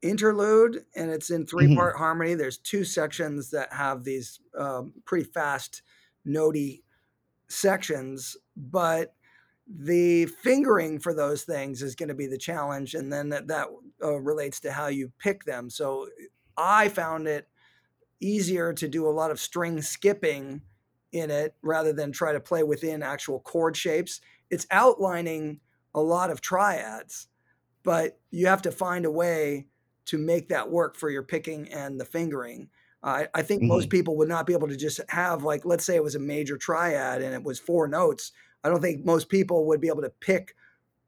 interlude 0.02 0.84
and 0.94 1.10
it's 1.10 1.30
in 1.30 1.44
3 1.44 1.66
mm-hmm. 1.66 1.74
part 1.74 1.96
harmony 1.96 2.34
there's 2.34 2.58
two 2.58 2.84
sections 2.84 3.50
that 3.50 3.72
have 3.72 4.04
these 4.04 4.38
um, 4.56 4.92
pretty 5.04 5.24
fast 5.24 5.82
notey 6.24 6.82
sections 7.48 8.36
but 8.56 9.14
the 9.68 10.26
fingering 10.26 10.98
for 10.98 11.12
those 11.12 11.42
things 11.42 11.82
is 11.82 11.94
going 11.94 12.08
to 12.08 12.14
be 12.14 12.26
the 12.26 12.38
challenge 12.38 12.94
and 12.94 13.12
then 13.12 13.28
that, 13.28 13.48
that 13.48 13.66
uh, 14.02 14.18
relates 14.18 14.60
to 14.60 14.72
how 14.72 14.86
you 14.86 15.12
pick 15.18 15.44
them 15.44 15.68
so 15.68 16.08
i 16.56 16.88
found 16.88 17.26
it 17.26 17.48
easier 18.20 18.72
to 18.72 18.88
do 18.88 19.06
a 19.06 19.10
lot 19.10 19.30
of 19.30 19.38
string 19.38 19.82
skipping 19.82 20.62
in 21.12 21.30
it 21.30 21.54
rather 21.62 21.92
than 21.92 22.10
try 22.10 22.32
to 22.32 22.40
play 22.40 22.62
within 22.62 23.02
actual 23.02 23.40
chord 23.40 23.76
shapes 23.76 24.20
it's 24.50 24.66
outlining 24.70 25.60
a 25.94 26.00
lot 26.00 26.30
of 26.30 26.40
triads 26.40 27.28
but 27.82 28.18
you 28.30 28.46
have 28.46 28.62
to 28.62 28.70
find 28.70 29.04
a 29.04 29.10
way 29.10 29.66
to 30.08 30.18
make 30.18 30.48
that 30.48 30.70
work 30.70 30.96
for 30.96 31.10
your 31.10 31.22
picking 31.22 31.68
and 31.68 32.00
the 32.00 32.04
fingering. 32.04 32.68
Uh, 33.02 33.24
I 33.34 33.42
think 33.42 33.60
mm-hmm. 33.60 33.68
most 33.68 33.90
people 33.90 34.16
would 34.16 34.28
not 34.28 34.46
be 34.46 34.54
able 34.54 34.68
to 34.68 34.76
just 34.76 35.00
have 35.08 35.44
like, 35.44 35.64
let's 35.64 35.84
say 35.84 35.96
it 35.96 36.02
was 36.02 36.14
a 36.14 36.18
major 36.20 36.56
triad 36.56 37.22
and 37.22 37.34
it 37.34 37.42
was 37.42 37.58
four 37.58 37.86
notes. 37.86 38.32
I 38.68 38.72
don't 38.72 38.82
think 38.82 39.04
most 39.04 39.28
people 39.28 39.66
would 39.66 39.80
be 39.80 39.88
able 39.88 40.02
to 40.02 40.12
pick 40.20 40.54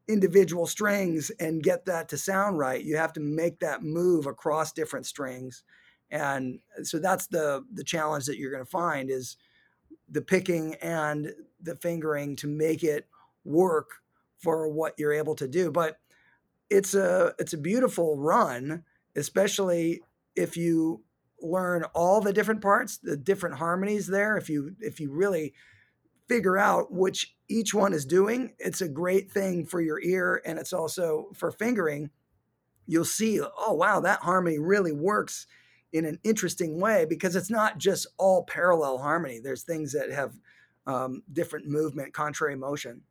individual 0.09 0.67
strings 0.67 1.31
and 1.39 1.63
get 1.63 1.85
that 1.85 2.09
to 2.09 2.19
sound 2.19 2.59
right. 2.59 2.83
You 2.83 2.97
have 2.97 3.13
to 3.15 3.21
make 3.21 3.61
that 3.61 3.83
move 3.83 4.27
across 4.27 4.73
different 4.73 5.07
strings, 5.07 5.63
and 6.11 6.59
so 6.83 6.99
that's 6.99 7.27
the 7.27 7.65
the 7.73 7.85
challenge 7.85 8.27
that 8.27 8.39
you're 8.39 8.51
going 8.53 8.65
to 8.65 8.71
find 8.71 9.11
is 9.11 9.37
the 10.09 10.23
picking 10.23 10.75
and 10.77 11.33
the 11.63 11.77
fingering 11.77 12.35
to 12.37 12.49
make 12.49 12.83
it 12.83 13.07
work 13.45 13.91
for 14.39 14.69
what 14.69 14.95
you're 14.99 15.13
able 15.13 15.35
to 15.37 15.47
do. 15.47 15.71
But 15.71 15.99
it's 16.71 16.95
a 16.95 17.35
it's 17.39 17.53
a 17.53 17.59
beautiful 17.59 18.17
run 18.17 18.85
especially 19.17 20.03
if 20.37 20.57
you 20.57 21.03
learn 21.43 21.85
all 21.95 22.21
the 22.21 22.33
different 22.33 22.61
parts, 22.61 22.99
the 22.99 23.17
different 23.17 23.57
harmonies 23.57 24.07
there. 24.07 24.37
If 24.37 24.49
you 24.49 24.75
if 24.81 25.01
you 25.01 25.11
really 25.11 25.55
figure 26.31 26.57
out 26.57 26.93
which 26.93 27.35
each 27.49 27.75
one 27.75 27.93
is 27.93 28.05
doing, 28.05 28.53
it's 28.61 28.81
a 28.81 28.89
great 28.89 29.33
thing 29.33 29.67
for 29.67 29.81
your 29.81 30.01
ear 30.01 30.41
and 30.47 30.61
it's 30.61 30.73
also 30.73 31.27
for 31.35 31.51
fingering. 31.51 32.09
You'll 32.87 33.05
see, 33.05 33.41
oh 33.41 33.75
wow, 33.75 33.99
that 33.99 34.21
harmony 34.21 34.61
really 34.61 34.93
works 34.93 35.49
in 35.93 36.05
an 36.05 36.21
interesting 36.23 36.81
way 36.81 37.05
because 37.05 37.35
it's 37.35 37.51
not 37.51 37.79
just 37.79 38.07
all 38.17 38.45
parallel 38.45 38.99
harmony. 38.99 39.41
There's 39.41 39.65
things 39.65 39.93
that 39.93 40.13
have 40.13 40.35
um, 40.87 41.25
different 41.33 41.67
movement, 41.67 42.15
contrary 42.15 42.55
motion. 42.55 43.03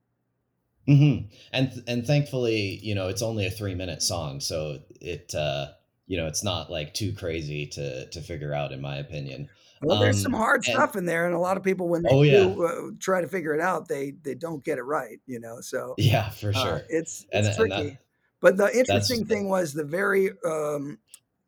Mm-hmm. 0.87 1.25
And 1.51 1.83
and 1.85 2.07
thankfully, 2.07 2.79
you 2.81 2.95
know, 2.95 3.09
it's 3.09 3.21
only 3.21 3.45
a 3.45 3.51
three 3.51 3.75
minute 3.75 4.01
song, 4.01 4.39
so 4.39 4.79
it 5.01 5.35
uh, 5.35 5.67
you 6.07 6.15
know 6.15 6.25
it's 6.25 6.43
not 6.43 6.71
like 6.71 6.93
too 6.93 7.11
crazy 7.11 7.67
to 7.67 8.09
to 8.09 8.21
figure 8.21 8.53
out 8.53 8.71
in 8.71 8.79
my 8.79 8.95
opinion 8.95 9.49
well 9.81 9.99
there's 9.99 10.17
um, 10.17 10.31
some 10.31 10.33
hard 10.33 10.65
and, 10.65 10.73
stuff 10.73 10.95
in 10.95 11.05
there 11.05 11.25
and 11.25 11.35
a 11.35 11.39
lot 11.39 11.57
of 11.57 11.63
people 11.63 11.87
when 11.87 12.03
they 12.03 12.09
oh, 12.09 12.21
yeah. 12.21 12.43
do, 12.43 12.63
uh, 12.65 12.91
try 12.99 13.21
to 13.21 13.27
figure 13.27 13.53
it 13.53 13.61
out 13.61 13.87
they 13.87 14.13
they 14.23 14.35
don't 14.35 14.63
get 14.63 14.77
it 14.77 14.83
right 14.83 15.19
you 15.25 15.39
know 15.39 15.59
so 15.61 15.93
yeah 15.97 16.29
for 16.29 16.49
uh, 16.49 16.53
sure 16.53 16.75
uh, 16.75 16.81
it's 16.89 17.25
it's 17.31 17.47
and, 17.47 17.55
tricky 17.55 17.73
and 17.73 17.91
that, 17.91 17.97
but 18.41 18.57
the 18.57 18.77
interesting 18.77 19.25
thing 19.25 19.49
was 19.49 19.73
the 19.73 19.83
very 19.83 20.31
um 20.45 20.97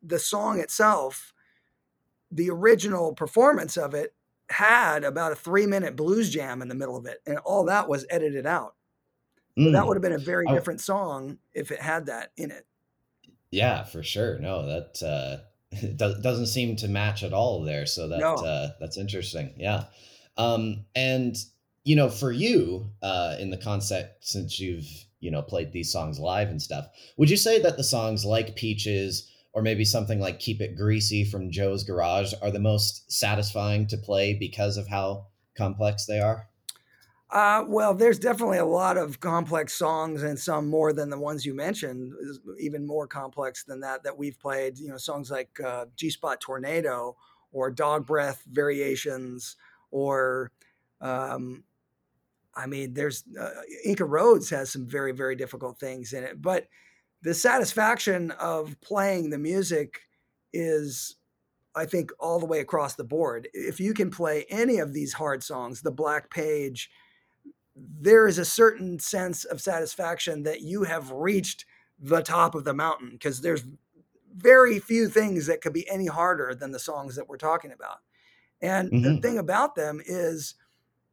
the 0.02 0.18
song 0.18 0.60
itself 0.60 1.32
the 2.30 2.50
original 2.50 3.14
performance 3.14 3.76
of 3.76 3.94
it 3.94 4.14
had 4.50 5.04
about 5.04 5.32
a 5.32 5.36
three 5.36 5.66
minute 5.66 5.96
blues 5.96 6.30
jam 6.30 6.62
in 6.62 6.68
the 6.68 6.74
middle 6.74 6.96
of 6.96 7.06
it 7.06 7.18
and 7.26 7.38
all 7.38 7.64
that 7.64 7.88
was 7.88 8.04
edited 8.10 8.46
out 8.46 8.74
mm. 9.58 9.72
that 9.72 9.86
would 9.86 9.96
have 9.96 10.02
been 10.02 10.12
a 10.12 10.18
very 10.18 10.44
oh. 10.48 10.54
different 10.54 10.80
song 10.80 11.38
if 11.54 11.70
it 11.70 11.80
had 11.80 12.06
that 12.06 12.32
in 12.36 12.50
it 12.50 12.66
yeah, 13.52 13.84
for 13.84 14.02
sure. 14.02 14.38
No, 14.38 14.66
that 14.66 15.02
uh, 15.06 15.44
doesn't 15.96 16.46
seem 16.46 16.76
to 16.76 16.88
match 16.88 17.22
at 17.22 17.32
all 17.32 17.62
there. 17.62 17.86
So 17.86 18.08
that 18.08 18.20
no. 18.20 18.34
uh, 18.34 18.70
that's 18.80 18.98
interesting. 18.98 19.54
Yeah, 19.56 19.84
um, 20.36 20.84
and 20.94 21.36
you 21.84 21.96
know, 21.96 22.08
for 22.08 22.32
you 22.32 22.90
uh, 23.02 23.36
in 23.38 23.50
the 23.50 23.56
concept, 23.56 24.26
since 24.26 24.60
you've 24.60 24.88
you 25.20 25.30
know 25.30 25.42
played 25.42 25.72
these 25.72 25.92
songs 25.92 26.18
live 26.18 26.48
and 26.48 26.60
stuff, 26.60 26.86
would 27.16 27.30
you 27.30 27.36
say 27.36 27.60
that 27.60 27.76
the 27.76 27.84
songs 27.84 28.24
like 28.24 28.56
Peaches 28.56 29.30
or 29.52 29.62
maybe 29.62 29.84
something 29.84 30.18
like 30.18 30.38
Keep 30.38 30.60
It 30.60 30.76
Greasy 30.76 31.24
from 31.24 31.50
Joe's 31.50 31.84
Garage 31.84 32.32
are 32.40 32.50
the 32.50 32.58
most 32.58 33.10
satisfying 33.12 33.86
to 33.88 33.98
play 33.98 34.34
because 34.34 34.76
of 34.76 34.88
how 34.88 35.26
complex 35.56 36.06
they 36.06 36.20
are? 36.20 36.48
Uh, 37.32 37.64
well, 37.66 37.94
there's 37.94 38.18
definitely 38.18 38.58
a 38.58 38.64
lot 38.64 38.98
of 38.98 39.18
complex 39.18 39.72
songs, 39.72 40.22
and 40.22 40.38
some 40.38 40.68
more 40.68 40.92
than 40.92 41.08
the 41.08 41.18
ones 41.18 41.46
you 41.46 41.54
mentioned, 41.54 42.12
even 42.60 42.86
more 42.86 43.06
complex 43.06 43.64
than 43.64 43.80
that 43.80 44.02
that 44.02 44.18
we've 44.18 44.38
played. 44.38 44.78
You 44.78 44.88
know, 44.88 44.98
songs 44.98 45.30
like 45.30 45.58
uh, 45.64 45.86
G 45.96 46.10
Spot 46.10 46.38
Tornado 46.38 47.16
or 47.50 47.70
Dog 47.70 48.06
Breath 48.06 48.44
Variations, 48.52 49.56
or 49.90 50.52
um, 51.00 51.64
I 52.54 52.66
mean, 52.66 52.92
there's 52.92 53.24
uh, 53.40 53.48
Inca 53.82 54.04
Roads 54.04 54.50
has 54.50 54.70
some 54.70 54.86
very 54.86 55.12
very 55.12 55.34
difficult 55.34 55.80
things 55.80 56.12
in 56.12 56.24
it, 56.24 56.42
but 56.42 56.68
the 57.22 57.32
satisfaction 57.32 58.30
of 58.32 58.78
playing 58.82 59.30
the 59.30 59.38
music 59.38 60.02
is 60.52 61.16
I 61.74 61.86
think 61.86 62.10
all 62.20 62.38
the 62.38 62.46
way 62.46 62.60
across 62.60 62.94
the 62.94 63.04
board. 63.04 63.48
If 63.54 63.80
you 63.80 63.94
can 63.94 64.10
play 64.10 64.44
any 64.50 64.78
of 64.78 64.92
these 64.92 65.14
hard 65.14 65.42
songs, 65.42 65.80
the 65.80 65.90
Black 65.90 66.28
Page, 66.30 66.90
there 67.74 68.26
is 68.26 68.38
a 68.38 68.44
certain 68.44 68.98
sense 68.98 69.44
of 69.44 69.60
satisfaction 69.60 70.42
that 70.42 70.60
you 70.60 70.84
have 70.84 71.10
reached 71.10 71.64
the 71.98 72.20
top 72.20 72.54
of 72.54 72.64
the 72.64 72.74
mountain 72.74 73.10
because 73.12 73.40
there's 73.40 73.64
very 74.34 74.78
few 74.78 75.08
things 75.08 75.46
that 75.46 75.60
could 75.60 75.72
be 75.72 75.88
any 75.88 76.06
harder 76.06 76.54
than 76.54 76.72
the 76.72 76.78
songs 76.78 77.16
that 77.16 77.28
we're 77.28 77.36
talking 77.36 77.72
about. 77.72 77.98
And 78.60 78.90
mm-hmm. 78.90 79.02
the 79.02 79.20
thing 79.20 79.38
about 79.38 79.74
them 79.74 80.00
is 80.04 80.54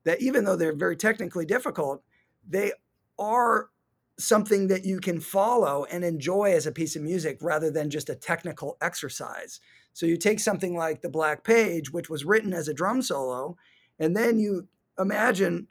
that 0.03 0.21
even 0.21 0.43
though 0.43 0.55
they're 0.55 0.75
very 0.75 0.95
technically 0.95 1.45
difficult, 1.45 2.03
they 2.47 2.71
are 3.17 3.69
something 4.17 4.67
that 4.67 4.85
you 4.85 4.99
can 4.99 5.19
follow 5.19 5.85
and 5.85 6.03
enjoy 6.03 6.51
as 6.53 6.67
a 6.67 6.71
piece 6.71 6.95
of 6.95 7.01
music 7.01 7.37
rather 7.41 7.71
than 7.71 7.89
just 7.89 8.09
a 8.09 8.15
technical 8.15 8.77
exercise. 8.81 9.59
So 9.93 10.05
you 10.05 10.17
take 10.17 10.39
something 10.39 10.75
like 10.75 11.01
The 11.01 11.09
Black 11.09 11.43
Page, 11.43 11.91
which 11.91 12.09
was 12.09 12.25
written 12.25 12.53
as 12.53 12.67
a 12.67 12.73
drum 12.73 13.01
solo, 13.01 13.57
and 13.97 14.15
then 14.15 14.39
you 14.39 14.67
imagine 14.97 15.67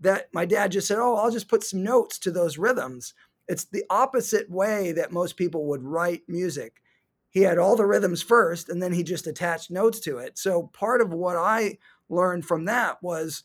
that 0.00 0.28
my 0.32 0.44
dad 0.44 0.72
just 0.72 0.88
said, 0.88 0.98
Oh, 0.98 1.16
I'll 1.16 1.30
just 1.30 1.48
put 1.48 1.64
some 1.64 1.82
notes 1.82 2.18
to 2.20 2.30
those 2.30 2.58
rhythms. 2.58 3.14
It's 3.48 3.64
the 3.64 3.84
opposite 3.90 4.50
way 4.50 4.92
that 4.92 5.12
most 5.12 5.36
people 5.36 5.66
would 5.66 5.82
write 5.82 6.22
music. 6.28 6.82
He 7.30 7.42
had 7.42 7.58
all 7.58 7.76
the 7.76 7.86
rhythms 7.86 8.22
first, 8.22 8.68
and 8.68 8.82
then 8.82 8.92
he 8.92 9.02
just 9.02 9.26
attached 9.26 9.70
notes 9.70 10.00
to 10.00 10.18
it. 10.18 10.38
So, 10.38 10.70
part 10.72 11.00
of 11.00 11.12
what 11.12 11.36
I 11.36 11.78
learned 12.08 12.46
from 12.46 12.64
that 12.64 13.02
was 13.02 13.44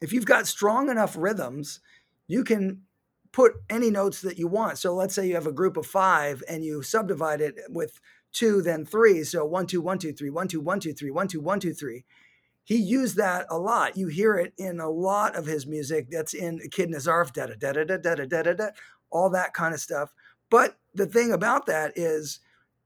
if 0.00 0.12
you've 0.12 0.26
got 0.26 0.46
strong 0.46 0.90
enough 0.90 1.16
rhythms, 1.16 1.80
you 2.26 2.44
can 2.44 2.82
put 3.32 3.54
any 3.68 3.90
notes 3.90 4.22
that 4.22 4.38
you 4.38 4.46
want. 4.46 4.78
So 4.78 4.94
let's 4.94 5.14
say 5.14 5.26
you 5.26 5.34
have 5.34 5.46
a 5.46 5.52
group 5.52 5.76
of 5.76 5.86
five 5.86 6.42
and 6.48 6.64
you 6.64 6.82
subdivide 6.82 7.40
it 7.40 7.56
with 7.68 8.00
two, 8.32 8.62
then 8.62 8.84
three. 8.84 9.24
So 9.24 9.44
one, 9.44 9.66
two, 9.66 9.80
one, 9.80 9.98
two, 9.98 10.12
three, 10.12 10.30
one, 10.30 10.48
two, 10.48 10.60
one, 10.60 10.80
two, 10.80 10.92
three, 10.92 11.10
one, 11.10 11.28
two, 11.28 11.40
one, 11.40 11.60
two, 11.60 11.74
three. 11.74 12.04
He 12.68 12.76
used 12.76 13.16
that 13.16 13.46
a 13.48 13.58
lot. 13.58 13.96
You 13.96 14.08
hear 14.08 14.36
it 14.36 14.52
in 14.58 14.78
a 14.78 14.90
lot 14.90 15.36
of 15.36 15.46
his 15.46 15.66
music. 15.66 16.10
That's 16.10 16.34
in 16.34 16.60
Kid 16.70 16.90
Nazarov, 16.90 17.32
da 17.32 17.46
da 17.46 17.54
da 17.54 17.72
da 17.72 17.96
da 17.96 18.14
da 18.14 18.26
da 18.26 18.42
da 18.42 18.52
da, 18.52 18.66
all 19.08 19.30
that 19.30 19.54
kind 19.54 19.72
of 19.72 19.80
stuff. 19.80 20.12
But 20.50 20.76
the 20.92 21.06
thing 21.06 21.32
about 21.32 21.64
that 21.64 21.96
is, 21.96 22.40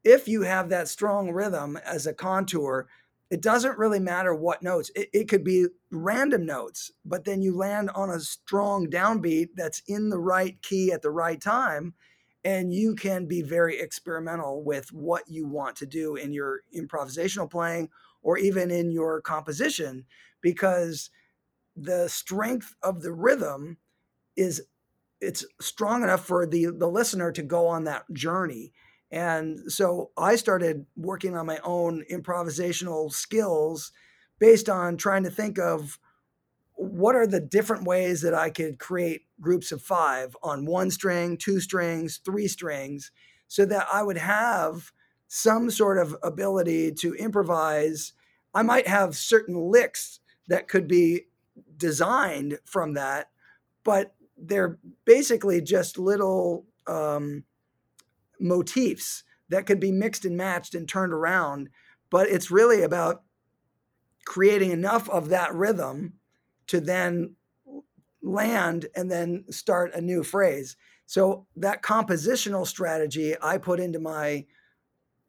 if 0.04 0.28
you 0.28 0.42
have 0.42 0.68
that 0.68 0.86
strong 0.86 1.32
rhythm 1.32 1.76
as 1.84 2.06
a 2.06 2.14
contour, 2.14 2.86
it 3.28 3.42
doesn't 3.42 3.76
really 3.76 3.98
matter 3.98 4.36
what 4.36 4.62
notes. 4.62 4.92
It, 4.94 5.08
it, 5.12 5.28
could 5.28 5.42
be 5.42 5.66
random 5.90 6.46
notes, 6.46 6.92
but 7.04 7.24
then 7.24 7.42
you 7.42 7.56
land 7.56 7.90
on 7.96 8.10
a 8.10 8.20
strong 8.20 8.86
downbeat 8.88 9.48
that's 9.56 9.82
in 9.88 10.10
the 10.10 10.20
right 10.20 10.62
key 10.62 10.92
at 10.92 11.02
the 11.02 11.10
right 11.10 11.40
time. 11.40 11.92
And 12.44 12.72
you 12.72 12.94
can 12.94 13.26
be 13.26 13.42
very 13.42 13.80
experimental 13.80 14.62
with 14.62 14.92
what 14.92 15.24
you 15.26 15.48
want 15.48 15.74
to 15.78 15.86
do 15.86 16.14
in 16.14 16.32
your 16.32 16.60
improvisational 16.72 17.50
playing 17.50 17.88
or 18.22 18.38
even 18.38 18.70
in 18.70 18.90
your 18.90 19.20
composition 19.20 20.06
because 20.40 21.10
the 21.76 22.08
strength 22.08 22.74
of 22.82 23.02
the 23.02 23.12
rhythm 23.12 23.78
is 24.36 24.62
it's 25.20 25.44
strong 25.60 26.02
enough 26.02 26.24
for 26.24 26.46
the 26.46 26.66
the 26.66 26.88
listener 26.88 27.32
to 27.32 27.42
go 27.42 27.68
on 27.68 27.84
that 27.84 28.04
journey. 28.12 28.72
And 29.10 29.70
so 29.70 30.10
I 30.16 30.36
started 30.36 30.86
working 30.96 31.36
on 31.36 31.46
my 31.46 31.60
own 31.62 32.04
improvisational 32.10 33.12
skills 33.12 33.92
based 34.38 34.68
on 34.68 34.96
trying 34.96 35.22
to 35.24 35.30
think 35.30 35.58
of 35.58 35.98
what 36.74 37.14
are 37.14 37.26
the 37.26 37.40
different 37.40 37.84
ways 37.84 38.22
that 38.22 38.34
I 38.34 38.50
could 38.50 38.78
create 38.78 39.22
groups 39.40 39.70
of 39.70 39.82
five 39.82 40.36
on 40.42 40.66
one 40.66 40.90
string, 40.90 41.36
two 41.36 41.60
strings, 41.60 42.20
three 42.24 42.48
strings, 42.48 43.12
so 43.46 43.64
that 43.66 43.86
I 43.92 44.02
would 44.02 44.16
have 44.16 44.90
some 45.34 45.70
sort 45.70 45.96
of 45.96 46.14
ability 46.22 46.92
to 46.92 47.14
improvise. 47.14 48.12
I 48.52 48.60
might 48.60 48.86
have 48.86 49.16
certain 49.16 49.56
licks 49.56 50.20
that 50.48 50.68
could 50.68 50.86
be 50.86 51.22
designed 51.74 52.58
from 52.66 52.92
that, 52.92 53.30
but 53.82 54.14
they're 54.36 54.78
basically 55.06 55.62
just 55.62 55.98
little 55.98 56.66
um, 56.86 57.44
motifs 58.38 59.24
that 59.48 59.64
could 59.64 59.80
be 59.80 59.90
mixed 59.90 60.26
and 60.26 60.36
matched 60.36 60.74
and 60.74 60.86
turned 60.86 61.14
around. 61.14 61.70
But 62.10 62.28
it's 62.28 62.50
really 62.50 62.82
about 62.82 63.22
creating 64.26 64.70
enough 64.70 65.08
of 65.08 65.30
that 65.30 65.54
rhythm 65.54 66.12
to 66.66 66.78
then 66.78 67.36
land 68.22 68.84
and 68.94 69.10
then 69.10 69.46
start 69.50 69.94
a 69.94 70.02
new 70.02 70.24
phrase. 70.24 70.76
So 71.06 71.46
that 71.56 71.80
compositional 71.80 72.66
strategy 72.66 73.34
I 73.40 73.56
put 73.56 73.80
into 73.80 73.98
my 73.98 74.44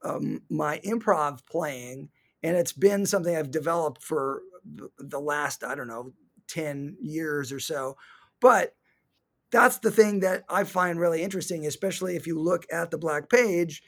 um, 0.03 0.41
my 0.49 0.79
improv 0.79 1.45
playing, 1.45 2.09
and 2.41 2.57
it's 2.57 2.73
been 2.73 3.05
something 3.05 3.35
I've 3.35 3.51
developed 3.51 4.01
for 4.01 4.41
the 4.97 5.19
last 5.19 5.63
I 5.63 5.75
don't 5.75 5.87
know 5.87 6.13
ten 6.47 6.97
years 7.01 7.51
or 7.51 7.59
so. 7.59 7.97
But 8.39 8.75
that's 9.51 9.77
the 9.77 9.91
thing 9.91 10.21
that 10.21 10.43
I 10.49 10.63
find 10.63 10.99
really 10.99 11.21
interesting, 11.21 11.65
especially 11.65 12.15
if 12.15 12.27
you 12.27 12.39
look 12.39 12.65
at 12.71 12.91
the 12.91 12.97
black 12.97 13.29
page. 13.29 13.83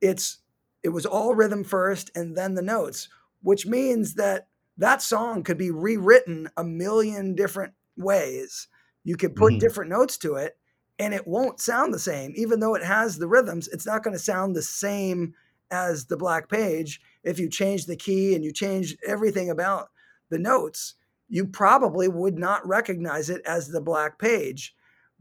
It's 0.00 0.38
it 0.82 0.88
was 0.90 1.06
all 1.06 1.34
rhythm 1.34 1.64
first 1.64 2.10
and 2.14 2.36
then 2.36 2.54
the 2.54 2.62
notes, 2.62 3.08
which 3.42 3.66
means 3.66 4.14
that 4.14 4.48
that 4.76 5.02
song 5.02 5.42
could 5.42 5.58
be 5.58 5.70
rewritten 5.70 6.50
a 6.56 6.64
million 6.64 7.34
different 7.34 7.74
ways. 7.96 8.68
You 9.04 9.16
could 9.16 9.36
put 9.36 9.52
mm-hmm. 9.52 9.58
different 9.60 9.90
notes 9.90 10.18
to 10.18 10.34
it 10.34 10.58
and 10.98 11.14
it 11.14 11.26
won't 11.26 11.60
sound 11.60 11.92
the 11.92 11.98
same. 11.98 12.32
Even 12.36 12.60
though 12.60 12.74
it 12.74 12.84
has 12.84 13.18
the 13.18 13.28
rhythms, 13.28 13.68
it's 13.68 13.86
not 13.86 14.02
going 14.02 14.14
to 14.16 14.22
sound 14.22 14.54
the 14.54 14.62
same 14.62 15.34
as 15.74 16.06
the 16.06 16.16
black 16.16 16.48
page. 16.48 17.00
If 17.22 17.38
you 17.38 17.48
change 17.48 17.86
the 17.86 17.96
key 17.96 18.34
and 18.34 18.44
you 18.44 18.52
change 18.52 18.96
everything 19.06 19.50
about 19.50 19.88
the 20.30 20.38
notes, 20.38 20.94
you 21.28 21.46
probably 21.46 22.08
would 22.08 22.38
not 22.38 22.66
recognize 22.66 23.28
it 23.28 23.42
as 23.44 23.68
the 23.68 23.80
black 23.80 24.18
page 24.18 24.74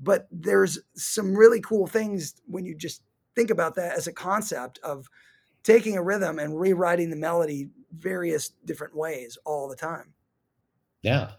but 0.03 0.27
there's 0.31 0.79
some 0.95 1.35
really 1.35 1.61
cool 1.61 1.87
things 1.87 2.35
when 2.45 2.65
you 2.65 2.75
just 2.75 3.01
think 3.35 3.49
about 3.49 3.75
that 3.75 3.97
as 3.97 4.07
a 4.07 4.13
concept 4.13 4.79
of 4.83 5.07
taking 5.63 5.95
a 5.95 6.03
rhythm 6.03 6.39
and 6.39 6.59
rewriting 6.59 7.09
the 7.09 7.15
melody 7.15 7.69
various 7.97 8.49
different 8.65 8.95
ways 8.95 9.37
all 9.45 9.69
the 9.69 9.75
time. 9.75 10.13
Yeah. 11.01 11.31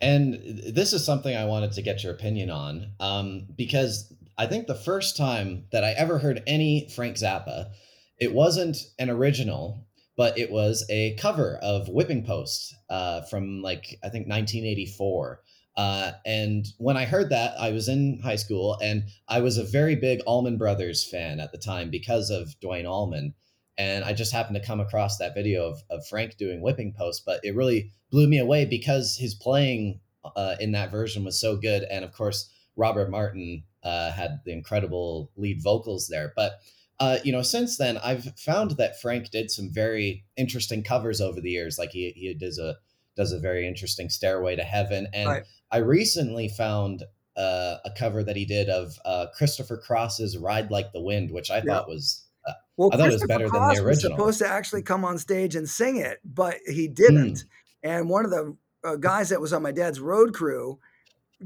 And 0.00 0.34
this 0.74 0.92
is 0.92 1.04
something 1.04 1.34
I 1.34 1.44
wanted 1.44 1.72
to 1.72 1.82
get 1.82 2.02
your 2.02 2.12
opinion 2.12 2.50
on 2.50 2.92
um, 3.00 3.46
because 3.54 4.12
I 4.36 4.46
think 4.46 4.66
the 4.66 4.74
first 4.74 5.16
time 5.16 5.64
that 5.72 5.84
I 5.84 5.92
ever 5.92 6.18
heard 6.18 6.42
any 6.46 6.88
Frank 6.88 7.16
Zappa, 7.16 7.70
it 8.18 8.32
wasn't 8.32 8.76
an 8.98 9.10
original, 9.10 9.86
but 10.16 10.38
it 10.38 10.50
was 10.50 10.84
a 10.88 11.14
cover 11.16 11.58
of 11.62 11.88
Whipping 11.88 12.24
Post 12.24 12.74
uh, 12.88 13.22
from 13.22 13.62
like, 13.62 13.98
I 14.02 14.08
think 14.08 14.28
1984. 14.28 15.40
Uh, 15.76 16.12
and 16.24 16.66
when 16.78 16.96
I 16.96 17.04
heard 17.04 17.30
that, 17.30 17.54
I 17.58 17.72
was 17.72 17.88
in 17.88 18.20
high 18.22 18.36
school 18.36 18.78
and 18.80 19.04
I 19.28 19.40
was 19.40 19.58
a 19.58 19.64
very 19.64 19.96
big 19.96 20.20
Allman 20.26 20.56
Brothers 20.56 21.04
fan 21.04 21.40
at 21.40 21.50
the 21.50 21.58
time 21.58 21.90
because 21.90 22.30
of 22.30 22.58
Duane 22.60 22.86
Allman. 22.86 23.34
And 23.76 24.04
I 24.04 24.12
just 24.12 24.32
happened 24.32 24.54
to 24.54 24.64
come 24.64 24.78
across 24.78 25.18
that 25.18 25.34
video 25.34 25.66
of, 25.66 25.82
of 25.90 26.06
Frank 26.06 26.36
doing 26.36 26.60
Whipping 26.60 26.94
Post, 26.96 27.24
but 27.26 27.40
it 27.42 27.56
really 27.56 27.90
blew 28.10 28.28
me 28.28 28.38
away 28.38 28.66
because 28.66 29.16
his 29.16 29.34
playing 29.34 29.98
uh, 30.36 30.54
in 30.60 30.72
that 30.72 30.92
version 30.92 31.24
was 31.24 31.40
so 31.40 31.56
good. 31.56 31.82
And 31.90 32.04
of 32.04 32.12
course, 32.12 32.48
Robert 32.76 33.10
Martin 33.10 33.64
uh, 33.82 34.12
had 34.12 34.40
the 34.44 34.52
incredible 34.52 35.32
lead 35.36 35.60
vocals 35.60 36.06
there. 36.06 36.32
But 36.36 36.60
uh, 37.00 37.18
you 37.24 37.32
know, 37.32 37.42
since 37.42 37.76
then, 37.76 37.98
I've 37.98 38.38
found 38.38 38.72
that 38.72 39.00
Frank 39.00 39.30
did 39.30 39.50
some 39.50 39.70
very 39.70 40.24
interesting 40.36 40.82
covers 40.82 41.20
over 41.20 41.40
the 41.40 41.50
years. 41.50 41.78
Like 41.78 41.90
he 41.90 42.12
he 42.14 42.34
does 42.34 42.58
a 42.58 42.76
does 43.16 43.32
a 43.32 43.38
very 43.38 43.66
interesting 43.66 44.08
Stairway 44.08 44.56
to 44.56 44.62
Heaven, 44.62 45.08
and 45.12 45.28
right. 45.28 45.42
I 45.70 45.78
recently 45.78 46.48
found 46.48 47.02
uh, 47.36 47.76
a 47.84 47.90
cover 47.96 48.22
that 48.22 48.36
he 48.36 48.44
did 48.44 48.68
of 48.68 48.98
uh, 49.04 49.26
Christopher 49.36 49.76
Cross's 49.76 50.38
"Ride 50.38 50.70
Like 50.70 50.92
the 50.92 51.00
Wind," 51.00 51.30
which 51.30 51.50
I 51.50 51.60
thought 51.60 51.88
was 51.88 52.24
uh, 52.46 52.52
well, 52.76 52.90
I 52.92 52.96
thought 52.96 53.08
it 53.08 53.12
was 53.12 53.26
better 53.26 53.48
Cross 53.48 53.74
than 53.74 53.84
the 53.84 53.88
original. 53.88 54.16
Was 54.16 54.16
supposed 54.16 54.38
to 54.38 54.48
actually 54.48 54.82
come 54.82 55.04
on 55.04 55.18
stage 55.18 55.56
and 55.56 55.68
sing 55.68 55.96
it, 55.96 56.20
but 56.24 56.56
he 56.66 56.86
didn't. 56.86 57.38
Mm. 57.38 57.44
And 57.82 58.08
one 58.08 58.24
of 58.24 58.30
the 58.30 58.56
uh, 58.84 58.96
guys 58.96 59.30
that 59.30 59.40
was 59.40 59.52
on 59.52 59.62
my 59.62 59.72
dad's 59.72 60.00
road 60.00 60.32
crew 60.32 60.78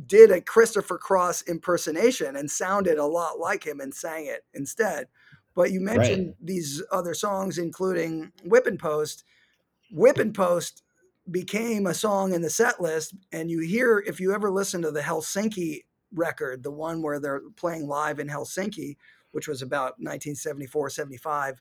did 0.07 0.30
a 0.30 0.40
Christopher 0.40 0.99
Cross 0.99 1.42
impersonation 1.42 2.36
and 2.36 2.51
sounded 2.51 2.99
a 2.99 3.07
lot 3.07 3.38
like 3.38 3.66
him 3.66 3.80
and 3.80 3.94
sang 3.94 4.26
it 4.26 4.44
instead. 4.55 5.09
But 5.59 5.72
you 5.72 5.80
mentioned 5.80 6.26
right. 6.28 6.36
these 6.40 6.84
other 6.92 7.14
songs, 7.14 7.59
including 7.59 8.30
Whipping 8.44 8.78
Post. 8.78 9.24
Whipping 9.90 10.32
Post 10.32 10.84
became 11.28 11.88
a 11.88 11.94
song 11.94 12.32
in 12.32 12.42
the 12.42 12.48
set 12.48 12.80
list. 12.80 13.16
And 13.32 13.50
you 13.50 13.59
hear, 13.59 13.98
if 14.06 14.20
you 14.20 14.32
ever 14.32 14.52
listen 14.52 14.82
to 14.82 14.92
the 14.92 15.00
Helsinki 15.00 15.80
record, 16.14 16.62
the 16.62 16.70
one 16.70 17.02
where 17.02 17.18
they're 17.18 17.42
playing 17.56 17.88
live 17.88 18.20
in 18.20 18.28
Helsinki, 18.28 18.98
which 19.32 19.48
was 19.48 19.61
about 19.61 19.98
1974, 19.98 20.90
75, 20.90 21.61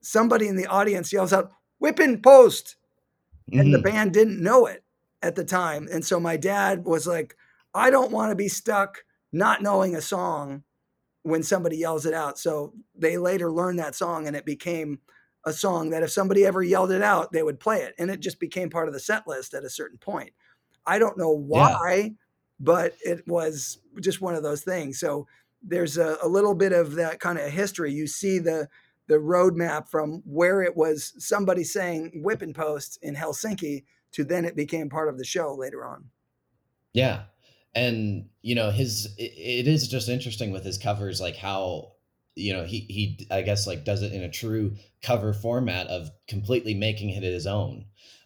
somebody 0.00 0.48
in 0.48 0.56
the 0.56 0.66
audience 0.66 1.12
yells 1.12 1.32
out, 1.32 1.52
Whipping 1.78 2.22
Post. 2.22 2.74
Mm-hmm. 3.48 3.60
And 3.60 3.72
the 3.72 3.78
mm-hmm. 3.78 3.84
band 3.84 4.14
didn't 4.14 4.42
know 4.42 4.66
it 4.66 4.82
at 5.22 5.36
the 5.36 5.44
time. 5.44 5.86
And 5.92 6.04
so 6.04 6.18
my 6.18 6.36
dad 6.36 6.84
was 6.84 7.06
like, 7.06 7.36
I 7.72 7.90
don't 7.90 8.10
want 8.10 8.32
to 8.32 8.34
be 8.36 8.48
stuck 8.48 9.04
not 9.30 9.62
knowing 9.62 9.94
a 9.94 10.02
song 10.02 10.64
when 11.22 11.42
somebody 11.42 11.76
yells 11.76 12.06
it 12.06 12.14
out. 12.14 12.38
So 12.38 12.72
they 12.96 13.18
later 13.18 13.50
learned 13.50 13.78
that 13.78 13.94
song 13.94 14.26
and 14.26 14.36
it 14.36 14.44
became 14.44 14.98
a 15.44 15.52
song 15.52 15.90
that 15.90 16.02
if 16.02 16.10
somebody 16.10 16.44
ever 16.44 16.62
yelled 16.62 16.92
it 16.92 17.02
out, 17.02 17.32
they 17.32 17.42
would 17.42 17.60
play 17.60 17.82
it. 17.82 17.94
And 17.98 18.10
it 18.10 18.20
just 18.20 18.40
became 18.40 18.70
part 18.70 18.88
of 18.88 18.94
the 18.94 19.00
set 19.00 19.26
list 19.26 19.54
at 19.54 19.64
a 19.64 19.70
certain 19.70 19.98
point. 19.98 20.32
I 20.86 20.98
don't 20.98 21.18
know 21.18 21.30
why, 21.30 21.94
yeah. 21.94 22.08
but 22.58 22.94
it 23.02 23.26
was 23.26 23.78
just 24.00 24.20
one 24.20 24.34
of 24.34 24.42
those 24.42 24.62
things. 24.62 24.98
So 24.98 25.26
there's 25.62 25.96
a, 25.96 26.18
a 26.22 26.28
little 26.28 26.54
bit 26.54 26.72
of 26.72 26.94
that 26.94 27.20
kind 27.20 27.38
of 27.38 27.50
history. 27.50 27.92
You 27.92 28.06
see 28.06 28.38
the 28.38 28.68
the 29.08 29.14
roadmap 29.14 29.88
from 29.88 30.22
where 30.24 30.62
it 30.62 30.76
was 30.76 31.12
somebody 31.18 31.64
saying 31.64 32.22
whipping 32.24 32.54
post 32.54 32.98
in 33.02 33.14
Helsinki 33.14 33.84
to 34.12 34.24
then 34.24 34.44
it 34.44 34.56
became 34.56 34.88
part 34.88 35.08
of 35.08 35.18
the 35.18 35.24
show 35.24 35.54
later 35.54 35.84
on. 35.84 36.06
Yeah. 36.92 37.24
And 37.74 38.28
you 38.42 38.54
know, 38.54 38.70
his 38.70 39.06
it, 39.18 39.32
it 39.36 39.68
is 39.68 39.88
just 39.88 40.08
interesting 40.08 40.52
with 40.52 40.64
his 40.64 40.78
covers, 40.78 41.20
like 41.20 41.36
how 41.36 41.92
you 42.34 42.52
know 42.52 42.64
he 42.64 42.80
he 42.88 43.26
i 43.30 43.42
guess 43.42 43.66
like 43.66 43.84
does 43.84 44.02
it 44.02 44.12
in 44.12 44.22
a 44.22 44.30
true 44.30 44.74
cover 45.02 45.32
format 45.32 45.86
of 45.88 46.10
completely 46.26 46.74
making 46.74 47.10
it 47.10 47.22
his 47.22 47.46
own. 47.46 47.84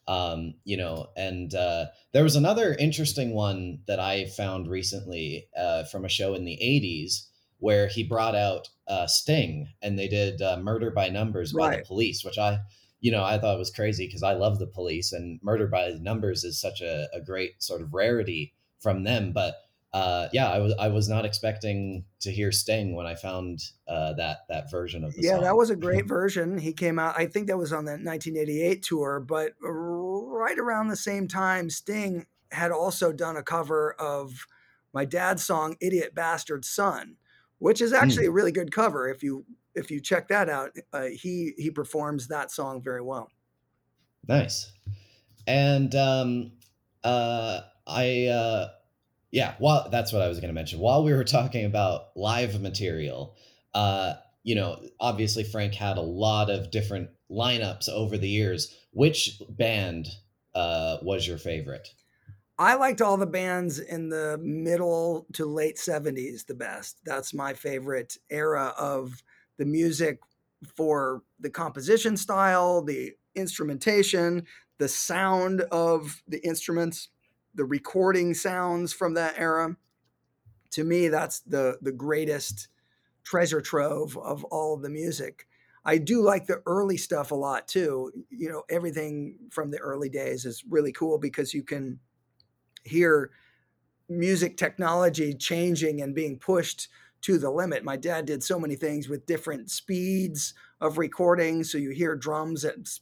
Um 0.08 0.54
you 0.62 0.76
know 0.76 1.08
and 1.16 1.52
uh 1.52 1.86
there 2.12 2.22
was 2.22 2.36
another 2.36 2.74
interesting 2.74 3.34
one 3.34 3.80
that 3.88 3.98
i 3.98 4.26
found 4.26 4.68
recently 4.68 5.48
uh 5.56 5.82
from 5.84 6.04
a 6.04 6.08
show 6.08 6.34
in 6.34 6.44
the 6.44 6.56
80s 6.62 7.26
where 7.58 7.88
he 7.88 8.04
brought 8.04 8.36
out 8.36 8.68
uh 8.86 9.08
sting 9.08 9.68
and 9.82 9.98
they 9.98 10.06
did 10.06 10.40
uh, 10.40 10.58
murder 10.58 10.92
by 10.92 11.08
numbers 11.08 11.52
by 11.52 11.78
the 11.78 11.82
police 11.84 12.24
which 12.24 12.38
i 12.38 12.60
you 13.00 13.10
know 13.10 13.24
i 13.24 13.36
thought 13.36 13.58
was 13.58 13.72
crazy 13.72 14.06
because 14.06 14.22
i 14.22 14.32
love 14.32 14.60
the 14.60 14.66
police 14.68 15.12
and 15.12 15.40
murder 15.42 15.66
by 15.66 15.90
numbers 16.00 16.44
is 16.44 16.60
such 16.60 16.80
a, 16.80 17.08
a 17.12 17.20
great 17.20 17.60
sort 17.60 17.80
of 17.80 17.92
rarity 17.92 18.52
from 18.80 19.04
them 19.04 19.32
but 19.32 19.56
uh, 19.96 20.28
yeah, 20.30 20.50
I 20.50 20.58
was 20.58 20.74
I 20.78 20.88
was 20.88 21.08
not 21.08 21.24
expecting 21.24 22.04
to 22.20 22.30
hear 22.30 22.52
Sting 22.52 22.94
when 22.94 23.06
I 23.06 23.14
found 23.14 23.60
uh, 23.88 24.12
that 24.18 24.40
that 24.50 24.70
version 24.70 25.04
of 25.04 25.14
the 25.14 25.22
song. 25.22 25.24
yeah, 25.24 25.36
song. 25.36 25.44
that 25.44 25.56
was 25.56 25.70
a 25.70 25.76
great 25.76 26.04
version. 26.08 26.58
He 26.58 26.74
came 26.74 26.98
out. 26.98 27.18
I 27.18 27.24
think 27.24 27.46
that 27.46 27.56
was 27.56 27.72
on 27.72 27.86
the 27.86 27.92
1988 27.92 28.82
tour, 28.82 29.20
but 29.20 29.52
right 29.62 30.58
around 30.58 30.88
the 30.88 30.96
same 30.96 31.26
time, 31.26 31.70
Sting 31.70 32.26
had 32.52 32.72
also 32.72 33.10
done 33.10 33.38
a 33.38 33.42
cover 33.42 33.94
of 33.98 34.46
my 34.92 35.06
dad's 35.06 35.42
song 35.42 35.76
"Idiot 35.80 36.14
Bastard 36.14 36.66
Son," 36.66 37.16
which 37.58 37.80
is 37.80 37.94
actually 37.94 38.26
mm. 38.26 38.30
a 38.30 38.32
really 38.32 38.52
good 38.52 38.72
cover. 38.72 39.08
If 39.08 39.22
you 39.22 39.46
if 39.74 39.90
you 39.90 40.02
check 40.02 40.28
that 40.28 40.50
out, 40.50 40.72
uh, 40.92 41.04
he 41.04 41.54
he 41.56 41.70
performs 41.70 42.28
that 42.28 42.50
song 42.50 42.82
very 42.82 43.00
well. 43.00 43.30
Nice, 44.28 44.72
and 45.46 45.94
um, 45.94 46.52
uh, 47.02 47.60
I 47.86 48.26
uh, 48.26 48.68
yeah, 49.30 49.54
well, 49.58 49.88
that's 49.90 50.12
what 50.12 50.22
I 50.22 50.28
was 50.28 50.38
going 50.38 50.48
to 50.48 50.54
mention. 50.54 50.78
While 50.78 51.04
we 51.04 51.12
were 51.12 51.24
talking 51.24 51.64
about 51.64 52.16
live 52.16 52.60
material, 52.60 53.36
uh, 53.74 54.14
you 54.42 54.54
know, 54.54 54.80
obviously 55.00 55.44
Frank 55.44 55.74
had 55.74 55.98
a 55.98 56.02
lot 56.02 56.50
of 56.50 56.70
different 56.70 57.10
lineups 57.30 57.88
over 57.88 58.16
the 58.16 58.28
years. 58.28 58.74
Which 58.92 59.40
band 59.50 60.08
uh, 60.54 60.98
was 61.02 61.26
your 61.26 61.38
favorite? 61.38 61.88
I 62.58 62.76
liked 62.76 63.02
all 63.02 63.18
the 63.18 63.26
bands 63.26 63.78
in 63.78 64.08
the 64.08 64.38
middle 64.42 65.26
to 65.34 65.44
late 65.44 65.76
70s 65.76 66.46
the 66.46 66.54
best. 66.54 67.00
That's 67.04 67.34
my 67.34 67.52
favorite 67.52 68.16
era 68.30 68.72
of 68.78 69.22
the 69.58 69.66
music 69.66 70.20
for 70.74 71.22
the 71.38 71.50
composition 71.50 72.16
style, 72.16 72.82
the 72.82 73.12
instrumentation, 73.34 74.46
the 74.78 74.88
sound 74.88 75.62
of 75.70 76.22
the 76.26 76.38
instruments, 76.46 77.08
the 77.56 77.64
recording 77.64 78.34
sounds 78.34 78.92
from 78.92 79.14
that 79.14 79.34
era. 79.36 79.76
To 80.72 80.84
me, 80.84 81.08
that's 81.08 81.40
the 81.40 81.78
the 81.82 81.92
greatest 81.92 82.68
treasure 83.24 83.60
trove 83.60 84.16
of 84.16 84.44
all 84.44 84.74
of 84.74 84.82
the 84.82 84.90
music. 84.90 85.48
I 85.84 85.98
do 85.98 86.22
like 86.22 86.46
the 86.46 86.62
early 86.66 86.96
stuff 86.96 87.30
a 87.30 87.36
lot 87.36 87.68
too. 87.68 88.12
You 88.30 88.48
know, 88.48 88.62
everything 88.68 89.38
from 89.50 89.70
the 89.70 89.78
early 89.78 90.08
days 90.08 90.44
is 90.44 90.64
really 90.68 90.92
cool 90.92 91.18
because 91.18 91.54
you 91.54 91.62
can 91.62 92.00
hear 92.84 93.30
music 94.08 94.56
technology 94.56 95.34
changing 95.34 96.02
and 96.02 96.14
being 96.14 96.38
pushed 96.38 96.88
to 97.22 97.38
the 97.38 97.50
limit. 97.50 97.84
My 97.84 97.96
dad 97.96 98.26
did 98.26 98.42
so 98.42 98.58
many 98.58 98.76
things 98.76 99.08
with 99.08 99.26
different 99.26 99.70
speeds 99.70 100.54
of 100.80 100.98
recording. 100.98 101.64
So 101.64 101.78
you 101.78 101.90
hear 101.90 102.14
drums 102.14 102.62
that, 102.62 103.00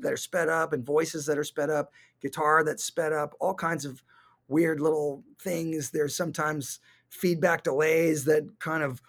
that 0.00 0.12
are 0.12 0.16
sped 0.16 0.48
up 0.48 0.72
and 0.72 0.84
voices 0.84 1.26
that 1.26 1.38
are 1.38 1.44
sped 1.44 1.70
up, 1.70 1.92
guitar 2.20 2.64
that's 2.64 2.84
sped 2.84 3.12
up, 3.12 3.34
all 3.40 3.54
kinds 3.54 3.84
of 3.84 4.02
weird 4.48 4.80
little 4.80 5.24
things. 5.38 5.90
There's 5.90 6.16
sometimes 6.16 6.80
feedback 7.08 7.62
delays 7.64 8.24
that 8.24 8.58
kind 8.58 8.82
of 8.82 9.02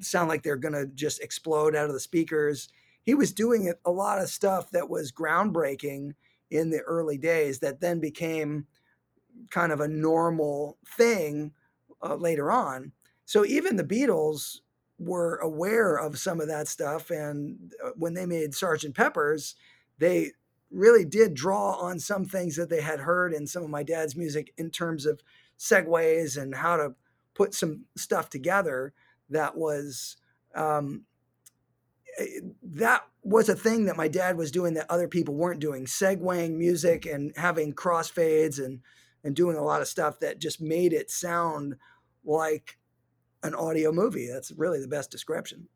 sound 0.00 0.28
like 0.28 0.42
they're 0.42 0.56
going 0.56 0.74
to 0.74 0.86
just 0.86 1.20
explode 1.20 1.74
out 1.74 1.86
of 1.86 1.94
the 1.94 2.00
speakers. 2.00 2.68
He 3.02 3.14
was 3.14 3.32
doing 3.32 3.72
a 3.84 3.90
lot 3.90 4.20
of 4.20 4.28
stuff 4.28 4.70
that 4.70 4.88
was 4.88 5.12
groundbreaking 5.12 6.14
in 6.50 6.70
the 6.70 6.80
early 6.80 7.18
days 7.18 7.58
that 7.60 7.80
then 7.80 8.00
became 8.00 8.66
kind 9.50 9.72
of 9.72 9.80
a 9.80 9.88
normal 9.88 10.78
thing 10.96 11.52
uh, 12.02 12.14
later 12.16 12.50
on. 12.50 12.92
So 13.24 13.44
even 13.44 13.76
the 13.76 13.84
Beatles 13.84 14.60
were 14.98 15.36
aware 15.36 15.96
of 15.96 16.18
some 16.18 16.40
of 16.40 16.48
that 16.48 16.68
stuff. 16.68 17.10
And 17.10 17.72
uh, 17.84 17.90
when 17.96 18.14
they 18.14 18.26
made 18.26 18.54
Sergeant 18.54 18.94
Pepper's, 18.94 19.54
they 19.98 20.32
really 20.70 21.04
did 21.04 21.34
draw 21.34 21.72
on 21.72 21.98
some 21.98 22.24
things 22.24 22.56
that 22.56 22.68
they 22.68 22.80
had 22.80 23.00
heard 23.00 23.32
in 23.32 23.46
some 23.46 23.62
of 23.62 23.70
my 23.70 23.82
dad's 23.82 24.16
music 24.16 24.52
in 24.56 24.70
terms 24.70 25.06
of 25.06 25.20
segues 25.58 26.40
and 26.40 26.54
how 26.54 26.76
to 26.76 26.94
put 27.34 27.54
some 27.54 27.84
stuff 27.96 28.28
together 28.28 28.92
that 29.30 29.56
was 29.56 30.16
um, 30.54 31.04
eh, 32.18 32.40
that 32.62 33.04
was 33.22 33.48
a 33.48 33.54
thing 33.54 33.86
that 33.86 33.96
my 33.96 34.08
dad 34.08 34.36
was 34.36 34.50
doing 34.50 34.74
that 34.74 34.90
other 34.90 35.08
people 35.08 35.34
weren't 35.34 35.60
doing. 35.60 35.84
Segueing 35.84 36.56
music 36.56 37.06
and 37.06 37.32
having 37.36 37.74
crossfades 37.74 38.62
and 38.62 38.80
and 39.24 39.34
doing 39.34 39.56
a 39.56 39.62
lot 39.62 39.80
of 39.80 39.88
stuff 39.88 40.20
that 40.20 40.38
just 40.38 40.60
made 40.60 40.92
it 40.92 41.10
sound 41.10 41.76
like 42.24 42.78
an 43.42 43.54
audio 43.54 43.92
movie. 43.92 44.28
That's 44.30 44.52
really 44.52 44.80
the 44.80 44.88
best 44.88 45.10
description 45.10 45.68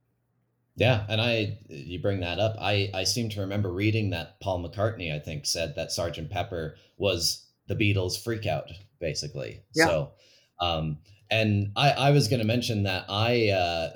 yeah, 0.76 1.04
and 1.08 1.20
I 1.20 1.58
you 1.68 2.00
bring 2.00 2.20
that 2.20 2.38
up. 2.38 2.56
I 2.58 2.90
I 2.94 3.04
seem 3.04 3.28
to 3.30 3.40
remember 3.40 3.70
reading 3.70 4.10
that 4.10 4.40
Paul 4.40 4.66
McCartney 4.66 5.14
I 5.14 5.18
think 5.18 5.46
said 5.46 5.74
that 5.76 5.92
Sergeant 5.92 6.30
Pepper 6.30 6.76
was 6.96 7.46
the 7.68 7.74
Beatles 7.74 8.22
freak 8.22 8.46
out 8.46 8.70
basically. 8.98 9.62
Yeah. 9.74 9.86
So 9.86 10.12
um 10.60 10.98
and 11.30 11.72
I 11.76 11.90
I 11.90 12.10
was 12.10 12.28
going 12.28 12.40
to 12.40 12.46
mention 12.46 12.84
that 12.84 13.04
I 13.08 13.50
uh 13.50 13.90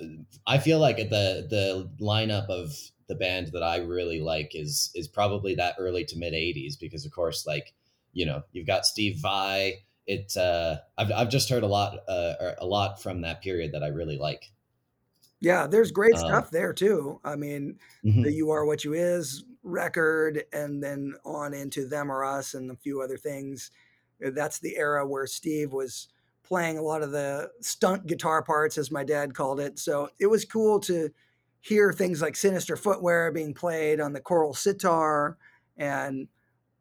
I 0.46 0.58
feel 0.58 0.78
like 0.78 0.96
the 0.96 1.46
the 1.48 1.90
lineup 2.00 2.48
of 2.48 2.74
the 3.08 3.14
band 3.14 3.52
that 3.52 3.62
I 3.62 3.78
really 3.78 4.20
like 4.20 4.52
is 4.54 4.90
is 4.94 5.08
probably 5.08 5.54
that 5.54 5.76
early 5.78 6.04
to 6.06 6.18
mid 6.18 6.34
80s 6.34 6.78
because 6.78 7.06
of 7.06 7.12
course 7.12 7.46
like 7.46 7.72
you 8.12 8.24
know, 8.24 8.42
you've 8.52 8.66
got 8.66 8.86
Steve 8.86 9.18
Vai 9.20 9.84
it 10.06 10.36
uh 10.36 10.76
I've 10.96 11.10
I've 11.12 11.30
just 11.30 11.48
heard 11.48 11.62
a 11.62 11.68
lot 11.68 11.98
uh 12.08 12.52
a 12.58 12.66
lot 12.66 13.02
from 13.02 13.22
that 13.22 13.42
period 13.42 13.72
that 13.72 13.82
I 13.82 13.88
really 13.88 14.18
like. 14.18 14.50
Yeah, 15.40 15.66
there's 15.66 15.90
great 15.90 16.14
um, 16.14 16.20
stuff 16.20 16.50
there 16.50 16.72
too. 16.72 17.20
I 17.24 17.36
mean, 17.36 17.78
mm-hmm. 18.04 18.22
the 18.22 18.32
"You 18.32 18.50
Are 18.50 18.64
What 18.64 18.84
You 18.84 18.94
Is" 18.94 19.44
record, 19.62 20.44
and 20.52 20.82
then 20.82 21.14
on 21.24 21.52
into 21.52 21.86
"Them 21.86 22.10
or 22.10 22.24
Us" 22.24 22.54
and 22.54 22.70
a 22.70 22.76
few 22.76 23.02
other 23.02 23.18
things. 23.18 23.70
Uh, 24.24 24.30
that's 24.34 24.58
the 24.58 24.76
era 24.76 25.06
where 25.06 25.26
Steve 25.26 25.72
was 25.72 26.08
playing 26.42 26.78
a 26.78 26.82
lot 26.82 27.02
of 27.02 27.10
the 27.10 27.50
stunt 27.60 28.06
guitar 28.06 28.42
parts, 28.42 28.78
as 28.78 28.90
my 28.90 29.04
dad 29.04 29.34
called 29.34 29.60
it. 29.60 29.78
So 29.78 30.08
it 30.18 30.26
was 30.26 30.44
cool 30.44 30.80
to 30.80 31.10
hear 31.60 31.92
things 31.92 32.22
like 32.22 32.36
"Sinister 32.36 32.76
Footwear" 32.76 33.30
being 33.30 33.52
played 33.52 34.00
on 34.00 34.14
the 34.14 34.20
coral 34.20 34.54
sitar, 34.54 35.36
and 35.76 36.28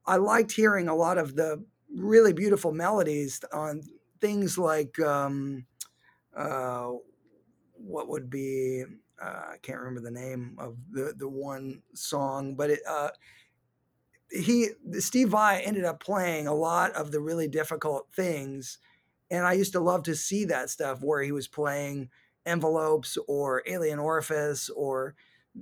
I 0.06 0.16
liked 0.16 0.54
hearing 0.54 0.88
a 0.88 0.96
lot 0.96 1.18
of 1.18 1.36
the 1.36 1.64
really 1.94 2.32
beautiful 2.32 2.72
melodies 2.72 3.42
on 3.52 3.82
things 4.22 4.58
like. 4.58 4.98
Um, 5.00 5.66
uh, 6.36 6.92
what 7.86 8.08
would 8.10 8.30
be 8.30 8.84
uh, 9.22 9.44
I 9.54 9.58
can't 9.62 9.80
remember 9.80 10.02
the 10.02 10.12
name 10.12 10.56
of 10.58 10.76
the 10.92 11.14
the 11.18 11.30
one 11.30 11.82
song, 11.94 12.56
but 12.56 12.70
it 12.70 12.80
uh, 12.88 13.10
he 14.30 14.70
Steve 15.00 15.30
Vai 15.30 15.62
ended 15.62 15.86
up 15.86 16.00
playing 16.00 16.48
a 16.48 16.54
lot 16.54 16.92
of 16.94 17.12
the 17.12 17.22
really 17.22 17.48
difficult 17.48 18.08
things, 18.14 18.80
and 19.32 19.46
I 19.46 19.54
used 19.54 19.74
to 19.74 19.80
love 19.80 20.04
to 20.04 20.16
see 20.16 20.46
that 20.46 20.70
stuff 20.70 21.02
where 21.02 21.22
he 21.22 21.32
was 21.32 21.48
playing 21.48 22.10
envelopes 22.46 23.18
or 23.28 23.64
alien 23.66 24.00
orifice 24.00 24.70
or 24.70 25.16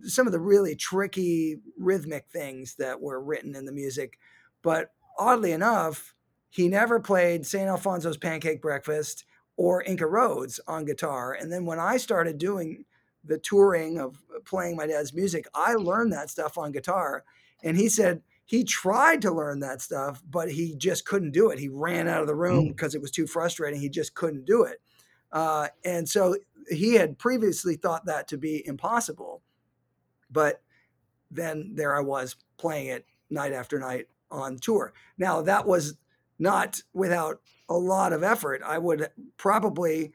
some 0.03 0.25
of 0.25 0.33
the 0.33 0.39
really 0.39 0.75
tricky 0.75 1.59
rhythmic 1.77 2.27
things 2.27 2.75
that 2.75 2.99
were 2.99 3.23
written 3.23 3.55
in 3.55 3.65
the 3.65 3.71
music. 3.71 4.17
But 4.63 4.91
oddly 5.19 5.51
enough, 5.51 6.15
he 6.49 6.67
never 6.67 6.99
played 6.99 7.45
St. 7.45 7.69
Alfonso's 7.69 8.17
Pancake 8.17 8.61
Breakfast 8.61 9.25
or 9.55 9.83
Inca 9.83 10.05
Roads 10.05 10.59
on 10.67 10.85
guitar. 10.85 11.33
And 11.33 11.51
then 11.51 11.65
when 11.65 11.79
I 11.79 11.97
started 11.97 12.37
doing 12.37 12.85
the 13.23 13.37
touring 13.37 13.99
of 13.99 14.21
playing 14.45 14.75
my 14.75 14.87
dad's 14.87 15.13
music, 15.13 15.47
I 15.53 15.75
learned 15.75 16.11
that 16.13 16.29
stuff 16.29 16.57
on 16.57 16.71
guitar. 16.71 17.23
And 17.63 17.77
he 17.77 17.87
said 17.89 18.21
he 18.45 18.63
tried 18.63 19.21
to 19.21 19.31
learn 19.31 19.59
that 19.61 19.81
stuff, 19.81 20.21
but 20.29 20.51
he 20.51 20.75
just 20.75 21.05
couldn't 21.05 21.31
do 21.31 21.49
it. 21.49 21.59
He 21.59 21.69
ran 21.69 22.07
out 22.07 22.21
of 22.21 22.27
the 22.27 22.35
room 22.35 22.65
mm. 22.65 22.67
because 22.69 22.95
it 22.95 23.01
was 23.01 23.11
too 23.11 23.27
frustrating. 23.27 23.79
He 23.79 23.89
just 23.89 24.15
couldn't 24.15 24.45
do 24.45 24.63
it. 24.63 24.81
Uh, 25.31 25.69
and 25.85 26.07
so 26.07 26.35
he 26.69 26.95
had 26.95 27.17
previously 27.17 27.75
thought 27.75 28.05
that 28.05 28.27
to 28.29 28.37
be 28.37 28.65
impossible. 28.67 29.41
But 30.29 30.61
then 31.31 31.73
there 31.75 31.95
I 31.95 32.01
was 32.01 32.35
playing 32.57 32.87
it 32.87 33.05
night 33.29 33.53
after 33.53 33.79
night 33.79 34.07
on 34.29 34.57
tour. 34.57 34.93
Now, 35.17 35.41
that 35.41 35.65
was 35.65 35.95
not 36.43 36.81
without 36.93 37.41
a 37.67 37.77
lot 37.77 38.13
of 38.13 38.21
effort. 38.21 38.61
I 38.63 38.77
would 38.77 39.09
probably 39.37 40.11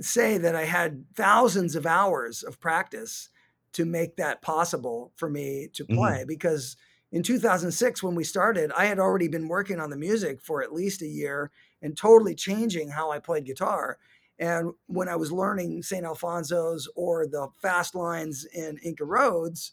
say 0.00 0.36
that 0.38 0.54
I 0.54 0.64
had 0.64 1.04
thousands 1.14 1.76
of 1.76 1.86
hours 1.86 2.42
of 2.42 2.60
practice 2.60 3.30
to 3.74 3.84
make 3.84 4.16
that 4.16 4.42
possible 4.42 5.12
for 5.16 5.28
me 5.28 5.68
to 5.74 5.84
mm-hmm. 5.84 5.96
play 5.96 6.18
mm-hmm. 6.18 6.28
because 6.28 6.76
in 7.12 7.22
2006 7.22 8.02
when 8.02 8.14
we 8.14 8.24
started 8.24 8.72
i 8.76 8.86
had 8.86 8.98
already 8.98 9.28
been 9.28 9.48
working 9.48 9.80
on 9.80 9.90
the 9.90 9.96
music 9.96 10.40
for 10.40 10.62
at 10.62 10.72
least 10.72 11.02
a 11.02 11.06
year 11.06 11.50
and 11.82 11.96
totally 11.96 12.34
changing 12.34 12.88
how 12.88 13.10
i 13.10 13.18
played 13.18 13.44
guitar 13.44 13.98
and 14.38 14.72
when 14.86 15.08
i 15.08 15.16
was 15.16 15.32
learning 15.32 15.82
st 15.82 16.04
alfonso's 16.04 16.88
or 16.96 17.26
the 17.26 17.48
fast 17.60 17.94
lines 17.94 18.44
in 18.54 18.78
inca 18.78 19.04
roads 19.04 19.72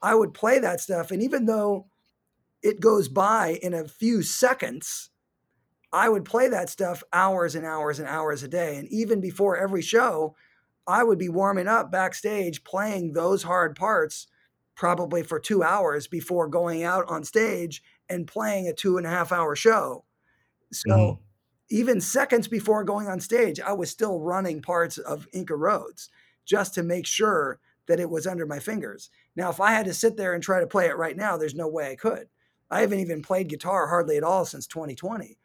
i 0.00 0.14
would 0.14 0.32
play 0.32 0.58
that 0.58 0.80
stuff 0.80 1.10
and 1.10 1.22
even 1.22 1.46
though 1.46 1.86
it 2.62 2.80
goes 2.80 3.08
by 3.08 3.58
in 3.62 3.74
a 3.74 3.88
few 3.88 4.22
seconds 4.22 5.09
I 5.92 6.08
would 6.08 6.24
play 6.24 6.48
that 6.48 6.70
stuff 6.70 7.02
hours 7.12 7.54
and 7.54 7.66
hours 7.66 7.98
and 7.98 8.08
hours 8.08 8.42
a 8.42 8.48
day. 8.48 8.76
And 8.76 8.88
even 8.88 9.20
before 9.20 9.56
every 9.56 9.82
show, 9.82 10.36
I 10.86 11.02
would 11.02 11.18
be 11.18 11.28
warming 11.28 11.68
up 11.68 11.90
backstage 11.90 12.64
playing 12.64 13.12
those 13.12 13.42
hard 13.42 13.76
parts 13.76 14.26
probably 14.76 15.22
for 15.22 15.38
two 15.38 15.62
hours 15.62 16.06
before 16.06 16.48
going 16.48 16.82
out 16.82 17.04
on 17.08 17.24
stage 17.24 17.82
and 18.08 18.26
playing 18.26 18.66
a 18.66 18.72
two 18.72 18.96
and 18.96 19.06
a 19.06 19.10
half 19.10 19.32
hour 19.32 19.54
show. 19.54 20.04
So 20.72 20.90
mm-hmm. 20.90 21.22
even 21.70 22.00
seconds 22.00 22.48
before 22.48 22.84
going 22.84 23.08
on 23.08 23.20
stage, 23.20 23.60
I 23.60 23.72
was 23.72 23.90
still 23.90 24.20
running 24.20 24.62
parts 24.62 24.96
of 24.96 25.28
Inca 25.32 25.56
Roads 25.56 26.08
just 26.46 26.74
to 26.74 26.82
make 26.82 27.06
sure 27.06 27.60
that 27.88 28.00
it 28.00 28.08
was 28.08 28.26
under 28.26 28.46
my 28.46 28.58
fingers. 28.58 29.10
Now, 29.36 29.50
if 29.50 29.60
I 29.60 29.72
had 29.72 29.86
to 29.86 29.94
sit 29.94 30.16
there 30.16 30.32
and 30.32 30.42
try 30.42 30.60
to 30.60 30.66
play 30.66 30.86
it 30.86 30.96
right 30.96 31.16
now, 31.16 31.36
there's 31.36 31.54
no 31.54 31.68
way 31.68 31.90
I 31.90 31.96
could. 31.96 32.28
I 32.70 32.80
haven't 32.82 33.00
even 33.00 33.20
played 33.20 33.48
guitar 33.48 33.88
hardly 33.88 34.16
at 34.16 34.22
all 34.22 34.44
since 34.44 34.66
2020. 34.66 35.36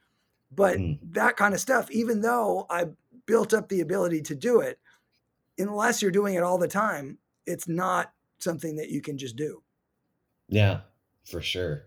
But 0.56 0.78
mm. 0.78 1.00
that 1.12 1.38
kind 1.38 1.54
of 1.54 1.60
stuff, 1.60 1.90
even 1.92 2.22
though 2.22 2.66
I 2.70 2.86
built 3.26 3.54
up 3.54 3.70
the 3.70 3.82
ability 3.82 4.22
to 4.24 4.36
do 4.36 4.62
it, 4.62 4.80
unless 5.58 6.02
you're 6.02 6.12
doing 6.12 6.36
it 6.36 6.44
all 6.44 6.58
the 6.58 6.68
time, 6.68 7.18
it's 7.46 7.68
not 7.68 8.14
something 8.40 8.76
that 8.76 8.90
you 8.90 9.02
can 9.02 9.18
just 9.18 9.36
do. 9.36 9.62
Yeah, 10.48 10.82
for 11.26 11.42
sure. 11.42 11.84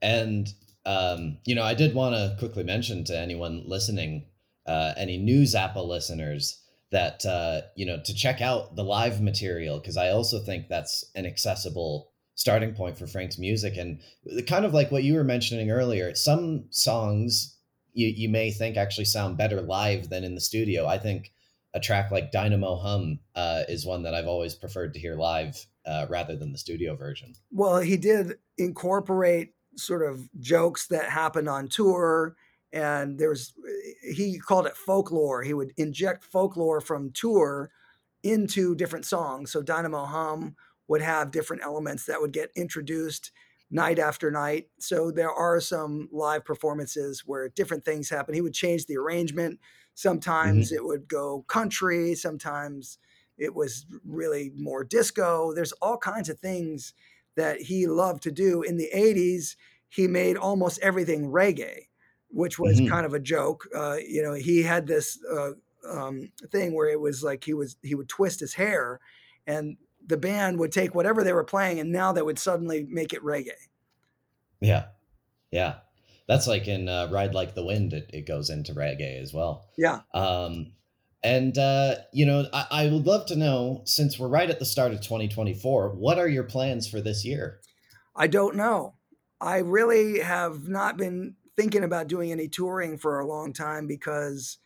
And 0.00 0.52
um, 0.86 1.38
you 1.44 1.54
know, 1.54 1.64
I 1.64 1.74
did 1.74 1.94
want 1.94 2.14
to 2.14 2.36
quickly 2.38 2.64
mention 2.64 3.04
to 3.04 3.18
anyone 3.18 3.62
listening, 3.66 4.24
uh, 4.66 4.94
any 4.96 5.18
new 5.18 5.42
Zappa 5.42 5.86
listeners, 5.86 6.62
that 6.90 7.26
uh, 7.26 7.60
you 7.76 7.84
know 7.84 8.00
to 8.04 8.14
check 8.14 8.40
out 8.40 8.74
the 8.74 8.84
live 8.84 9.20
material 9.20 9.78
because 9.78 9.96
I 9.96 10.08
also 10.08 10.40
think 10.40 10.68
that's 10.68 11.04
an 11.14 11.26
accessible 11.26 12.10
starting 12.34 12.72
point 12.72 12.96
for 12.96 13.06
Frank's 13.06 13.38
music 13.38 13.76
and 13.76 14.00
kind 14.46 14.64
of 14.64 14.72
like 14.72 14.90
what 14.90 15.02
you 15.02 15.14
were 15.14 15.24
mentioning 15.24 15.70
earlier. 15.70 16.14
Some 16.14 16.66
songs 16.70 17.57
you 17.98 18.14
you 18.16 18.28
may 18.28 18.50
think 18.52 18.76
actually 18.76 19.04
sound 19.04 19.36
better 19.36 19.60
live 19.60 20.08
than 20.08 20.22
in 20.22 20.34
the 20.34 20.40
studio. 20.40 20.86
I 20.86 20.98
think 20.98 21.32
a 21.74 21.80
track 21.80 22.10
like 22.10 22.30
Dynamo 22.30 22.76
Hum 22.76 23.18
uh, 23.34 23.62
is 23.68 23.84
one 23.84 24.04
that 24.04 24.14
I've 24.14 24.28
always 24.28 24.54
preferred 24.54 24.94
to 24.94 25.00
hear 25.00 25.16
live 25.16 25.66
uh, 25.84 26.06
rather 26.08 26.36
than 26.36 26.52
the 26.52 26.58
studio 26.58 26.94
version. 26.94 27.34
Well, 27.50 27.78
he 27.80 27.96
did 27.96 28.38
incorporate 28.56 29.54
sort 29.76 30.08
of 30.08 30.28
jokes 30.40 30.86
that 30.88 31.10
happened 31.10 31.48
on 31.48 31.68
tour 31.68 32.36
and 32.72 33.18
there's 33.18 33.54
he 34.14 34.38
called 34.38 34.66
it 34.66 34.76
folklore 34.76 35.42
he 35.42 35.54
would 35.54 35.72
inject 35.76 36.24
folklore 36.24 36.80
from 36.80 37.12
tour 37.12 37.70
into 38.24 38.74
different 38.74 39.06
songs 39.06 39.52
so 39.52 39.62
dynamo 39.62 40.04
hum 40.04 40.56
would 40.88 41.00
have 41.00 41.30
different 41.30 41.62
elements 41.62 42.06
that 42.06 42.20
would 42.20 42.32
get 42.32 42.50
introduced 42.56 43.30
night 43.70 43.98
after 43.98 44.30
night 44.30 44.68
so 44.78 45.10
there 45.10 45.32
are 45.32 45.60
some 45.60 46.08
live 46.12 46.44
performances 46.44 47.22
where 47.26 47.48
different 47.50 47.84
things 47.84 48.08
happen 48.08 48.34
he 48.34 48.40
would 48.40 48.54
change 48.54 48.86
the 48.86 48.96
arrangement 48.96 49.58
sometimes 49.94 50.68
mm-hmm. 50.68 50.76
it 50.76 50.84
would 50.84 51.08
go 51.08 51.44
country 51.48 52.14
sometimes 52.14 52.98
it 53.36 53.54
was 53.54 53.84
really 54.06 54.50
more 54.56 54.84
disco 54.84 55.52
there's 55.54 55.72
all 55.72 55.98
kinds 55.98 56.28
of 56.28 56.38
things 56.38 56.94
that 57.38 57.62
he 57.62 57.86
loved 57.86 58.24
to 58.24 58.32
do. 58.32 58.62
In 58.62 58.76
the 58.76 58.90
80s, 58.94 59.54
he 59.88 60.06
made 60.08 60.36
almost 60.36 60.80
everything 60.82 61.30
reggae, 61.30 61.86
which 62.30 62.58
was 62.58 62.78
mm-hmm. 62.78 62.92
kind 62.92 63.06
of 63.06 63.14
a 63.14 63.20
joke. 63.20 63.66
Uh, 63.74 63.96
you 64.06 64.22
know, 64.22 64.34
he 64.34 64.64
had 64.64 64.88
this 64.88 65.18
uh, 65.32 65.52
um, 65.88 66.32
thing 66.50 66.74
where 66.74 66.88
it 66.88 67.00
was 67.00 67.22
like 67.22 67.44
he 67.44 67.54
was 67.54 67.76
he 67.82 67.94
would 67.94 68.08
twist 68.08 68.40
his 68.40 68.54
hair, 68.54 69.00
and 69.46 69.76
the 70.08 70.16
band 70.16 70.58
would 70.58 70.72
take 70.72 70.94
whatever 70.94 71.22
they 71.22 71.32
were 71.32 71.44
playing, 71.44 71.78
and 71.78 71.92
now 71.92 72.12
they 72.12 72.22
would 72.22 72.38
suddenly 72.38 72.86
make 72.88 73.12
it 73.12 73.22
reggae. 73.22 73.68
Yeah, 74.60 74.86
yeah, 75.52 75.76
that's 76.26 76.46
like 76.46 76.66
in 76.66 76.88
uh, 76.88 77.08
"Ride 77.10 77.34
Like 77.34 77.54
the 77.54 77.64
Wind." 77.64 77.92
It, 77.92 78.10
it 78.12 78.26
goes 78.26 78.50
into 78.50 78.74
reggae 78.74 79.22
as 79.22 79.32
well. 79.32 79.68
Yeah. 79.76 80.00
Um, 80.12 80.72
and 81.22 81.56
uh, 81.56 81.96
you 82.12 82.26
know, 82.26 82.46
I, 82.52 82.66
I 82.70 82.86
would 82.86 83.06
love 83.06 83.26
to 83.26 83.36
know, 83.36 83.82
since 83.84 84.18
we're 84.18 84.28
right 84.28 84.50
at 84.50 84.58
the 84.58 84.64
start 84.64 84.92
of 84.92 85.00
2024, 85.00 85.90
what 85.90 86.18
are 86.18 86.28
your 86.28 86.44
plans 86.44 86.88
for 86.88 87.00
this 87.00 87.24
year? 87.24 87.60
I 88.16 88.26
don't 88.26 88.56
know. 88.56 88.94
I 89.40 89.58
really 89.58 90.20
have 90.20 90.68
not 90.68 90.96
been 90.96 91.36
thinking 91.56 91.84
about 91.84 92.08
doing 92.08 92.32
any 92.32 92.48
touring 92.48 92.98
for 92.98 93.18
a 93.18 93.26
long 93.26 93.52
time 93.52 93.86
because 93.86 94.58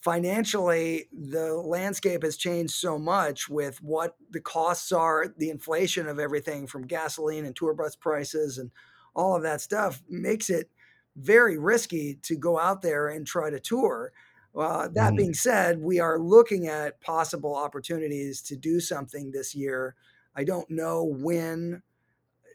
financially 0.00 1.06
the 1.12 1.54
landscape 1.54 2.22
has 2.22 2.36
changed 2.36 2.74
so 2.74 2.98
much 2.98 3.48
with 3.48 3.82
what 3.82 4.16
the 4.30 4.40
costs 4.40 4.92
are, 4.92 5.26
the 5.36 5.50
inflation 5.50 6.06
of 6.06 6.18
everything 6.18 6.66
from 6.66 6.86
gasoline 6.86 7.44
and 7.44 7.56
tour 7.56 7.74
bus 7.74 7.96
prices 7.96 8.58
and 8.58 8.70
all 9.14 9.34
of 9.34 9.42
that 9.42 9.60
stuff 9.60 10.02
makes 10.08 10.50
it 10.50 10.70
very 11.16 11.58
risky 11.58 12.18
to 12.22 12.36
go 12.36 12.58
out 12.58 12.82
there 12.82 13.08
and 13.08 13.26
try 13.26 13.50
to 13.50 13.58
tour. 13.58 14.12
Uh, 14.56 14.88
that 14.88 15.12
mm. 15.12 15.16
being 15.16 15.34
said, 15.34 15.80
we 15.80 15.98
are 15.98 16.18
looking 16.18 16.66
at 16.66 17.00
possible 17.00 17.54
opportunities 17.54 18.40
to 18.42 18.56
do 18.56 18.80
something 18.80 19.30
this 19.30 19.54
year. 19.54 19.94
I 20.34 20.44
don't 20.44 20.70
know 20.70 21.04
when, 21.04 21.82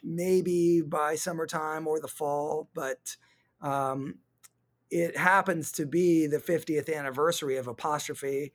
maybe 0.04 0.82
by 0.82 1.16
summertime 1.16 1.88
or 1.88 2.00
the 2.00 2.08
fall, 2.08 2.70
but 2.74 3.18
um, 3.62 4.20
it 4.92 5.18
happens 5.18 5.72
to 5.74 5.86
be 5.86 6.28
the 6.28 6.38
50th 6.38 6.94
anniversary 6.94 7.56
of 7.56 7.68
Apostrophe 7.68 8.52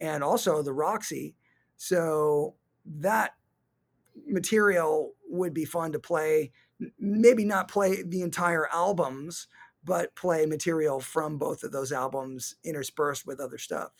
and 0.00 0.22
also 0.22 0.62
the 0.62 0.72
Roxy. 0.72 1.34
So 1.76 2.54
that 2.86 3.34
material 4.26 5.14
would 5.28 5.52
be 5.52 5.64
fun 5.64 5.92
to 5.92 5.98
play. 5.98 6.52
Maybe 6.98 7.44
not 7.44 7.68
play 7.68 8.02
the 8.02 8.22
entire 8.22 8.68
albums, 8.72 9.48
but 9.84 10.14
play 10.14 10.46
material 10.46 11.00
from 11.00 11.38
both 11.38 11.64
of 11.64 11.72
those 11.72 11.92
albums 11.92 12.54
interspersed 12.64 13.26
with 13.26 13.40
other 13.40 13.58
stuff. 13.58 13.90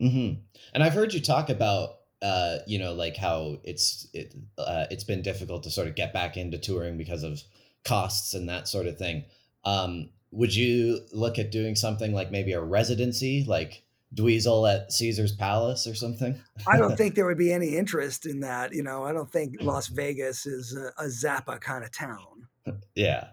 Mm-hmm. 0.00 0.40
And 0.72 0.82
I've 0.82 0.94
heard 0.94 1.12
you 1.12 1.20
talk 1.20 1.50
about, 1.50 1.96
uh, 2.22 2.58
you 2.66 2.78
know, 2.78 2.94
like 2.94 3.16
how 3.16 3.58
it's 3.64 4.06
it 4.14 4.34
uh, 4.56 4.86
it's 4.90 5.04
been 5.04 5.22
difficult 5.22 5.64
to 5.64 5.70
sort 5.70 5.88
of 5.88 5.94
get 5.94 6.12
back 6.12 6.36
into 6.36 6.58
touring 6.58 6.96
because 6.96 7.22
of 7.22 7.42
costs 7.84 8.32
and 8.34 8.48
that 8.48 8.68
sort 8.68 8.86
of 8.86 8.96
thing. 8.96 9.24
Um, 9.64 10.10
would 10.32 10.54
you 10.54 11.00
look 11.12 11.38
at 11.38 11.50
doing 11.50 11.74
something 11.74 12.12
like 12.12 12.30
maybe 12.30 12.52
a 12.52 12.60
residency, 12.60 13.44
like 13.46 13.82
Dweezil 14.14 14.72
at 14.72 14.92
Caesar's 14.92 15.34
Palace 15.34 15.86
or 15.86 15.94
something? 15.94 16.40
I 16.66 16.76
don't 16.76 16.96
think 16.98 17.14
there 17.14 17.26
would 17.26 17.38
be 17.38 17.52
any 17.52 17.76
interest 17.76 18.26
in 18.26 18.40
that. 18.40 18.72
You 18.72 18.82
know, 18.82 19.04
I 19.04 19.12
don't 19.12 19.30
think 19.30 19.56
Las 19.60 19.88
Vegas 19.88 20.46
is 20.46 20.76
a, 20.76 21.02
a 21.02 21.06
Zappa 21.06 21.60
kind 21.60 21.84
of 21.84 21.92
town. 21.92 22.46
yeah, 22.94 23.28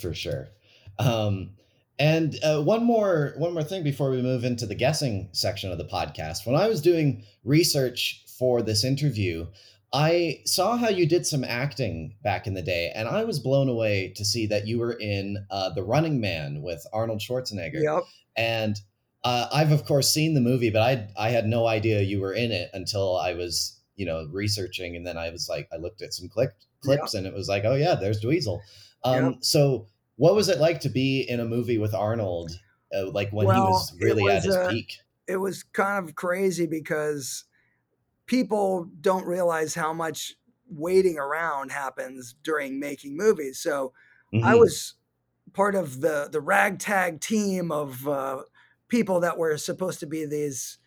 for 0.00 0.14
sure. 0.14 0.48
Um, 0.98 1.50
and 1.98 2.36
uh, 2.42 2.60
one 2.62 2.84
more 2.84 3.34
one 3.36 3.54
more 3.54 3.62
thing 3.62 3.84
before 3.84 4.10
we 4.10 4.22
move 4.22 4.44
into 4.44 4.66
the 4.66 4.74
guessing 4.74 5.28
section 5.32 5.70
of 5.70 5.78
the 5.78 5.84
podcast. 5.84 6.46
When 6.46 6.56
I 6.56 6.68
was 6.68 6.80
doing 6.80 7.24
research 7.44 8.24
for 8.38 8.62
this 8.62 8.84
interview, 8.84 9.46
I 9.92 10.40
saw 10.46 10.76
how 10.76 10.88
you 10.88 11.06
did 11.06 11.26
some 11.26 11.44
acting 11.44 12.14
back 12.22 12.46
in 12.46 12.54
the 12.54 12.62
day, 12.62 12.90
and 12.94 13.08
I 13.08 13.24
was 13.24 13.38
blown 13.38 13.68
away 13.68 14.12
to 14.16 14.24
see 14.24 14.46
that 14.46 14.66
you 14.66 14.78
were 14.78 14.94
in 14.94 15.44
uh, 15.50 15.70
The 15.70 15.82
Running 15.82 16.20
Man 16.20 16.62
with 16.62 16.86
Arnold 16.92 17.20
Schwarzenegger. 17.20 17.82
Yep. 17.82 18.04
And 18.36 18.80
uh, 19.24 19.48
I've 19.52 19.70
of 19.70 19.84
course 19.84 20.10
seen 20.10 20.34
the 20.34 20.40
movie, 20.40 20.70
but 20.70 20.82
I 20.82 21.08
I 21.16 21.30
had 21.30 21.46
no 21.46 21.66
idea 21.66 22.00
you 22.00 22.20
were 22.20 22.32
in 22.32 22.52
it 22.52 22.70
until 22.72 23.16
I 23.18 23.34
was 23.34 23.78
you 23.96 24.06
know 24.06 24.26
researching, 24.32 24.96
and 24.96 25.06
then 25.06 25.18
I 25.18 25.30
was 25.30 25.48
like 25.48 25.68
I 25.72 25.76
looked 25.76 26.02
at 26.02 26.14
some 26.14 26.28
clip, 26.28 26.54
clips, 26.82 27.14
yep. 27.14 27.18
and 27.18 27.26
it 27.26 27.34
was 27.34 27.48
like 27.48 27.64
oh 27.64 27.74
yeah, 27.74 27.94
there's 27.94 28.20
Dweezil. 28.20 28.60
Um, 29.04 29.24
yep. 29.24 29.34
So 29.40 29.86
what 30.16 30.34
was 30.34 30.48
it 30.48 30.58
like 30.58 30.80
to 30.80 30.88
be 30.88 31.20
in 31.22 31.40
a 31.40 31.44
movie 31.44 31.78
with 31.78 31.94
Arnold, 31.94 32.50
uh, 32.96 33.10
like 33.10 33.30
when 33.32 33.46
well, 33.46 33.56
he 33.56 33.62
was 33.62 33.96
really 34.00 34.22
was, 34.22 34.32
at 34.32 34.42
his 34.44 34.56
uh, 34.56 34.70
peak? 34.70 34.94
It 35.28 35.36
was 35.36 35.62
kind 35.62 36.08
of 36.08 36.14
crazy 36.14 36.66
because 36.66 37.44
people 38.26 38.88
don't 39.00 39.26
realize 39.26 39.74
how 39.74 39.92
much 39.92 40.34
waiting 40.68 41.18
around 41.18 41.70
happens 41.70 42.34
during 42.42 42.80
making 42.80 43.16
movies. 43.16 43.60
So 43.60 43.92
mm-hmm. 44.32 44.44
I 44.44 44.54
was 44.54 44.94
part 45.52 45.74
of 45.74 46.00
the 46.00 46.28
the 46.30 46.40
ragtag 46.40 47.20
team 47.20 47.70
of 47.70 48.06
uh, 48.08 48.42
people 48.88 49.20
that 49.20 49.38
were 49.38 49.56
supposed 49.56 50.00
to 50.00 50.06
be 50.06 50.24
these 50.24 50.78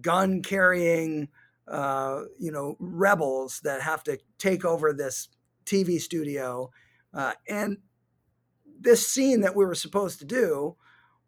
gun 0.00 0.42
carrying, 0.42 1.28
uh, 1.68 2.22
you 2.38 2.50
know, 2.50 2.76
rebels 2.78 3.60
that 3.64 3.82
have 3.82 4.02
to 4.04 4.18
take 4.38 4.64
over 4.64 4.92
this 4.92 5.28
TV 5.64 6.00
studio. 6.00 6.70
Uh, 7.14 7.32
and 7.48 7.78
this 8.80 9.06
scene 9.06 9.42
that 9.42 9.54
we 9.54 9.64
were 9.64 9.74
supposed 9.74 10.18
to 10.18 10.24
do 10.24 10.76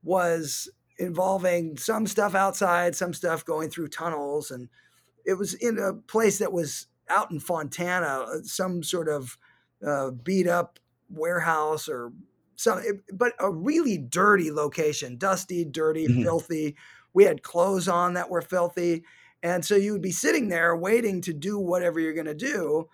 was 0.02 0.68
involving 0.98 1.76
some 1.76 2.06
stuff 2.06 2.34
outside, 2.34 2.94
some 2.94 3.12
stuff 3.12 3.44
going 3.44 3.70
through 3.70 3.88
tunnels, 3.88 4.50
and 4.50 4.68
it 5.24 5.34
was 5.34 5.54
in 5.54 5.78
a 5.78 5.94
place 5.94 6.38
that 6.38 6.52
was 6.52 6.86
out 7.08 7.30
in 7.30 7.40
Fontana, 7.40 8.06
uh, 8.06 8.42
some 8.42 8.82
sort 8.82 9.08
of 9.08 9.38
uh, 9.86 10.10
beat 10.10 10.46
up 10.46 10.78
warehouse 11.10 11.88
or 11.88 12.12
something, 12.56 13.02
but 13.12 13.32
a 13.38 13.50
really 13.50 13.98
dirty 13.98 14.50
location, 14.50 15.16
dusty, 15.16 15.64
dirty, 15.64 16.06
mm-hmm. 16.06 16.22
filthy. 16.22 16.76
We 17.12 17.24
had 17.24 17.42
clothes 17.42 17.88
on 17.88 18.14
that 18.14 18.30
were 18.30 18.42
filthy. 18.42 19.04
And 19.42 19.64
so 19.64 19.76
you 19.76 19.92
would 19.92 20.02
be 20.02 20.10
sitting 20.10 20.48
there 20.48 20.74
waiting 20.74 21.20
to 21.22 21.34
do 21.34 21.58
whatever 21.58 22.00
you're 22.00 22.14
going 22.14 22.26
to 22.26 22.34
do. 22.34 22.88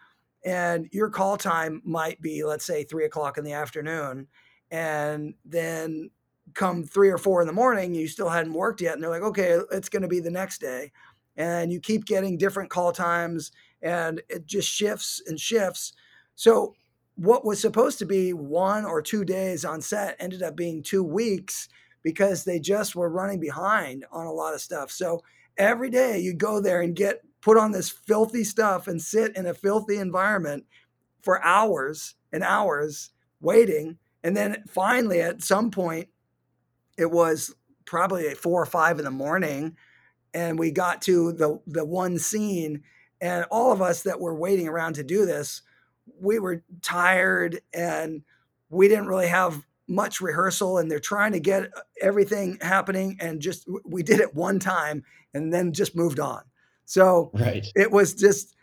And 0.44 0.88
your 0.90 1.10
call 1.10 1.36
time 1.36 1.82
might 1.84 2.20
be, 2.20 2.42
let's 2.44 2.64
say, 2.64 2.84
three 2.84 3.04
o'clock 3.04 3.38
in 3.38 3.44
the 3.44 3.52
afternoon 3.52 4.26
and 4.70 5.34
then 5.44 6.10
come 6.54 6.84
three 6.84 7.10
or 7.10 7.18
four 7.18 7.40
in 7.40 7.46
the 7.46 7.52
morning, 7.52 7.94
you 7.94 8.08
still 8.08 8.28
hadn't 8.28 8.52
worked 8.52 8.80
yet, 8.80 8.94
and 8.94 9.02
they're 9.02 9.10
like, 9.10 9.22
okay, 9.22 9.58
it's 9.72 9.88
going 9.88 10.02
to 10.02 10.08
be 10.08 10.20
the 10.20 10.30
next 10.30 10.60
day, 10.60 10.92
and 11.40 11.72
you 11.72 11.80
keep 11.80 12.04
getting 12.04 12.36
different 12.36 12.68
call 12.68 12.92
times, 12.92 13.50
and 13.80 14.20
it 14.28 14.46
just 14.46 14.68
shifts 14.68 15.22
and 15.26 15.40
shifts. 15.40 15.94
So 16.34 16.74
what 17.14 17.46
was 17.46 17.58
supposed 17.58 17.98
to 18.00 18.04
be 18.04 18.34
one 18.34 18.84
or 18.84 19.00
two 19.00 19.24
days 19.24 19.64
on 19.64 19.80
set 19.80 20.16
ended 20.20 20.42
up 20.42 20.54
being 20.54 20.82
two 20.82 21.02
weeks 21.02 21.70
because 22.02 22.44
they 22.44 22.60
just 22.60 22.94
were 22.94 23.08
running 23.08 23.40
behind 23.40 24.04
on 24.12 24.26
a 24.26 24.32
lot 24.32 24.52
of 24.52 24.60
stuff. 24.60 24.90
So 24.90 25.22
every 25.56 25.88
day 25.88 26.18
you 26.18 26.34
go 26.34 26.60
there 26.60 26.82
and 26.82 26.94
get 26.94 27.22
put 27.40 27.56
on 27.56 27.72
this 27.72 27.88
filthy 27.88 28.44
stuff 28.44 28.86
and 28.86 29.00
sit 29.00 29.34
in 29.34 29.46
a 29.46 29.54
filthy 29.54 29.96
environment 29.96 30.66
for 31.22 31.42
hours 31.42 32.16
and 32.34 32.42
hours 32.42 33.12
waiting. 33.40 33.96
And 34.22 34.36
then 34.36 34.62
finally, 34.68 35.22
at 35.22 35.42
some 35.42 35.70
point, 35.70 36.08
it 36.98 37.10
was 37.10 37.54
probably 37.86 38.28
at 38.28 38.36
four 38.36 38.60
or 38.60 38.66
five 38.66 38.98
in 38.98 39.06
the 39.06 39.10
morning, 39.10 39.74
and 40.34 40.58
we 40.58 40.70
got 40.70 41.02
to 41.02 41.32
the 41.32 41.60
the 41.66 41.84
one 41.84 42.18
scene, 42.18 42.82
and 43.20 43.44
all 43.50 43.72
of 43.72 43.82
us 43.82 44.02
that 44.02 44.20
were 44.20 44.34
waiting 44.34 44.68
around 44.68 44.94
to 44.94 45.02
do 45.02 45.26
this, 45.26 45.62
we 46.20 46.38
were 46.38 46.62
tired 46.82 47.60
and 47.72 48.22
we 48.68 48.88
didn't 48.88 49.08
really 49.08 49.28
have 49.28 49.64
much 49.90 50.20
rehearsal 50.20 50.78
and 50.78 50.90
they're 50.90 51.00
trying 51.00 51.32
to 51.32 51.40
get 51.40 51.64
uh, 51.64 51.80
everything 52.00 52.56
happening 52.60 53.16
and 53.20 53.40
just 53.40 53.68
we 53.84 54.02
did 54.02 54.20
it 54.20 54.34
one 54.34 54.58
time 54.58 55.02
and 55.34 55.52
then 55.52 55.72
just 55.72 55.96
moved 55.96 56.20
on 56.20 56.42
so 56.84 57.30
right. 57.34 57.66
it 57.74 57.90
was 57.90 58.14
just 58.14 58.54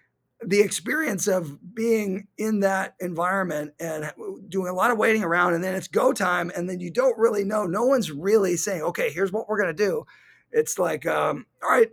the 0.45 0.61
experience 0.61 1.27
of 1.27 1.57
being 1.75 2.27
in 2.37 2.61
that 2.61 2.95
environment 3.01 3.73
and 3.79 4.05
uh, 4.05 4.11
doing 4.47 4.69
a 4.69 4.73
lot 4.73 4.89
of 4.89 4.97
waiting 4.97 5.23
around 5.23 5.53
and 5.53 5.63
then 5.63 5.75
it's 5.75 5.89
go 5.89 6.13
time 6.13 6.49
and 6.55 6.69
then 6.69 6.79
you 6.79 6.89
don't 6.89 7.17
really 7.17 7.43
know 7.43 7.65
no 7.65 7.83
one's 7.83 8.09
really 8.09 8.55
saying 8.55 8.81
okay 8.81 9.11
here's 9.11 9.31
what 9.31 9.49
we're 9.49 9.61
going 9.61 9.75
to 9.75 9.85
do 9.85 10.05
it's 10.51 10.79
like 10.79 11.05
um, 11.05 11.45
all 11.63 11.69
right 11.69 11.89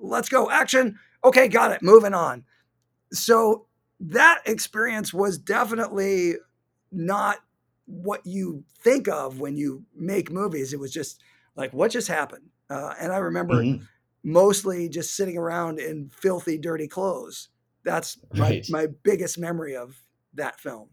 let's 0.00 0.28
go 0.28 0.50
action 0.50 0.98
okay 1.24 1.48
got 1.48 1.72
it 1.72 1.82
moving 1.82 2.14
on 2.14 2.44
so 3.12 3.66
that 4.00 4.40
experience 4.46 5.12
was 5.12 5.38
definitely 5.38 6.34
not 6.92 7.38
what 7.86 8.24
you 8.26 8.64
think 8.80 9.08
of 9.08 9.40
when 9.40 9.56
you 9.56 9.84
make 9.96 10.30
movies. 10.30 10.72
It 10.72 10.80
was 10.80 10.92
just 10.92 11.22
like, 11.56 11.72
what 11.72 11.90
just 11.90 12.08
happened? 12.08 12.50
Uh, 12.70 12.94
and 13.00 13.12
I 13.12 13.18
remember 13.18 13.62
mm-hmm. 13.62 13.82
mostly 14.22 14.88
just 14.88 15.16
sitting 15.16 15.38
around 15.38 15.80
in 15.80 16.10
filthy, 16.10 16.58
dirty 16.58 16.86
clothes. 16.86 17.48
That's 17.84 18.18
right. 18.36 18.64
my, 18.68 18.82
my 18.82 18.88
biggest 19.02 19.38
memory 19.38 19.74
of 19.74 19.96
that 20.34 20.60
film. 20.60 20.90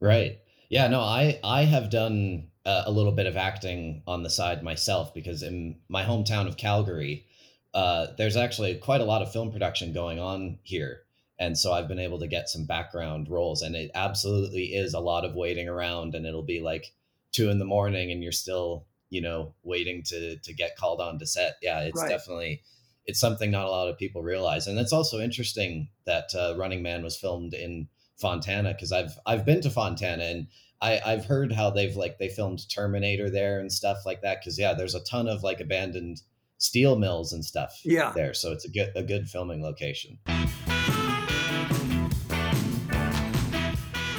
Right. 0.00 0.38
Yeah. 0.70 0.88
No, 0.88 1.00
I 1.00 1.38
I 1.44 1.64
have 1.64 1.90
done 1.90 2.48
uh, 2.66 2.82
a 2.84 2.90
little 2.90 3.12
bit 3.12 3.26
of 3.26 3.36
acting 3.36 4.02
on 4.08 4.24
the 4.24 4.28
side 4.28 4.62
myself 4.62 5.14
because 5.14 5.42
in 5.44 5.76
my 5.88 6.02
hometown 6.02 6.48
of 6.48 6.56
Calgary, 6.56 7.24
uh, 7.72 8.08
there's 8.18 8.36
actually 8.36 8.74
quite 8.74 9.00
a 9.00 9.04
lot 9.04 9.22
of 9.22 9.32
film 9.32 9.52
production 9.52 9.92
going 9.92 10.18
on 10.18 10.58
here. 10.64 11.02
And 11.38 11.56
so 11.56 11.72
i've 11.72 11.86
been 11.86 11.98
able 11.98 12.18
to 12.20 12.26
get 12.26 12.48
some 12.48 12.64
background 12.64 13.28
roles 13.28 13.60
and 13.60 13.76
it 13.76 13.90
absolutely 13.94 14.74
is 14.74 14.94
a 14.94 15.00
lot 15.00 15.24
of 15.24 15.34
waiting 15.34 15.68
around 15.68 16.14
and 16.14 16.24
it'll 16.24 16.42
be 16.42 16.60
like 16.60 16.94
two 17.30 17.50
in 17.50 17.58
the 17.58 17.66
morning 17.66 18.10
and 18.10 18.22
you're 18.22 18.32
still 18.32 18.86
you 19.10 19.20
know 19.20 19.54
waiting 19.62 20.02
to 20.04 20.38
to 20.38 20.54
get 20.54 20.76
called 20.76 21.00
on 21.00 21.18
to 21.18 21.26
set. 21.26 21.56
Yeah 21.62 21.80
it's 21.80 22.00
right. 22.00 22.08
definitely 22.08 22.62
it's 23.04 23.20
something 23.20 23.50
not 23.50 23.66
a 23.66 23.70
lot 23.70 23.88
of 23.88 23.98
people 23.98 24.22
realize. 24.22 24.66
And 24.66 24.78
it's 24.78 24.94
also 24.94 25.20
interesting 25.20 25.88
that 26.06 26.34
uh, 26.34 26.54
running 26.56 26.82
man 26.82 27.04
was 27.04 27.16
filmed 27.16 27.54
in 27.54 27.88
fontana 28.16 28.72
because 28.72 28.92
i've 28.92 29.18
i've 29.26 29.44
been 29.44 29.60
to 29.60 29.68
fontana 29.68 30.24
and 30.24 30.46
I, 30.80 31.00
I've 31.04 31.24
heard 31.24 31.52
how 31.52 31.70
they've 31.70 31.96
like 31.96 32.18
they 32.18 32.28
filmed 32.28 32.68
Terminator 32.68 33.30
there 33.30 33.60
and 33.60 33.72
stuff 33.72 33.98
like 34.04 34.22
that 34.22 34.40
because 34.40 34.58
yeah, 34.58 34.74
there's 34.74 34.94
a 34.94 35.04
ton 35.04 35.28
of 35.28 35.42
like 35.42 35.60
abandoned 35.60 36.22
steel 36.58 36.96
mills 36.96 37.32
and 37.32 37.44
stuff 37.44 37.80
yeah. 37.84 38.12
there, 38.14 38.34
so 38.34 38.52
it's 38.52 38.64
a 38.64 38.70
good 38.70 38.92
a 38.94 39.02
good 39.02 39.28
filming 39.28 39.62
location. 39.62 40.18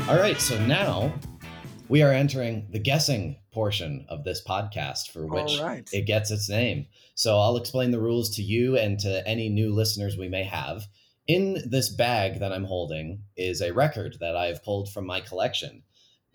All 0.10 0.18
right, 0.18 0.39
so 0.39 0.58
now 0.66 1.14
we 1.89 2.01
are 2.01 2.12
entering 2.12 2.68
the 2.72 2.80
guessing 2.80 3.38
portion 3.51 4.05
of 4.10 4.24
this 4.24 4.43
podcast 4.43 5.12
for 5.12 5.26
which 5.26 5.60
right. 5.60 5.88
it 5.91 6.05
gets 6.05 6.32
its 6.32 6.49
name. 6.49 6.86
So 7.16 7.38
I'll 7.38 7.58
explain 7.58 7.91
the 7.91 7.99
rules 7.99 8.36
to 8.36 8.41
you 8.41 8.78
and 8.78 8.99
to 8.99 9.28
any 9.28 9.49
new 9.49 9.74
listeners 9.74 10.18
we 10.18 10.30
may 10.30 10.43
have. 10.43 10.86
In 11.28 11.62
this 11.66 11.89
bag 11.89 12.39
that 12.39 12.53
I'm 12.53 12.64
holding 12.64 13.24
is 13.36 13.62
a 13.62 13.74
record 13.74 14.18
that 14.22 14.36
I've 14.36 14.64
pulled 14.64 14.89
from 14.91 15.05
my 15.05 15.20
collection. 15.20 15.84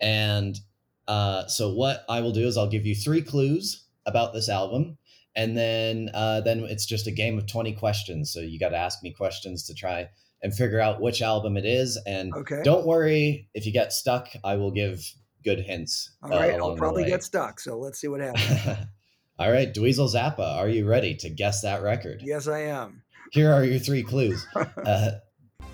And 0.03 0.59
uh, 1.07 1.47
so 1.47 1.73
what 1.73 2.03
I 2.09 2.19
will 2.19 2.33
do 2.33 2.45
is 2.45 2.57
I'll 2.57 2.69
give 2.69 2.85
you 2.85 2.93
three 2.93 3.21
clues 3.21 3.85
about 4.05 4.33
this 4.33 4.49
album, 4.49 4.97
and 5.35 5.57
then 5.57 6.09
uh, 6.13 6.41
then 6.41 6.59
it's 6.59 6.85
just 6.85 7.07
a 7.07 7.11
game 7.11 7.37
of 7.37 7.47
20 7.47 7.73
questions. 7.73 8.31
So 8.31 8.41
you 8.41 8.59
got 8.59 8.69
to 8.69 8.77
ask 8.77 9.01
me 9.01 9.13
questions 9.13 9.65
to 9.67 9.73
try 9.73 10.09
and 10.41 10.53
figure 10.53 10.81
out 10.81 11.01
which 11.01 11.21
album 11.21 11.55
it 11.55 11.65
is. 11.65 11.97
And 12.05 12.33
okay. 12.33 12.61
don't 12.63 12.85
worry 12.85 13.47
if 13.53 13.65
you 13.65 13.71
get 13.71 13.93
stuck, 13.93 14.27
I 14.43 14.57
will 14.57 14.71
give 14.71 15.09
good 15.43 15.61
hints. 15.61 16.11
All 16.21 16.29
right, 16.29 16.59
uh, 16.59 16.65
I'll 16.65 16.75
probably 16.75 17.05
get 17.05 17.23
stuck. 17.23 17.61
So 17.61 17.79
let's 17.79 17.99
see 17.99 18.09
what 18.09 18.19
happens. 18.19 18.85
All 19.39 19.51
right, 19.51 19.73
Dweezil 19.73 20.13
Zappa, 20.13 20.57
are 20.57 20.69
you 20.69 20.87
ready 20.87 21.15
to 21.15 21.29
guess 21.29 21.61
that 21.61 21.81
record? 21.81 22.21
Yes, 22.23 22.47
I 22.47 22.59
am. 22.59 23.01
Here 23.31 23.51
are 23.51 23.63
your 23.63 23.79
three 23.79 24.03
clues. 24.03 24.45
uh, 24.55 25.11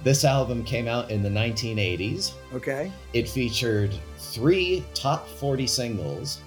this 0.04 0.24
album 0.24 0.64
came 0.64 0.88
out 0.88 1.12
in 1.12 1.22
the 1.22 1.30
1980s. 1.30 2.34
Okay. 2.54 2.91
It 3.14 3.28
featured 3.28 3.93
three 4.18 4.84
top 4.93 5.28
40 5.28 5.68
singles, 5.68 6.41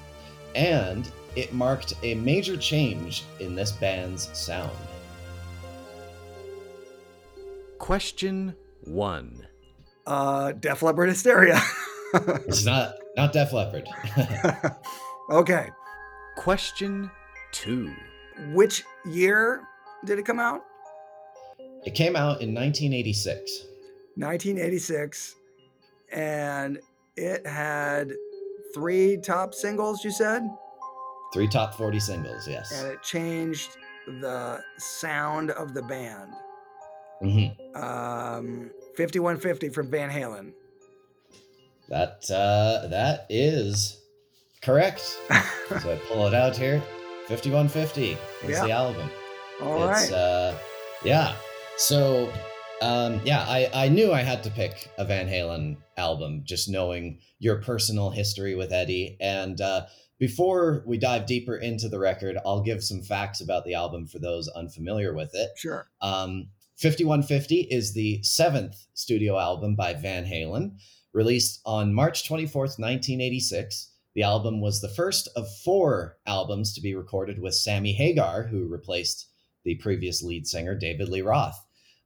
and 0.54 1.10
it 1.36 1.52
marked 1.52 1.94
a 2.02 2.14
major 2.14 2.56
change 2.56 3.24
in 3.40 3.54
this 3.54 3.72
band's 3.72 4.36
sound. 4.36 4.70
Question 7.78 8.54
one. 8.84 9.46
Uh, 10.06 10.52
Def 10.52 10.82
Leppard 10.82 11.08
Hysteria. 11.08 11.60
it's 12.14 12.64
not 12.64 12.94
not 13.16 13.32
Def 13.32 13.52
Leppard. 13.52 13.88
okay. 15.30 15.68
Question 16.36 17.10
two. 17.52 17.92
Which 18.52 18.84
year 19.04 19.62
did 20.04 20.18
it 20.18 20.24
come 20.24 20.40
out? 20.40 20.62
It 21.84 21.94
came 21.94 22.16
out 22.16 22.40
in 22.40 22.54
1986. 22.54 23.66
1986, 24.16 25.36
and 26.12 26.78
it 27.16 27.46
had 27.46 28.12
three 28.74 29.16
top 29.16 29.54
singles. 29.54 30.04
You 30.04 30.10
said. 30.10 30.42
Three 31.32 31.48
top 31.48 31.74
40 31.74 31.98
singles, 31.98 32.46
yes. 32.46 32.70
And 32.72 32.92
it 32.92 33.02
changed 33.02 33.78
the 34.20 34.60
sound 34.76 35.50
of 35.52 35.72
the 35.72 35.82
band. 35.82 36.32
Mm-hmm. 37.22 37.76
Um, 37.76 38.70
5150 38.96 39.70
from 39.70 39.90
Van 39.90 40.10
Halen. 40.10 40.52
That 41.88 42.30
uh, 42.30 42.88
that 42.88 43.26
is 43.28 44.00
correct. 44.62 45.00
so 45.80 45.92
I 45.92 46.00
pull 46.08 46.26
it 46.26 46.34
out 46.34 46.56
here. 46.56 46.82
5150 47.28 48.10
is 48.10 48.18
yeah. 48.48 48.64
the 48.64 48.70
album. 48.70 49.10
All 49.62 49.88
it's, 49.88 50.10
right. 50.10 50.12
uh, 50.12 50.54
yeah. 51.04 51.34
So 51.82 52.32
um, 52.80 53.20
yeah, 53.24 53.40
I, 53.40 53.68
I 53.74 53.88
knew 53.88 54.12
I 54.12 54.22
had 54.22 54.44
to 54.44 54.50
pick 54.50 54.88
a 54.98 55.04
Van 55.04 55.26
Halen 55.26 55.78
album, 55.96 56.42
just 56.44 56.68
knowing 56.68 57.18
your 57.40 57.60
personal 57.60 58.10
history 58.10 58.54
with 58.54 58.72
Eddie. 58.72 59.16
And 59.20 59.60
uh, 59.60 59.86
before 60.20 60.84
we 60.86 60.96
dive 60.96 61.26
deeper 61.26 61.56
into 61.56 61.88
the 61.88 61.98
record, 61.98 62.38
I'll 62.46 62.62
give 62.62 62.84
some 62.84 63.02
facts 63.02 63.40
about 63.40 63.64
the 63.64 63.74
album 63.74 64.06
for 64.06 64.20
those 64.20 64.46
unfamiliar 64.46 65.12
with 65.12 65.30
it. 65.34 65.50
Sure. 65.56 65.88
Um, 66.00 66.50
5150 66.76 67.62
is 67.62 67.94
the 67.94 68.22
seventh 68.22 68.86
studio 68.94 69.36
album 69.36 69.74
by 69.74 69.92
Van 69.92 70.24
Halen, 70.24 70.76
released 71.12 71.60
on 71.66 71.92
March 71.92 72.28
24th, 72.28 72.78
1986. 72.78 73.90
The 74.14 74.22
album 74.22 74.60
was 74.60 74.80
the 74.80 74.88
first 74.88 75.28
of 75.34 75.52
four 75.64 76.16
albums 76.28 76.74
to 76.74 76.80
be 76.80 76.94
recorded 76.94 77.40
with 77.40 77.56
Sammy 77.56 77.92
Hagar, 77.92 78.44
who 78.44 78.68
replaced 78.68 79.26
the 79.64 79.74
previous 79.76 80.22
lead 80.22 80.46
singer, 80.46 80.76
David 80.76 81.08
Lee 81.08 81.22
Roth. 81.22 81.60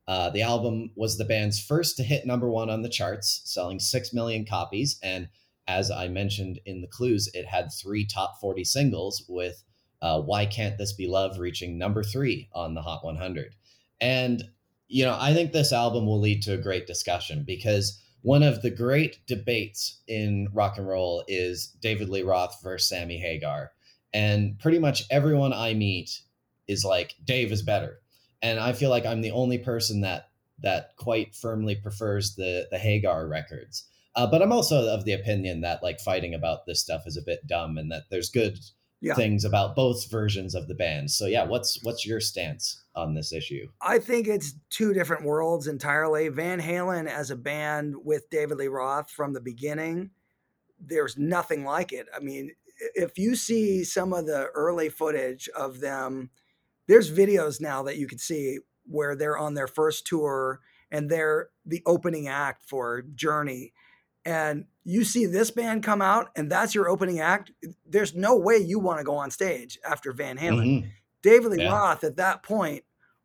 Uh, 0.09 0.31
the 0.31 0.43
album 0.43 0.91
was 0.95 1.19
the 1.19 1.25
band's 1.25 1.61
first 1.61 1.97
to 1.97 2.03
hit 2.03 2.27
number 2.27 2.49
one 2.49 2.71
on 2.71 2.83
the 2.83 2.89
charts, 2.89 3.43
selling 3.45 3.81
6 3.81 4.13
million 4.13 4.45
copies. 4.45 4.99
And 5.03 5.29
as 5.67 5.91
I 5.91 6.09
mentioned 6.09 6.61
in 6.65 6.81
the 6.81 6.87
clues, 6.87 7.29
it 7.35 7.47
had 7.47 7.73
three 7.73 8.07
top 8.07 8.41
40 8.41 8.63
singles, 8.65 9.25
with 9.29 9.65
uh, 10.03 10.21
Why 10.21 10.47
Can't 10.47 10.79
This 10.79 10.93
Be 10.93 11.09
Love 11.09 11.39
reaching 11.39 11.77
number 11.77 12.05
three 12.05 12.49
on 12.55 12.75
the 12.75 12.83
Hot 12.83 13.05
100. 13.05 13.55
And 14.01 14.45
you 14.89 15.05
know, 15.05 15.17
I 15.19 15.35
think 15.35 15.53
this 15.53 15.73
album 15.73 16.07
will 16.07 16.21
lead 16.21 16.43
to 16.43 16.55
a 16.55 16.59
great 16.59 16.87
discussion 16.87 17.45
because 17.45 18.01
one 18.23 18.43
of 18.43 18.63
the 18.63 18.71
great 18.71 19.27
debates 19.27 20.01
in 20.07 20.49
rock 20.53 20.79
and 20.79 20.87
roll 20.87 21.25
is 21.29 21.69
David 21.81 22.09
Lee 22.09 22.23
Roth 22.23 22.61
versus 22.63 22.89
Sammy 22.89 23.19
Hagar. 23.19 23.73
And 24.13 24.59
pretty 24.59 24.79
much 24.79 25.05
everyone 25.11 25.53
I 25.53 25.75
meet 25.75 26.23
is 26.69 26.85
like, 26.85 27.15
Dave 27.25 27.53
is 27.53 27.63
better. 27.63 28.01
And 28.43 28.61
I 28.61 28.73
feel 28.73 28.91
like 28.91 29.07
I'm 29.07 29.23
the 29.23 29.31
only 29.31 29.59
person 29.59 30.03
that 30.03 30.29
that 30.61 30.97
quite 30.97 31.35
firmly 31.35 31.77
prefers 31.77 32.35
the 32.35 32.67
the 32.71 32.79
Hagar 32.79 33.27
records. 33.27 33.87
Uh, 34.15 34.27
but 34.27 34.41
I'm 34.41 34.53
also 34.53 34.89
of 34.89 35.05
the 35.05 35.13
opinion 35.13 35.61
that 35.61 35.83
like 35.83 36.01
fighting 36.01 36.35
about 36.35 36.65
this 36.67 36.81
stuff 36.81 37.03
is 37.07 37.17
a 37.17 37.23
bit 37.23 37.47
dumb 37.47 37.77
and 37.77 37.91
that 37.93 38.05
there's 38.11 38.31
good 38.31 38.59
yeah. 39.01 39.15
things 39.15 39.45
about 39.45 39.77
both 39.77 40.11
versions 40.11 40.55
of 40.55 40.69
the 40.69 40.75
band. 40.75 41.11
So 41.11 41.27
yeah, 41.27 41.45
what's 41.45 41.79
what's 41.83 42.07
your 42.07 42.21
stance 42.21 42.83
on 42.95 43.15
this 43.15 43.33
issue? 43.33 43.69
I 43.81 43.99
think 43.99 44.27
it's 44.27 44.55
two 44.71 44.95
different 44.95 45.25
worlds 45.25 45.67
entirely. 45.67 46.29
Van 46.29 46.61
Halen 46.61 47.07
as 47.07 47.31
a 47.31 47.37
band 47.37 47.95
with 48.05 48.31
David 48.31 48.59
Lee 48.59 48.69
Roth 48.69 49.11
from 49.11 49.35
the 49.35 49.41
beginning, 49.41 50.11
there's 50.81 51.19
nothing 51.19 51.65
like 51.65 51.93
it. 51.93 52.07
I 52.15 52.21
mean, 52.21 52.53
if 52.95 53.19
you 53.19 53.37
see 53.37 53.85
some 53.85 54.13
of 54.13 54.27
the 54.27 54.47
early 54.55 54.89
footage 54.89 55.49
of 55.51 55.81
them, 55.81 56.31
there's 56.87 57.11
videos 57.11 57.61
now 57.61 57.83
that 57.85 57.97
you 57.97 58.07
can 58.07 58.19
see 58.19 58.59
where 58.85 59.17
they're 59.17 59.39
on 59.39 59.55
their 59.55 59.67
first 59.67 60.07
tour 60.07 60.61
and 60.91 61.11
they're 61.11 61.49
the 61.65 61.83
opening 61.87 62.29
act 62.29 62.63
for 62.67 63.03
Journey. 63.15 63.73
And 64.25 64.67
you 64.85 65.05
see 65.05 65.27
this 65.27 65.51
band 65.51 65.83
come 65.83 66.03
out 66.03 66.31
and 66.37 66.51
that's 66.51 66.75
your 66.75 66.89
opening 66.89 67.21
act. 67.21 67.53
There's 67.89 68.15
no 68.15 68.37
way 68.37 68.59
you 68.59 68.79
want 68.79 68.99
to 68.99 69.05
go 69.05 69.17
on 69.17 69.31
stage 69.31 69.79
after 69.89 70.13
Van 70.13 70.39
Halen. 70.39 70.67
Mm-hmm. 70.67 70.89
David 71.23 71.53
Lee 71.53 71.63
yeah. 71.65 71.73
Roth 71.73 72.05
at 72.05 72.17
that 72.17 72.43
point 72.43 72.85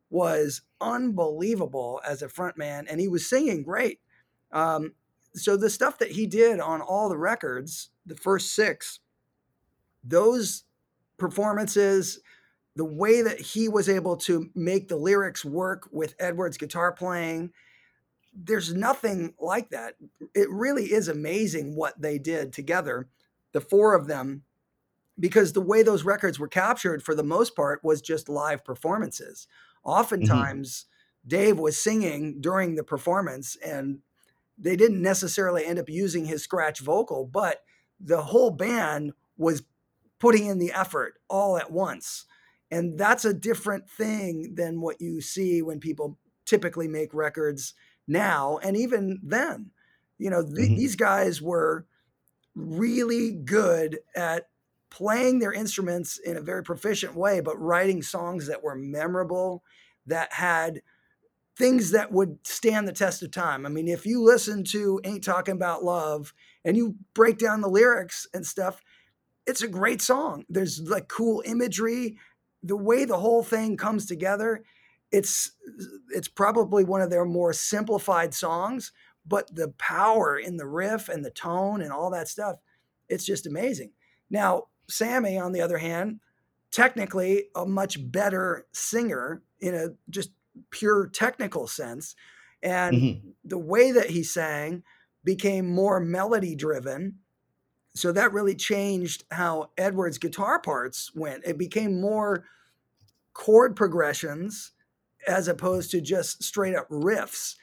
was 0.09 0.61
unbelievable 0.79 2.01
as 2.05 2.21
a 2.21 2.27
frontman 2.27 2.85
and 2.89 2.99
he 2.99 3.07
was 3.07 3.27
singing 3.27 3.63
great. 3.63 3.99
Um, 4.51 4.93
so 5.33 5.55
the 5.55 5.69
stuff 5.69 5.99
that 5.99 6.11
he 6.11 6.27
did 6.27 6.59
on 6.59 6.81
all 6.81 7.09
the 7.09 7.17
records, 7.17 7.89
the 8.05 8.15
first 8.15 8.53
six, 8.53 8.99
those 10.03 10.63
performances, 11.17 12.19
the 12.75 12.85
way 12.85 13.21
that 13.21 13.39
he 13.39 13.67
was 13.67 13.89
able 13.89 14.15
to 14.17 14.49
make 14.55 14.87
the 14.87 14.95
lyrics 14.95 15.43
work 15.43 15.89
with 15.91 16.15
Edward's 16.19 16.57
guitar 16.57 16.91
playing, 16.91 17.51
there's 18.33 18.73
nothing 18.73 19.33
like 19.39 19.69
that. 19.69 19.95
It 20.33 20.49
really 20.49 20.85
is 20.85 21.07
amazing 21.07 21.75
what 21.75 22.01
they 22.01 22.17
did 22.17 22.53
together, 22.53 23.07
the 23.51 23.61
four 23.61 23.93
of 23.93 24.07
them, 24.07 24.43
because 25.19 25.53
the 25.53 25.61
way 25.61 25.83
those 25.83 26.05
records 26.05 26.39
were 26.39 26.47
captured 26.47 27.03
for 27.03 27.13
the 27.13 27.23
most 27.23 27.55
part 27.55 27.83
was 27.83 28.01
just 28.01 28.29
live 28.29 28.63
performances. 28.63 29.47
Mm-hmm. 29.85 29.91
Oftentimes, 29.91 30.85
mm-hmm. 30.85 31.27
Dave 31.27 31.59
was 31.59 31.79
singing 31.79 32.39
during 32.39 32.75
the 32.75 32.83
performance 32.83 33.57
and 33.63 33.99
they 34.57 34.75
didn't 34.75 35.01
necessarily 35.01 35.65
end 35.65 35.79
up 35.79 35.89
using 35.89 36.25
his 36.25 36.43
scratch 36.43 36.79
vocal, 36.79 37.25
but 37.25 37.63
the 37.99 38.21
whole 38.21 38.51
band 38.51 39.13
was 39.37 39.63
putting 40.19 40.45
in 40.45 40.59
the 40.59 40.71
effort 40.71 41.15
all 41.27 41.57
at 41.57 41.71
once. 41.71 42.25
And 42.71 42.97
that's 42.97 43.25
a 43.25 43.33
different 43.33 43.89
thing 43.89 44.55
than 44.55 44.81
what 44.81 45.01
you 45.01 45.21
see 45.21 45.61
when 45.61 45.79
people 45.79 46.17
typically 46.45 46.87
make 46.87 47.13
records 47.13 47.73
now 48.07 48.59
and 48.63 48.77
even 48.77 49.19
then. 49.21 49.71
You 50.17 50.29
know, 50.29 50.43
th- 50.43 50.55
mm-hmm. 50.55 50.75
these 50.75 50.95
guys 50.95 51.41
were 51.41 51.85
really 52.55 53.31
good 53.31 53.99
at 54.15 54.47
playing 54.89 55.39
their 55.39 55.53
instruments 55.53 56.17
in 56.17 56.37
a 56.37 56.41
very 56.41 56.63
proficient 56.63 57.15
way, 57.15 57.39
but 57.39 57.59
writing 57.59 58.01
songs 58.01 58.47
that 58.47 58.63
were 58.63 58.75
memorable, 58.75 59.63
that 60.05 60.33
had 60.33 60.81
things 61.57 61.91
that 61.91 62.11
would 62.11 62.39
stand 62.45 62.87
the 62.87 62.93
test 62.93 63.23
of 63.23 63.31
time. 63.31 63.65
I 63.65 63.69
mean, 63.69 63.87
if 63.87 64.05
you 64.05 64.23
listen 64.23 64.63
to 64.65 64.99
Ain't 65.03 65.23
Talking 65.23 65.55
About 65.55 65.83
Love 65.83 66.33
and 66.65 66.75
you 66.75 66.95
break 67.13 67.37
down 67.37 67.61
the 67.61 67.69
lyrics 67.69 68.27
and 68.33 68.45
stuff, 68.45 68.81
it's 69.47 69.61
a 69.61 69.67
great 69.67 70.01
song. 70.01 70.45
There's 70.49 70.81
like 70.81 71.07
cool 71.07 71.41
imagery, 71.45 72.17
the 72.63 72.77
way 72.77 73.05
the 73.05 73.17
whole 73.17 73.43
thing 73.43 73.77
comes 73.77 74.05
together. 74.05 74.63
It's 75.11 75.51
it's 76.09 76.27
probably 76.27 76.83
one 76.83 77.01
of 77.01 77.09
their 77.09 77.25
more 77.25 77.53
simplified 77.53 78.33
songs, 78.33 78.91
but 79.25 79.53
the 79.53 79.69
power 79.77 80.37
in 80.37 80.57
the 80.57 80.67
riff 80.67 81.09
and 81.09 81.23
the 81.25 81.31
tone 81.31 81.81
and 81.81 81.91
all 81.91 82.09
that 82.11 82.27
stuff, 82.27 82.57
it's 83.09 83.25
just 83.25 83.45
amazing. 83.45 83.91
Now, 84.29 84.65
Sammy 84.87 85.37
on 85.37 85.51
the 85.51 85.61
other 85.61 85.77
hand, 85.77 86.19
technically 86.71 87.45
a 87.55 87.65
much 87.65 88.11
better 88.11 88.65
singer 88.71 89.41
in 89.59 89.75
a 89.75 89.89
just 90.09 90.31
pure 90.69 91.07
technical 91.07 91.67
sense. 91.67 92.15
And 92.63 92.95
mm-hmm. 92.95 93.29
the 93.43 93.57
way 93.57 93.91
that 93.91 94.09
he 94.09 94.23
sang 94.23 94.83
became 95.23 95.67
more 95.67 95.99
melody 95.99 96.55
driven. 96.55 97.19
So 97.93 98.11
that 98.13 98.33
really 98.33 98.55
changed 98.55 99.25
how 99.31 99.71
Edward's 99.77 100.17
guitar 100.17 100.59
parts 100.59 101.11
went. 101.13 101.45
It 101.45 101.57
became 101.57 101.99
more 101.99 102.45
chord 103.33 103.75
progressions 103.75 104.71
as 105.27 105.47
opposed 105.47 105.91
to 105.91 106.01
just 106.01 106.43
straight 106.43 106.75
up 106.75 106.89
riffs. 106.89 107.55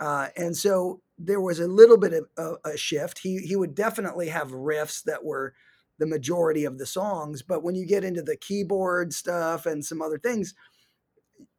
Uh, 0.00 0.28
and 0.36 0.56
so 0.56 1.00
there 1.18 1.40
was 1.40 1.60
a 1.60 1.68
little 1.68 1.96
bit 1.96 2.12
of 2.12 2.26
a, 2.36 2.70
a 2.70 2.76
shift. 2.76 3.18
He 3.18 3.38
he 3.38 3.56
would 3.56 3.74
definitely 3.74 4.28
have 4.28 4.50
riffs 4.50 5.04
that 5.04 5.24
were 5.24 5.54
the 5.98 6.06
majority 6.06 6.64
of 6.64 6.78
the 6.78 6.86
songs, 6.86 7.42
but 7.42 7.62
when 7.62 7.76
you 7.76 7.86
get 7.86 8.02
into 8.02 8.22
the 8.22 8.36
keyboard 8.36 9.12
stuff 9.12 9.64
and 9.64 9.84
some 9.84 10.02
other 10.02 10.18
things, 10.18 10.54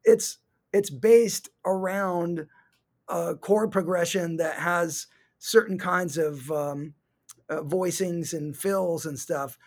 it's 0.04 0.40
it's 0.74 0.90
based 0.90 1.50
around 1.66 2.48
a 3.08 3.36
chord 3.36 3.72
progression 3.72 4.38
that 4.38 4.56
has 4.56 5.08
certain 5.40 5.78
kinds 5.78 6.18
of 6.18 6.52
um, 6.52 6.94
uh, 7.50 7.62
voicings 7.62 8.34
and 8.34 8.56
fills 8.56 9.06
and 9.06 9.20
stuff, 9.20 9.58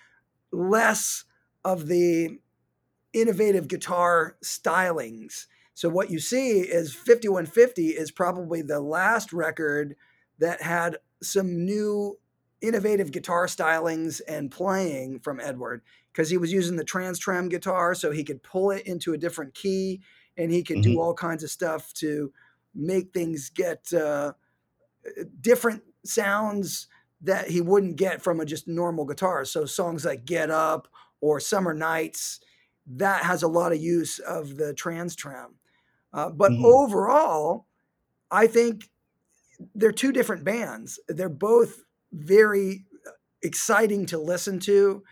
less 0.53 1.25
of 1.65 1.87
the 1.87 2.39
innovative 3.13 3.69
guitar 3.69 4.37
stylings. 4.43 5.47
So 5.75 5.89
what 5.89 6.11
you 6.11 6.19
see 6.19 6.61
is 6.61 6.95
5150 6.95 7.89
is 7.89 8.11
probably 8.11 8.63
the 8.63 8.81
last 8.81 9.33
record 9.33 9.97
that 10.39 10.63
had 10.63 10.99
some 11.23 11.65
new 11.65 12.19
innovative 12.61 13.13
guitar 13.13 13.47
stylings 13.47 14.21
and 14.27 14.51
playing 14.51 15.21
from 15.21 15.41
Edward 15.41 15.83
because 16.13 16.31
he 16.31 16.37
was 16.37 16.53
using 16.53 16.77
the 16.77 16.85
TransTrem 16.85 17.49
guitar 17.49 17.95
so 17.95 18.11
he 18.11 18.25
could 18.25 18.43
pull 18.43 18.71
it 18.73 18.87
into 18.87 19.13
a 19.13 19.19
different 19.19 19.55
key 19.55 20.01
and 20.37 20.51
he 20.51 20.63
could 20.63 20.79
mm-hmm. 20.79 20.95
do 20.95 21.01
all 21.01 21.15
kinds 21.15 21.45
of 21.45 21.51
stuff 21.51 21.93
to 21.95 22.33
make 22.75 23.13
things 23.13 23.51
get 23.51 23.93
uh, 23.93 24.33
different 25.41 25.83
sounds 26.05 26.89
that 27.21 27.51
he 27.51 27.61
wouldn't 27.61 27.97
get 27.97 28.23
from 28.23 28.41
a 28.41 28.45
just 28.45 28.69
normal 28.69 29.05
guitar. 29.05 29.45
So 29.45 29.65
songs 29.65 30.05
like 30.05 30.25
"Get 30.25 30.51
Up" 30.51 30.89
or 31.21 31.41
"Summer 31.41 31.75
Nights" 31.75 32.41
that 32.87 33.25
has 33.25 33.43
a 33.43 33.49
lot 33.49 33.73
of 33.73 33.79
use 33.79 34.19
of 34.19 34.57
the 34.57 34.73
TransTrem. 34.75 35.49
Uh, 36.13 36.31
but 36.31 36.53
mm-hmm. 36.53 36.65
overall, 36.65 37.67
I 38.31 38.47
think 38.47 38.89
they're 39.75 39.93
two 39.93 40.13
different 40.13 40.45
bands. 40.45 40.99
They're 41.09 41.29
both 41.29 41.83
very 42.13 42.87
uh, 43.07 43.11
exciting 43.43 44.07
to 44.07 44.19
listen 44.19 44.59
to 44.61 45.03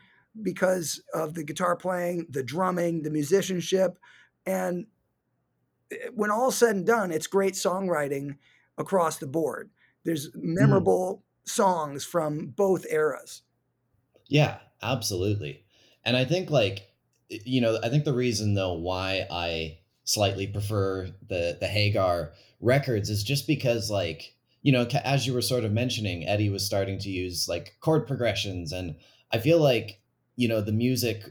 because 0.41 1.03
of 1.13 1.35
the 1.35 1.45
guitar 1.45 1.77
playing, 1.77 2.27
the 2.31 2.43
drumming, 2.43 3.03
the 3.03 3.11
musicianship, 3.11 3.99
and 4.47 4.87
Eh, 5.91 6.09
when 6.15 6.31
all 6.31 6.51
said 6.51 6.77
and 6.77 6.87
done, 6.87 7.11
it's 7.11 7.27
great 7.27 7.55
songwriting 7.55 8.37
across 8.79 9.19
the 9.19 9.27
board. 9.27 9.71
There's 10.05 10.29
mm-hmm. 10.29 10.55
memorable. 10.55 11.23
Songs 11.47 12.05
from 12.05 12.49
both 12.49 12.85
eras. 12.91 13.43
Yeah, 14.29 14.59
absolutely. 14.83 15.65
And 16.05 16.17
I 16.17 16.25
think 16.25 16.51
like 16.51 16.91
you 17.29 17.61
know, 17.61 17.79
I 17.83 17.89
think 17.89 18.05
the 18.05 18.13
reason 18.13 18.55
though 18.55 18.75
why 18.75 19.27
I 19.31 19.79
slightly 20.05 20.47
prefer 20.47 21.09
the 21.27 21.57
the 21.59 21.67
Hagar 21.67 22.33
records 22.61 23.11
is 23.11 23.25
just 23.25 23.47
because 23.47 23.91
like 23.91 24.35
you 24.63 24.73
know 24.73 24.87
as 25.05 25.27
you 25.27 25.35
were 25.35 25.43
sort 25.43 25.65
of 25.65 25.73
mentioning 25.73 26.27
Eddie 26.27 26.51
was 26.51 26.65
starting 26.65 26.99
to 27.01 27.11
use 27.11 27.49
like 27.49 27.77
chord 27.81 28.07
progressions 28.07 28.73
and 28.73 28.97
I 29.33 29.39
feel 29.39 29.61
like 29.61 30.01
you 30.37 30.49
know 30.49 30.61
the 30.61 30.73
music 30.73 31.25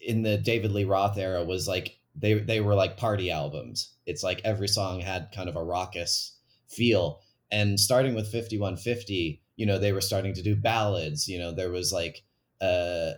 in 0.00 0.22
the 0.22 0.36
David 0.38 0.72
Lee 0.72 0.84
Roth 0.84 1.18
era 1.18 1.44
was 1.44 1.66
like 1.68 1.98
they 2.14 2.34
they 2.34 2.60
were 2.60 2.74
like 2.74 2.96
party 2.96 3.30
albums. 3.30 3.94
It's 4.06 4.22
like 4.22 4.40
every 4.44 4.68
song 4.68 5.00
had 5.00 5.30
kind 5.34 5.48
of 5.48 5.56
a 5.56 5.64
raucous 5.64 6.36
feel. 6.68 7.20
And 7.50 7.78
starting 7.80 8.14
with 8.14 8.30
5150, 8.30 9.42
you 9.56 9.66
know, 9.66 9.78
they 9.78 9.92
were 9.92 10.00
starting 10.00 10.34
to 10.34 10.42
do 10.42 10.54
ballads. 10.54 11.28
You 11.28 11.38
know, 11.38 11.52
there 11.52 11.70
was 11.70 11.92
like 11.92 12.22
uh, 12.60 13.12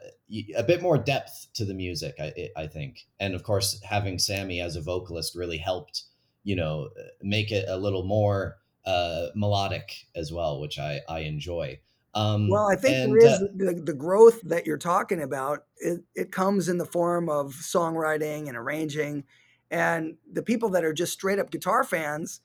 a 0.56 0.62
bit 0.62 0.82
more 0.82 0.98
depth 0.98 1.48
to 1.54 1.64
the 1.64 1.74
music, 1.74 2.14
I, 2.18 2.50
I 2.56 2.66
think. 2.66 3.06
And 3.18 3.34
of 3.34 3.42
course, 3.42 3.80
having 3.82 4.18
Sammy 4.18 4.60
as 4.60 4.76
a 4.76 4.82
vocalist 4.82 5.34
really 5.34 5.58
helped, 5.58 6.04
you 6.44 6.56
know, 6.56 6.90
make 7.22 7.50
it 7.50 7.68
a 7.68 7.76
little 7.76 8.04
more 8.04 8.56
uh, 8.86 9.26
melodic 9.34 10.06
as 10.14 10.32
well, 10.32 10.60
which 10.60 10.78
I, 10.78 11.00
I 11.08 11.20
enjoy. 11.20 11.80
Um, 12.14 12.48
well, 12.48 12.68
I 12.68 12.76
think 12.76 12.96
and, 12.96 13.12
there 13.12 13.18
is 13.18 13.40
uh, 13.40 13.46
the, 13.54 13.82
the 13.84 13.94
growth 13.94 14.40
that 14.42 14.66
you're 14.66 14.78
talking 14.78 15.22
about. 15.22 15.64
It, 15.76 16.00
it 16.14 16.32
comes 16.32 16.68
in 16.68 16.78
the 16.78 16.84
form 16.84 17.28
of 17.28 17.52
songwriting 17.54 18.48
and 18.48 18.56
arranging. 18.56 19.24
And 19.70 20.16
the 20.30 20.42
people 20.42 20.70
that 20.70 20.84
are 20.84 20.92
just 20.92 21.12
straight 21.12 21.38
up 21.38 21.50
guitar 21.50 21.84
fans, 21.84 22.40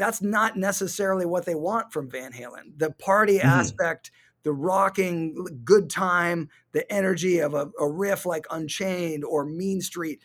that's 0.00 0.22
not 0.22 0.56
necessarily 0.56 1.26
what 1.26 1.44
they 1.44 1.54
want 1.54 1.92
from 1.92 2.08
Van 2.08 2.32
Halen. 2.32 2.78
The 2.78 2.90
party 2.90 3.36
mm-hmm. 3.36 3.46
aspect, 3.46 4.10
the 4.44 4.52
rocking, 4.52 5.36
good 5.62 5.90
time, 5.90 6.48
the 6.72 6.90
energy 6.90 7.40
of 7.40 7.52
a, 7.52 7.70
a 7.78 7.86
riff 7.86 8.24
like 8.24 8.46
Unchained 8.50 9.26
or 9.26 9.44
Mean 9.44 9.82
Street, 9.82 10.22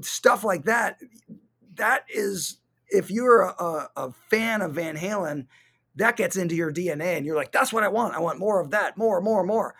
stuff 0.00 0.42
like 0.42 0.64
that. 0.64 0.96
That 1.74 2.06
is, 2.08 2.60
if 2.88 3.10
you're 3.10 3.42
a, 3.42 3.90
a 3.94 4.12
fan 4.30 4.62
of 4.62 4.72
Van 4.72 4.96
Halen, 4.96 5.48
that 5.96 6.16
gets 6.16 6.38
into 6.38 6.54
your 6.54 6.72
DNA 6.72 7.18
and 7.18 7.26
you're 7.26 7.36
like, 7.36 7.52
that's 7.52 7.74
what 7.74 7.84
I 7.84 7.88
want. 7.88 8.14
I 8.14 8.20
want 8.20 8.38
more 8.38 8.58
of 8.58 8.70
that, 8.70 8.96
more, 8.96 9.20
more, 9.20 9.44
more. 9.44 9.74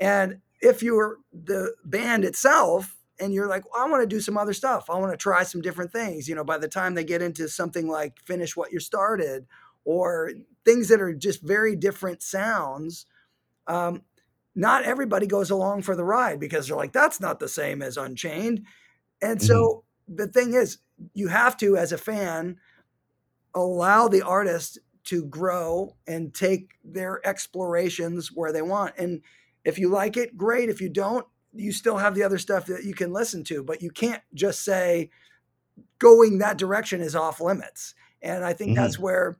And 0.00 0.40
if 0.62 0.82
you're 0.82 1.18
the 1.34 1.74
band 1.84 2.24
itself 2.24 2.95
and 3.18 3.32
you're 3.32 3.48
like, 3.48 3.64
well, 3.72 3.84
I 3.84 3.88
want 3.88 4.02
to 4.02 4.06
do 4.06 4.20
some 4.20 4.36
other 4.36 4.52
stuff, 4.52 4.90
I 4.90 4.98
want 4.98 5.12
to 5.12 5.16
try 5.16 5.42
some 5.42 5.60
different 5.60 5.92
things, 5.92 6.28
you 6.28 6.34
know, 6.34 6.44
by 6.44 6.58
the 6.58 6.68
time 6.68 6.94
they 6.94 7.04
get 7.04 7.22
into 7.22 7.48
something 7.48 7.88
like 7.88 8.20
finish 8.24 8.56
what 8.56 8.72
you 8.72 8.80
started 8.80 9.46
or 9.84 10.32
things 10.64 10.88
that 10.88 11.00
are 11.00 11.14
just 11.14 11.42
very 11.42 11.76
different 11.76 12.22
sounds, 12.22 13.06
um, 13.66 14.02
not 14.54 14.84
everybody 14.84 15.26
goes 15.26 15.50
along 15.50 15.82
for 15.82 15.94
the 15.94 16.04
ride 16.04 16.40
because 16.40 16.66
they're 16.66 16.76
like, 16.76 16.92
that's 16.92 17.20
not 17.20 17.38
the 17.38 17.48
same 17.48 17.82
as 17.82 17.96
Unchained. 17.96 18.64
And 19.20 19.40
so 19.40 19.84
the 20.08 20.26
thing 20.26 20.54
is, 20.54 20.78
you 21.14 21.28
have 21.28 21.56
to, 21.58 21.76
as 21.76 21.92
a 21.92 21.98
fan, 21.98 22.56
allow 23.54 24.08
the 24.08 24.22
artist 24.22 24.78
to 25.04 25.24
grow 25.24 25.96
and 26.06 26.34
take 26.34 26.72
their 26.84 27.24
explorations 27.26 28.30
where 28.32 28.52
they 28.52 28.62
want. 28.62 28.94
And 28.98 29.22
if 29.64 29.78
you 29.78 29.88
like 29.88 30.16
it, 30.16 30.36
great. 30.36 30.68
If 30.68 30.80
you 30.80 30.88
don't, 30.88 31.26
you 31.58 31.72
still 31.72 31.98
have 31.98 32.14
the 32.14 32.22
other 32.22 32.38
stuff 32.38 32.66
that 32.66 32.84
you 32.84 32.94
can 32.94 33.12
listen 33.12 33.44
to, 33.44 33.62
but 33.62 33.82
you 33.82 33.90
can't 33.90 34.22
just 34.34 34.64
say 34.64 35.10
going 35.98 36.38
that 36.38 36.58
direction 36.58 37.00
is 37.00 37.16
off 37.16 37.40
limits. 37.40 37.94
And 38.22 38.44
I 38.44 38.52
think 38.52 38.76
that's 38.76 38.98
where 38.98 39.36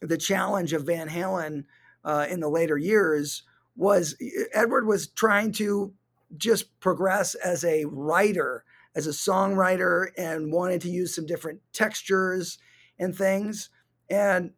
the 0.00 0.18
challenge 0.18 0.72
of 0.72 0.84
Van 0.84 1.08
Halen 1.08 1.64
uh, 2.04 2.26
in 2.28 2.40
the 2.40 2.48
later 2.48 2.76
years 2.76 3.42
was 3.76 4.16
Edward 4.52 4.86
was 4.86 5.08
trying 5.08 5.52
to 5.52 5.92
just 6.36 6.78
progress 6.80 7.34
as 7.34 7.64
a 7.64 7.84
writer, 7.86 8.64
as 8.94 9.06
a 9.06 9.10
songwriter, 9.10 10.08
and 10.16 10.52
wanted 10.52 10.80
to 10.82 10.90
use 10.90 11.14
some 11.14 11.26
different 11.26 11.60
textures 11.72 12.58
and 12.98 13.14
things. 13.14 13.70
And 14.10 14.52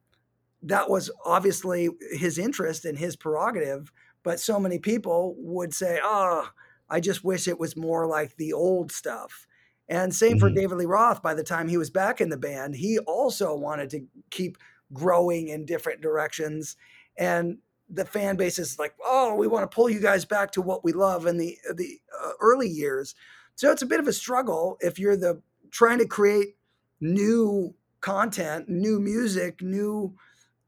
that 0.62 0.90
was 0.90 1.10
obviously 1.24 1.88
his 2.12 2.38
interest 2.38 2.84
and 2.84 2.98
his 2.98 3.16
prerogative. 3.16 3.92
But 4.26 4.40
so 4.40 4.60
many 4.60 4.80
people 4.80 5.36
would 5.38 5.74
say, 5.74 6.00
oh, 6.02 6.50
I 6.90 7.00
just 7.00 7.24
wish 7.24 7.48
it 7.48 7.60
was 7.60 7.76
more 7.78 8.08
like 8.08 8.36
the 8.36 8.52
old 8.52 8.92
stuff. 8.92 9.46
And 9.88 10.14
same 10.14 10.38
for 10.38 10.50
Mhm. 10.50 10.54
David 10.56 10.78
Lee 10.78 10.86
Roth. 10.86 11.22
By 11.22 11.34
the 11.34 11.44
time 11.44 11.68
he 11.68 11.78
was 11.78 11.90
back 11.90 12.20
in 12.20 12.30
the 12.30 12.36
band, 12.36 12.76
he 12.76 12.98
also 13.00 13.56
wanted 13.56 13.90
to 13.90 14.06
keep 14.32 14.58
growing 14.92 15.48
in 15.48 15.64
different 15.66 16.02
directions. 16.02 16.76
And 17.16 17.60
the 17.88 18.04
fan 18.04 18.36
base 18.36 18.58
is 18.58 18.80
like, 18.80 18.94
oh, 19.04 19.36
we 19.36 19.46
want 19.46 19.70
to 19.70 19.74
pull 19.74 19.88
you 19.90 20.00
guys 20.00 20.26
back 20.26 20.50
to 20.52 20.62
what 20.62 20.84
we 20.84 20.92
love 20.92 21.26
in 21.26 21.38
the 21.38 21.58
the 21.74 22.00
uh, 22.20 22.32
early 22.40 22.68
years. 22.68 23.14
So 23.54 23.70
it's 23.70 23.82
a 23.82 23.86
bit 23.86 24.00
of 24.00 24.08
a 24.08 24.12
struggle 24.14 24.76
if 24.80 24.98
you're 24.98 25.16
the 25.16 25.42
trying 25.70 25.98
to 25.98 26.06
create 26.08 26.56
new 27.00 27.76
content, 28.00 28.68
new 28.68 29.00
music, 29.00 29.62
new 29.62 30.16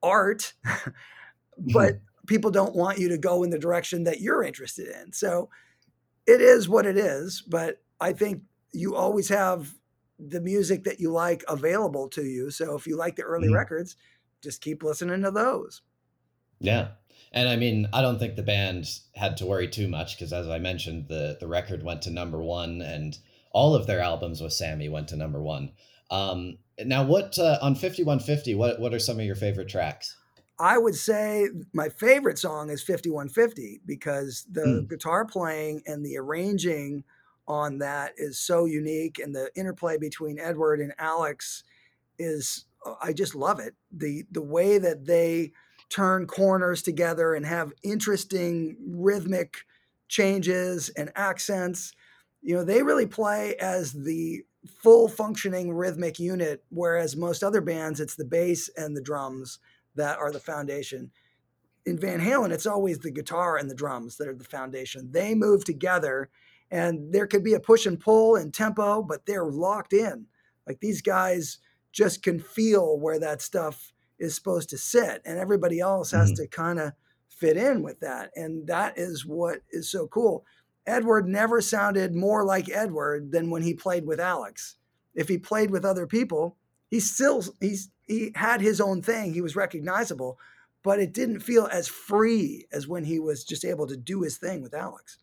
art, 0.03 0.55
but 1.59 2.01
people 2.29 2.51
don't 2.51 2.77
want 2.77 2.99
you 2.99 3.09
to 3.09 3.19
go 3.19 3.43
in 3.43 3.51
the 3.51 3.59
direction 3.59 4.05
that 4.05 4.21
you're 4.21 4.45
interested 4.45 4.87
in. 4.87 5.13
So 5.13 5.51
it 6.27 6.41
is 6.41 6.69
what 6.69 6.87
it 6.87 6.97
is, 6.97 7.43
but 7.43 7.83
I 8.01 8.13
think 8.13 8.43
you 8.73 8.95
always 8.95 9.29
have 9.31 9.75
the 10.19 10.41
music 10.41 10.85
that 10.85 11.01
you 11.01 11.11
like 11.11 11.43
available 11.49 12.09
to 12.11 12.23
you. 12.23 12.51
So 12.51 12.77
if 12.77 12.87
you 12.87 12.97
like 12.97 13.17
the 13.17 13.23
early 13.23 13.49
Mhm. 13.49 13.55
records, 13.55 13.97
just 14.43 14.61
keep 14.61 14.83
listening 14.83 15.23
to 15.23 15.31
those. 15.31 15.83
Yeah. 16.61 16.89
And 17.33 17.49
I 17.49 17.57
mean, 17.57 17.89
I 17.93 18.03
don't 18.03 18.19
think 18.19 18.37
the 18.37 18.43
band 18.43 18.89
had 19.15 19.37
to 19.39 19.47
worry 19.47 19.69
too 19.69 19.89
much 19.89 20.17
because, 20.17 20.33
as 20.33 20.49
I 20.49 20.59
mentioned, 20.59 21.09
the 21.09 21.37
the 21.41 21.47
record 21.47 21.83
went 21.83 22.03
to 22.03 22.11
number 22.11 22.41
one, 22.41 22.81
and 22.81 23.19
all 23.53 23.75
of 23.75 23.87
their 23.87 24.01
albums 24.01 24.41
with 24.41 24.53
Sammy 24.53 24.89
went 24.89 25.09
to 25.09 25.17
number 25.17 25.43
one. 25.43 25.73
Um, 26.11 26.59
now, 26.85 27.05
what 27.05 27.39
uh, 27.39 27.59
on 27.61 27.75
fifty 27.75 28.03
one 28.03 28.21
fifty? 28.21 28.55
What 28.55 28.81
what 28.81 28.95
are 28.95 28.99
some 28.99 29.19
of 29.21 29.27
your 29.27 29.35
favorite 29.37 29.69
tracks? 29.69 30.17
I 30.59 30.79
would 30.79 30.97
say 30.97 31.49
my 31.73 31.89
favorite 31.89 32.39
song 32.39 32.71
is 32.71 32.83
5150 32.83 33.81
because 33.87 34.47
the 34.51 34.85
Mm. 34.85 34.89
guitar 34.89 35.25
playing 35.25 35.83
and 35.87 36.05
the 36.05 36.17
arranging 36.19 37.05
on 37.47 37.79
that 37.79 38.13
is 38.17 38.39
so 38.39 38.65
unique 38.65 39.19
and 39.19 39.35
the 39.35 39.51
interplay 39.57 39.99
between 39.99 40.39
Edward 40.39 40.81
and 40.81 40.93
Alex 40.99 41.65
is 42.19 42.67
uh, 42.87 42.95
I 43.01 43.13
just 43.13 43.35
love 43.35 43.61
it. 43.61 43.75
The 43.91 44.25
the 44.31 44.43
way 44.43 44.79
that 44.79 45.07
they 45.07 45.53
turn 45.91 46.27
corners 46.27 46.83
together 46.83 47.35
and 47.35 47.47
have 47.47 47.73
interesting 47.83 48.77
rhythmic 48.87 49.59
changes 50.09 50.91
and 50.91 51.11
accents. 51.17 51.93
You 52.43 52.57
know, 52.57 52.65
they 52.65 52.83
really 52.83 53.07
play 53.07 53.57
as 53.57 53.93
the 53.93 54.45
full 54.67 55.09
functioning 55.09 55.73
rhythmic 55.73 56.19
unit 56.19 56.65
whereas 56.71 57.17
most 57.17 57.43
other 57.45 57.61
bands 57.61 58.01
it's 58.01 58.17
the 58.17 58.25
bass 58.25 58.69
and 58.77 58.97
the 58.97 59.01
drums 59.03 59.59
that 59.99 60.19
are 60.19 60.33
the 60.33 60.41
foundation. 60.41 61.11
In 61.87 61.99
Van 61.99 62.21
Halen, 62.21 62.51
it's 62.51 62.67
always 62.67 62.99
the 62.99 63.11
guitar 63.11 63.57
and 63.57 63.71
the 63.71 63.75
drums 63.75 64.17
that 64.17 64.29
are 64.29 64.35
the 64.35 64.45
foundation. 64.45 65.11
They 65.13 65.35
move 65.35 65.65
together, 65.65 66.29
and 66.71 67.13
there 67.13 67.27
could 67.27 67.45
be 67.45 67.55
a 67.55 67.61
push 67.61 67.87
and 67.87 68.01
pull 68.01 68.37
in 68.37 68.51
tempo, 68.51 69.03
but 69.03 69.25
they're 69.27 69.47
locked 69.47 69.93
in. 69.93 70.27
Like 70.67 70.81
these 70.81 71.01
guys 71.01 71.59
just 71.93 72.23
can 72.23 72.41
feel 72.41 72.99
where 72.99 73.19
that 73.19 73.41
stuff 73.41 73.93
is 74.19 74.35
supposed 74.35 74.69
to 74.71 74.79
sit, 74.79 75.23
and 75.25 75.39
everybody 75.39 75.81
else 75.81 76.11
has 76.11 76.33
Mhm. 76.33 76.37
to 76.37 76.47
kind 76.49 76.79
of 76.79 76.93
fit 77.29 77.57
in 77.57 77.83
with 77.83 78.01
that. 78.01 78.33
And 78.37 78.67
that 78.67 78.99
is 78.99 79.25
what 79.25 79.63
is 79.71 79.91
so 79.91 80.09
cool. 80.09 80.45
Edward 80.87 81.27
never 81.29 81.61
sounded 81.61 82.15
more 82.15 82.45
like 82.45 82.69
Edward 82.69 83.33
than 83.33 83.49
when 83.49 83.63
he 83.63 83.75
played 83.75 84.05
with 84.07 84.21
Alex. 84.21 84.77
If 85.15 85.29
he 85.29 85.39
played 85.39 85.71
with 85.71 85.85
other 85.85 86.07
people, 86.07 86.58
he 86.91 87.01
still 87.01 87.45
he's 87.61 87.91
he 88.07 88.33
had 88.35 88.61
his 88.61 88.81
own 88.81 89.03
thing. 89.03 89.35
He 89.35 89.41
was 89.41 89.57
recognizable, 89.57 90.39
but 90.83 90.99
it 90.99 91.13
didn't 91.13 91.41
feel 91.41 91.69
as 91.71 91.89
free 91.89 92.67
as 92.73 92.89
when 92.89 93.05
he 93.05 93.19
was 93.19 93.45
just 93.45 93.65
able 93.65 93.87
to 93.87 93.97
do 93.97 94.23
his 94.23 94.39
thing 94.39 94.63
with 94.63 94.75
Alex. 94.75 95.19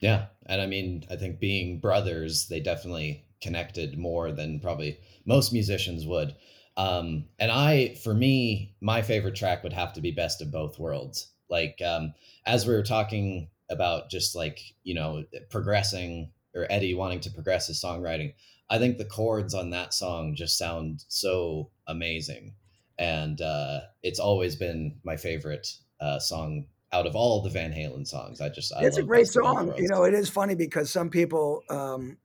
Yeah, 0.00 0.26
and 0.46 0.60
I 0.60 0.66
mean, 0.66 1.04
I 1.10 1.16
think 1.16 1.40
being 1.40 1.80
brothers, 1.80 2.48
they 2.48 2.60
definitely 2.60 3.24
connected 3.40 3.98
more 3.98 4.32
than 4.32 4.60
probably 4.60 4.98
most 5.24 5.52
musicians 5.52 6.06
would. 6.06 6.34
Um, 6.76 7.24
and 7.38 7.50
I, 7.50 7.94
for 7.96 8.14
me, 8.14 8.74
my 8.80 9.02
favorite 9.02 9.34
track 9.34 9.62
would 9.64 9.72
have 9.72 9.92
to 9.94 10.00
be 10.00 10.12
"Best 10.12 10.40
of 10.40 10.52
Both 10.52 10.78
Worlds." 10.78 11.28
Like 11.50 11.80
um, 11.84 12.14
as 12.46 12.66
we 12.66 12.74
were 12.74 12.82
talking 12.82 13.48
about, 13.70 14.10
just 14.10 14.36
like 14.36 14.60
you 14.84 14.94
know, 14.94 15.24
progressing 15.50 16.30
or 16.54 16.66
Eddie 16.70 16.94
wanting 16.94 17.20
to 17.20 17.30
progress 17.30 17.66
his 17.66 17.82
songwriting. 17.82 18.34
I 18.70 18.78
think 18.78 18.98
the 18.98 19.04
chords 19.04 19.54
on 19.54 19.70
that 19.70 19.94
song 19.94 20.34
just 20.34 20.58
sound 20.58 21.04
so 21.08 21.70
amazing, 21.86 22.54
and 22.98 23.40
uh, 23.40 23.80
it's 24.02 24.18
always 24.18 24.56
been 24.56 25.00
my 25.04 25.16
favorite 25.16 25.72
uh, 26.00 26.18
song 26.18 26.66
out 26.92 27.06
of 27.06 27.14
all 27.16 27.42
the 27.42 27.50
Van 27.50 27.72
Halen 27.72 28.06
songs. 28.06 28.40
I 28.40 28.48
just 28.48 28.72
I 28.74 28.84
it's 28.84 28.98
a 28.98 29.02
great 29.02 29.28
song. 29.28 29.74
You 29.76 29.88
know, 29.88 30.04
it 30.04 30.14
is 30.14 30.28
funny 30.28 30.54
because 30.54 30.90
some 30.90 31.10
people 31.10 31.62
um, 31.70 32.18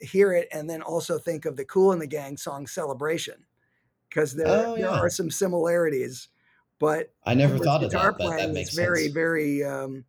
hear 0.00 0.32
it 0.32 0.48
and 0.52 0.68
then 0.68 0.82
also 0.82 1.18
think 1.18 1.44
of 1.44 1.56
the 1.56 1.64
Kool 1.64 1.92
and 1.92 2.02
the 2.02 2.06
Gang 2.06 2.36
song 2.36 2.66
"Celebration" 2.66 3.46
because 4.08 4.34
there 4.34 4.48
Oh 4.48 4.76
there 4.76 4.90
are 4.90 5.10
some 5.10 5.30
similarities, 5.30 6.28
but 6.78 7.12
I 7.24 7.34
never 7.34 7.58
thought 7.58 7.84
of 7.84 7.90
guitar 7.90 8.12
that, 8.12 8.18
but 8.18 8.24
that 8.24 8.36
playing 8.36 8.48
is 8.50 8.54
makes 8.54 8.74
very 8.74 9.02
sense. 9.04 9.14
very 9.14 9.64
um, 9.64 10.04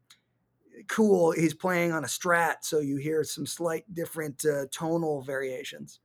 cool. 0.88 1.32
He's 1.32 1.54
playing 1.54 1.92
on 1.92 2.04
a 2.04 2.08
Strat, 2.08 2.58
so 2.64 2.80
you 2.80 2.98
hear 2.98 3.24
some 3.24 3.46
slight 3.46 3.92
different 3.94 4.46
uh, 4.46 4.66
tonal 4.72 5.22
variations. 5.22 6.00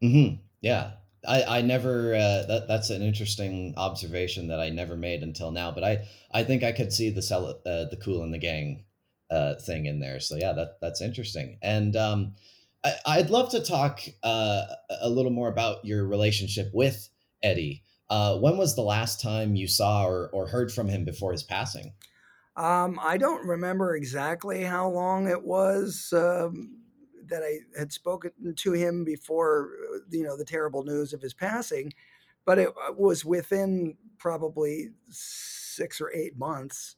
hmm 0.00 0.34
Yeah, 0.60 0.92
I 1.26 1.58
I 1.58 1.62
never 1.62 2.14
uh, 2.14 2.44
that 2.46 2.64
that's 2.68 2.90
an 2.90 3.02
interesting 3.02 3.74
observation 3.76 4.48
that 4.48 4.60
I 4.60 4.70
never 4.70 4.96
made 4.96 5.22
until 5.22 5.50
now. 5.50 5.70
But 5.70 5.84
I 5.84 6.08
I 6.32 6.44
think 6.44 6.62
I 6.62 6.72
could 6.72 6.92
see 6.92 7.10
the 7.10 7.22
cell 7.22 7.46
uh, 7.48 7.84
the 7.90 7.98
Kool 8.02 8.22
and 8.22 8.32
the 8.32 8.38
Gang 8.38 8.84
uh, 9.30 9.54
thing 9.56 9.86
in 9.86 10.00
there. 10.00 10.20
So 10.20 10.36
yeah, 10.36 10.52
that 10.52 10.80
that's 10.80 11.00
interesting. 11.02 11.58
And 11.62 11.96
um, 11.96 12.34
I, 12.84 12.94
I'd 13.06 13.30
love 13.30 13.50
to 13.50 13.62
talk 13.62 14.00
uh, 14.22 14.66
a 15.00 15.10
little 15.10 15.32
more 15.32 15.48
about 15.48 15.84
your 15.84 16.06
relationship 16.06 16.70
with 16.72 17.08
Eddie. 17.42 17.84
Uh, 18.08 18.36
when 18.38 18.56
was 18.58 18.74
the 18.74 18.82
last 18.82 19.20
time 19.20 19.54
you 19.54 19.68
saw 19.68 20.04
or, 20.04 20.28
or 20.30 20.48
heard 20.48 20.72
from 20.72 20.88
him 20.88 21.04
before 21.04 21.30
his 21.30 21.44
passing? 21.44 21.92
Um, 22.60 23.00
I 23.02 23.16
don't 23.16 23.46
remember 23.46 23.96
exactly 23.96 24.62
how 24.64 24.90
long 24.90 25.26
it 25.26 25.42
was 25.44 26.12
um, 26.12 26.82
that 27.24 27.42
I 27.42 27.60
had 27.78 27.90
spoken 27.90 28.54
to 28.54 28.72
him 28.72 29.02
before, 29.02 29.70
uh, 29.94 29.98
you 30.10 30.24
know, 30.24 30.36
the 30.36 30.44
terrible 30.44 30.84
news 30.84 31.14
of 31.14 31.22
his 31.22 31.32
passing, 31.32 31.94
but 32.44 32.58
it 32.58 32.68
uh, 32.68 32.92
was 32.92 33.24
within 33.24 33.96
probably 34.18 34.90
six 35.08 36.02
or 36.02 36.12
eight 36.12 36.36
months. 36.36 36.96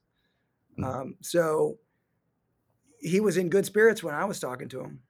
Mhm. 0.76 0.84
Um, 0.84 1.16
so 1.20 1.78
he 3.00 3.20
was 3.20 3.36
in 3.36 3.48
good 3.48 3.66
spirits 3.66 4.02
when 4.02 4.14
I 4.14 4.24
was 4.24 4.40
talking 4.40 4.68
to 4.70 4.80
him. 4.80 5.02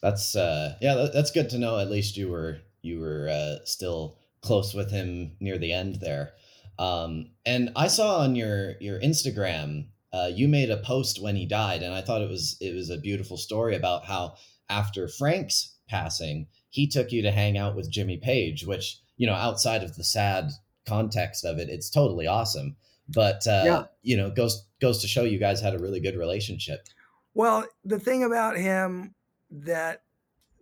That's 0.00 0.36
uh, 0.36 0.76
yeah, 0.80 1.08
that's 1.12 1.30
good 1.30 1.50
to 1.50 1.58
know. 1.58 1.78
At 1.78 1.90
least 1.90 2.16
you 2.16 2.28
were 2.30 2.60
you 2.82 3.00
were 3.00 3.28
uh, 3.28 3.64
still 3.64 4.18
close 4.40 4.74
with 4.74 4.90
him 4.90 5.36
near 5.40 5.58
the 5.58 5.72
end 5.72 5.96
there. 5.96 6.34
Um, 6.78 7.30
and 7.46 7.70
I 7.76 7.88
saw 7.88 8.18
on 8.20 8.34
your 8.34 8.74
your 8.80 9.00
Instagram, 9.00 9.86
uh, 10.12 10.30
you 10.32 10.48
made 10.48 10.70
a 10.70 10.78
post 10.78 11.22
when 11.22 11.36
he 11.36 11.46
died, 11.46 11.82
and 11.82 11.94
I 11.94 12.00
thought 12.02 12.22
it 12.22 12.28
was 12.28 12.56
it 12.60 12.74
was 12.74 12.90
a 12.90 12.98
beautiful 12.98 13.36
story 13.36 13.76
about 13.76 14.04
how 14.06 14.34
after 14.68 15.08
Frank's 15.08 15.76
passing, 15.88 16.46
he 16.70 16.86
took 16.86 17.12
you 17.12 17.22
to 17.22 17.30
hang 17.30 17.56
out 17.58 17.76
with 17.76 17.90
Jimmy 17.90 18.16
Page, 18.16 18.66
which 18.66 18.98
you 19.16 19.26
know 19.26 19.34
outside 19.34 19.82
of 19.82 19.96
the 19.96 20.04
sad 20.04 20.50
context 20.86 21.44
of 21.44 21.58
it, 21.58 21.68
it's 21.68 21.90
totally 21.90 22.26
awesome. 22.26 22.76
But 23.08 23.46
uh, 23.46 23.62
Yeah. 23.64 23.84
you 24.02 24.16
know, 24.16 24.30
goes 24.30 24.66
goes 24.80 25.00
to 25.02 25.08
show 25.08 25.24
you 25.24 25.38
guys 25.38 25.60
had 25.60 25.74
a 25.74 25.78
really 25.78 26.00
good 26.00 26.16
relationship. 26.16 26.86
Well, 27.34 27.66
the 27.84 27.98
thing 27.98 28.22
about 28.24 28.56
him 28.56 29.14
that 29.50 30.02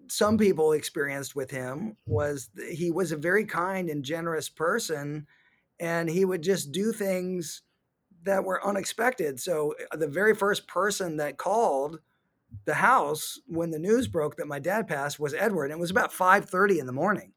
some 0.08 0.36
people 0.38 0.72
experienced 0.72 1.34
with 1.36 1.50
him 1.50 1.96
was 2.06 2.50
th- 2.56 2.76
he 2.78 2.90
was 2.90 3.12
a 3.12 3.16
very 3.16 3.44
kind 3.44 3.88
and 3.88 4.04
generous 4.04 4.48
person 4.48 5.26
and 5.82 6.08
he 6.08 6.24
would 6.24 6.42
just 6.42 6.70
do 6.70 6.92
things 6.92 7.62
that 8.22 8.44
were 8.44 8.64
unexpected. 8.64 9.40
So 9.40 9.74
uh, 9.90 9.96
the 9.96 10.06
very 10.06 10.32
first 10.32 10.68
person 10.68 11.16
that 11.16 11.38
called 11.38 11.98
the 12.66 12.74
house 12.74 13.40
when 13.46 13.72
the 13.72 13.80
news 13.80 14.06
broke 14.06 14.36
that 14.36 14.46
my 14.46 14.60
dad 14.60 14.86
passed 14.86 15.18
was 15.18 15.34
Edward. 15.34 15.66
And 15.66 15.78
it 15.78 15.80
was 15.80 15.90
about 15.90 16.12
5:30 16.12 16.78
in 16.78 16.86
the 16.86 16.92
morning. 16.92 17.32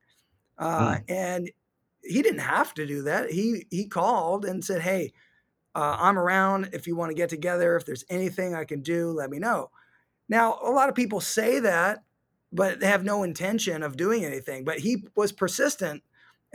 Uh, 0.60 0.96
mm. 0.96 1.04
and 1.10 1.52
he 2.04 2.22
didn't 2.22 2.40
have 2.40 2.74
to 2.76 2.86
do 2.86 3.02
that. 3.02 3.32
He 3.32 3.66
he 3.72 3.88
called 3.88 4.46
and 4.46 4.64
said, 4.64 4.82
"Hey, 4.82 5.12
uh, 5.74 5.98
I'm 6.00 6.20
around. 6.20 6.70
If 6.72 6.86
you 6.86 6.96
want 6.96 7.10
to 7.10 7.16
get 7.16 7.30
together, 7.30 7.76
if 7.76 7.84
there's 7.84 8.06
anything 8.12 8.54
I 8.54 8.64
can 8.64 8.84
do, 8.84 9.10
let 9.10 9.32
me 9.32 9.40
know." 9.40 9.72
Now, 10.30 10.60
a 10.64 10.70
lot 10.70 10.88
of 10.90 10.94
people 10.94 11.20
say 11.20 11.60
that, 11.62 12.04
but 12.54 12.80
they 12.80 12.88
have 12.88 13.04
no 13.04 13.24
intention 13.24 13.82
of 13.82 13.98
doing 13.98 14.24
anything. 14.24 14.66
But 14.66 14.80
he 14.80 15.08
was 15.16 15.32
persistent 15.32 16.04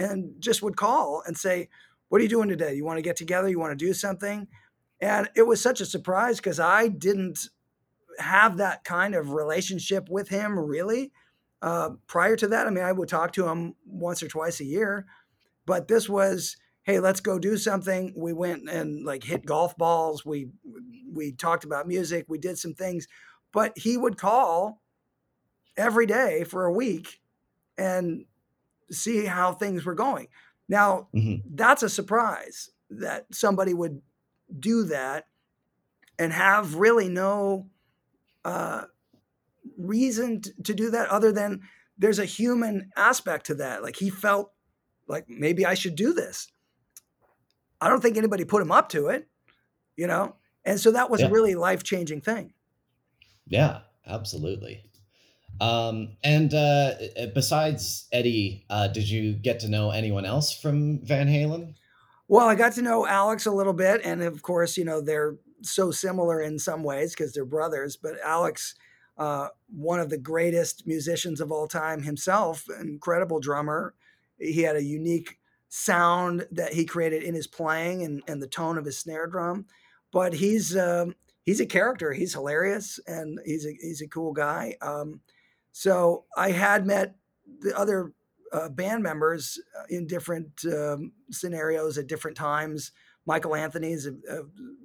and 0.01 0.35
just 0.41 0.63
would 0.63 0.77
call 0.77 1.23
and 1.27 1.37
say, 1.39 1.69
"What 2.09 2.21
are 2.21 2.25
you 2.25 2.31
doing 2.31 2.49
today? 2.49 2.75
You 2.75 2.85
want 2.85 2.99
to 2.99 3.03
get 3.03 3.17
together? 3.17 3.49
You 3.49 3.61
want 3.61 3.79
to 3.79 3.87
do 3.87 3.95
something?" 3.95 4.49
And 5.01 5.29
it 5.37 5.47
was 5.47 5.63
such 5.63 5.81
a 5.81 5.87
surprise 5.87 6.39
because 6.39 6.59
I 6.61 6.89
didn't 6.89 7.49
have 8.19 8.57
that 8.59 8.85
kind 8.85 9.15
of 9.15 9.33
relationship 9.33 10.09
with 10.11 10.29
him 10.29 10.59
really. 10.59 11.13
Uh, 11.63 11.91
prior 12.07 12.37
to 12.37 12.49
that, 12.49 12.67
I 12.67 12.71
mean, 12.71 12.85
I 12.85 12.93
would 12.93 13.09
talk 13.09 13.33
to 13.33 13.47
him 13.47 13.75
once 13.87 14.23
or 14.23 14.29
twice 14.29 14.61
a 14.61 14.65
year, 14.65 15.07
but 15.67 15.89
this 15.89 16.09
was, 16.09 16.57
hey, 16.85 17.01
let's 17.01 17.21
go 17.21 17.39
do 17.39 17.59
something. 17.59 18.15
We 18.17 18.33
went 18.33 18.69
and 18.69 19.05
like 19.05 19.23
hit 19.25 19.45
golf 19.45 19.77
balls. 19.77 20.25
We 20.25 20.49
we 21.13 21.33
talked 21.33 21.65
about 21.65 21.87
music. 21.89 22.27
We 22.29 22.39
did 22.39 22.59
some 22.59 22.75
things, 22.75 23.07
but 23.53 23.77
he 23.77 23.97
would 23.97 24.17
call 24.17 24.81
every 25.77 26.07
day 26.07 26.45
for 26.45 26.65
a 26.65 26.73
week 26.73 27.21
and 27.77 28.25
see 28.91 29.25
how 29.25 29.53
things 29.53 29.85
were 29.85 29.95
going. 29.95 30.29
Now, 30.69 31.09
mm-hmm. 31.15 31.47
that's 31.55 31.83
a 31.83 31.89
surprise 31.89 32.71
that 32.91 33.27
somebody 33.33 33.75
would 33.75 34.01
do 34.59 34.85
that 34.85 35.27
and 36.19 36.33
have 36.33 36.75
really 36.75 37.09
no 37.09 37.69
uh, 38.45 38.85
reason 39.77 40.43
to, 40.43 40.63
to 40.65 40.75
do 40.75 40.91
that 40.91 41.09
other 41.09 41.33
than 41.33 41.63
there's 41.99 42.19
a 42.19 42.25
human 42.25 42.91
aspect 42.97 43.47
to 43.47 43.55
that. 43.57 43.83
Like 43.83 43.97
he 43.97 44.11
felt 44.11 44.53
like 45.09 45.27
maybe 45.29 45.67
I 45.67 45.75
should 45.75 45.97
do 45.97 46.13
this. 46.13 46.49
I 47.81 47.89
don't 47.89 48.01
think 48.01 48.17
anybody 48.17 48.45
put 48.45 48.63
him 48.63 48.73
up 48.73 48.91
to 48.91 49.09
it, 49.09 49.29
you 49.97 50.07
know? 50.07 50.37
And 50.65 50.79
so 50.79 50.93
that 50.93 51.11
was 51.11 51.21
yeah. 51.21 51.29
a 51.29 51.31
really 51.31 51.55
life 51.55 51.83
changing 51.83 52.21
thing. 52.21 52.53
Yeah, 53.47 53.81
absolutely. 54.07 54.85
Um, 55.61 56.17
and 56.25 56.55
uh, 56.55 56.93
besides 57.35 58.09
Eddie, 58.13 58.65
uh, 58.71 58.89
did 58.89 59.09
you 59.09 59.35
get 59.35 59.61
to 59.61 59.69
know 59.69 59.91
anyone 59.91 60.25
else 60.25 60.53
from 60.53 61.01
Van 61.05 61.29
Halen? 61.29 61.75
Well, 62.29 62.49
I 62.49 62.55
got 62.55 62.73
to 62.75 62.83
know 62.83 63.07
Alex 63.07 63.47
a 63.47 63.51
little 63.51 63.73
bit, 63.73 64.01
and 64.05 64.23
of 64.23 64.43
course, 64.43 64.77
you 64.77 64.85
know 64.85 65.01
they're 65.01 65.37
so 65.63 65.91
similar 65.91 66.41
in 66.41 66.59
some 66.59 66.83
ways 66.83 67.13
because 67.13 67.33
they're 67.33 67.45
brothers. 67.45 67.97
But 67.97 68.21
Alex, 68.25 68.75
uh, 69.19 69.49
one 69.69 70.01
of 70.01 70.11
the 70.11 70.19
greatest 70.19 70.87
musicians 70.87 71.41
of 71.41 71.53
all 71.53 71.69
time 71.69 72.03
himself, 72.03 72.67
incredible 72.81 73.41
drummer. 73.41 73.95
He 74.39 74.63
had 74.63 74.77
a 74.77 74.83
unique 74.83 75.39
sound 75.69 76.47
that 76.51 76.73
he 76.73 76.85
created 76.85 77.23
in 77.23 77.35
his 77.35 77.47
playing 77.47 78.03
and, 78.03 78.23
and 78.27 78.43
the 78.43 78.47
tone 78.47 78.79
of 78.79 78.85
his 78.85 78.99
snare 78.99 79.27
drum. 79.27 79.67
But 80.13 80.33
he's 80.33 80.77
um, 80.77 81.15
he's 81.45 81.61
a 81.61 81.67
character. 81.67 82.13
He's 82.13 82.33
hilarious 82.33 82.99
and 83.07 83.39
he's 83.45 83.67
a 83.67 83.73
he's 83.81 84.03
a 84.03 84.09
cool 84.09 84.33
guy. 84.33 84.77
Um, 84.81 85.21
so 85.73 86.25
I 86.37 86.51
had 86.51 86.87
met 86.87 87.17
the 87.61 87.77
other 87.77 88.13
uh, 88.53 88.69
band 88.69 89.03
members 89.03 89.59
uh, 89.79 89.85
in 89.89 90.07
different 90.07 90.65
um, 90.67 91.13
scenarios 91.31 91.99
at 91.99 92.07
different 92.07 92.37
times. 92.37 92.93
Michael 93.27 93.55
Anthony 93.55 93.93
is 93.93 94.07
a, 94.07 94.13
a, 94.29 94.43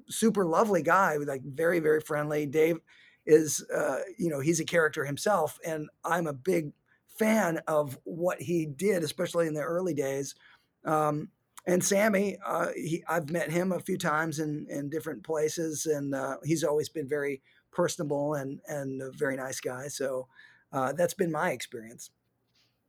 super 0.07 0.45
lovely 0.45 0.84
guy, 0.84 1.18
like 1.18 1.41
very 1.44 1.80
very 1.80 2.02
friendly. 2.02 2.45
Dave 2.45 2.78
is 3.26 3.66
uh, 3.76 3.99
you 4.18 4.30
know 4.30 4.40
he's 4.40 4.60
a 4.60 4.66
character 4.66 5.06
himself, 5.06 5.57
and 5.66 5.90
I'm 6.03 6.28
a 6.28 6.34
big 6.34 6.74
fan 7.07 7.60
of 7.68 7.98
what 8.03 8.41
he 8.41 8.66
did, 8.66 9.03
especially 9.03 9.48
in 9.48 9.53
the 9.53 9.62
early 9.62 9.94
days. 9.94 10.36
Um, 10.84 11.30
and 11.66 11.84
Sammy, 11.84 12.38
uh, 12.45 12.68
he, 12.76 13.03
I've 13.07 13.32
met 13.32 13.49
him 13.49 13.72
a 13.72 13.80
few 13.80 13.98
times 13.98 14.40
in 14.40 14.68
in 14.70 14.90
different 14.90 15.24
places, 15.24 15.88
and 15.88 16.14
uh, 16.14 16.38
he's 16.44 16.64
always 16.64 16.90
been 16.90 17.07
very 17.07 17.41
personable 17.72 18.36
and 18.36 18.60
and 18.68 19.02
a 19.02 19.12
very 19.12 19.38
nice 19.38 19.60
guy. 19.60 19.88
So 19.88 20.28
uh, 20.76 20.91
that's 20.91 21.14
been 21.14 21.31
my 21.31 21.52
experience. 21.52 22.11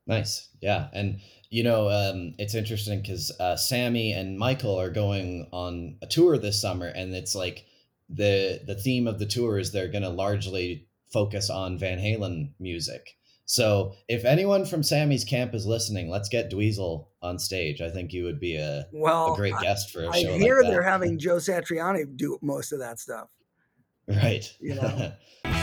Nice. 0.05 0.49
Yeah. 0.61 0.87
And, 0.93 1.19
you 1.49 1.63
know, 1.63 1.89
um, 1.89 2.33
it's 2.37 2.53
interesting 2.53 3.01
because 3.01 3.31
uh, 3.39 3.55
Sammy 3.55 4.11
and 4.11 4.37
Michael 4.37 4.79
are 4.79 4.89
going 4.89 5.47
on 5.51 5.97
a 6.01 6.07
tour 6.07 6.37
this 6.37 6.61
summer, 6.61 6.87
and 6.87 7.15
it's 7.15 7.35
like 7.35 7.65
the 8.09 8.61
the 8.65 8.75
theme 8.75 9.07
of 9.07 9.19
the 9.19 9.25
tour 9.25 9.59
is 9.59 9.71
they're 9.71 9.89
going 9.89 10.03
to 10.03 10.09
largely 10.09 10.87
focus 11.11 11.49
on 11.49 11.77
Van 11.77 11.97
Halen 11.97 12.51
music. 12.59 13.17
So 13.45 13.93
if 14.09 14.25
anyone 14.25 14.65
from 14.65 14.83
Sammy's 14.83 15.23
camp 15.23 15.53
is 15.53 15.65
listening, 15.65 16.09
let's 16.09 16.27
get 16.27 16.51
Dweezil 16.51 17.07
on 17.21 17.39
stage. 17.39 17.81
I 17.81 17.89
think 17.89 18.11
you 18.11 18.25
would 18.25 18.41
be 18.41 18.57
a, 18.57 18.87
well, 18.91 19.33
a 19.33 19.35
great 19.37 19.57
guest 19.61 19.91
for 19.91 20.03
a 20.03 20.09
I 20.09 20.21
show. 20.21 20.35
I 20.35 20.37
hear 20.37 20.61
like 20.61 20.69
they're 20.69 20.83
having 20.83 21.17
Joe 21.19 21.37
Satriani 21.37 22.17
do 22.17 22.37
most 22.41 22.73
of 22.73 22.79
that 22.79 22.99
stuff. 22.99 23.29
Right. 24.07 24.53
You 24.59 24.75
know. 24.75 25.13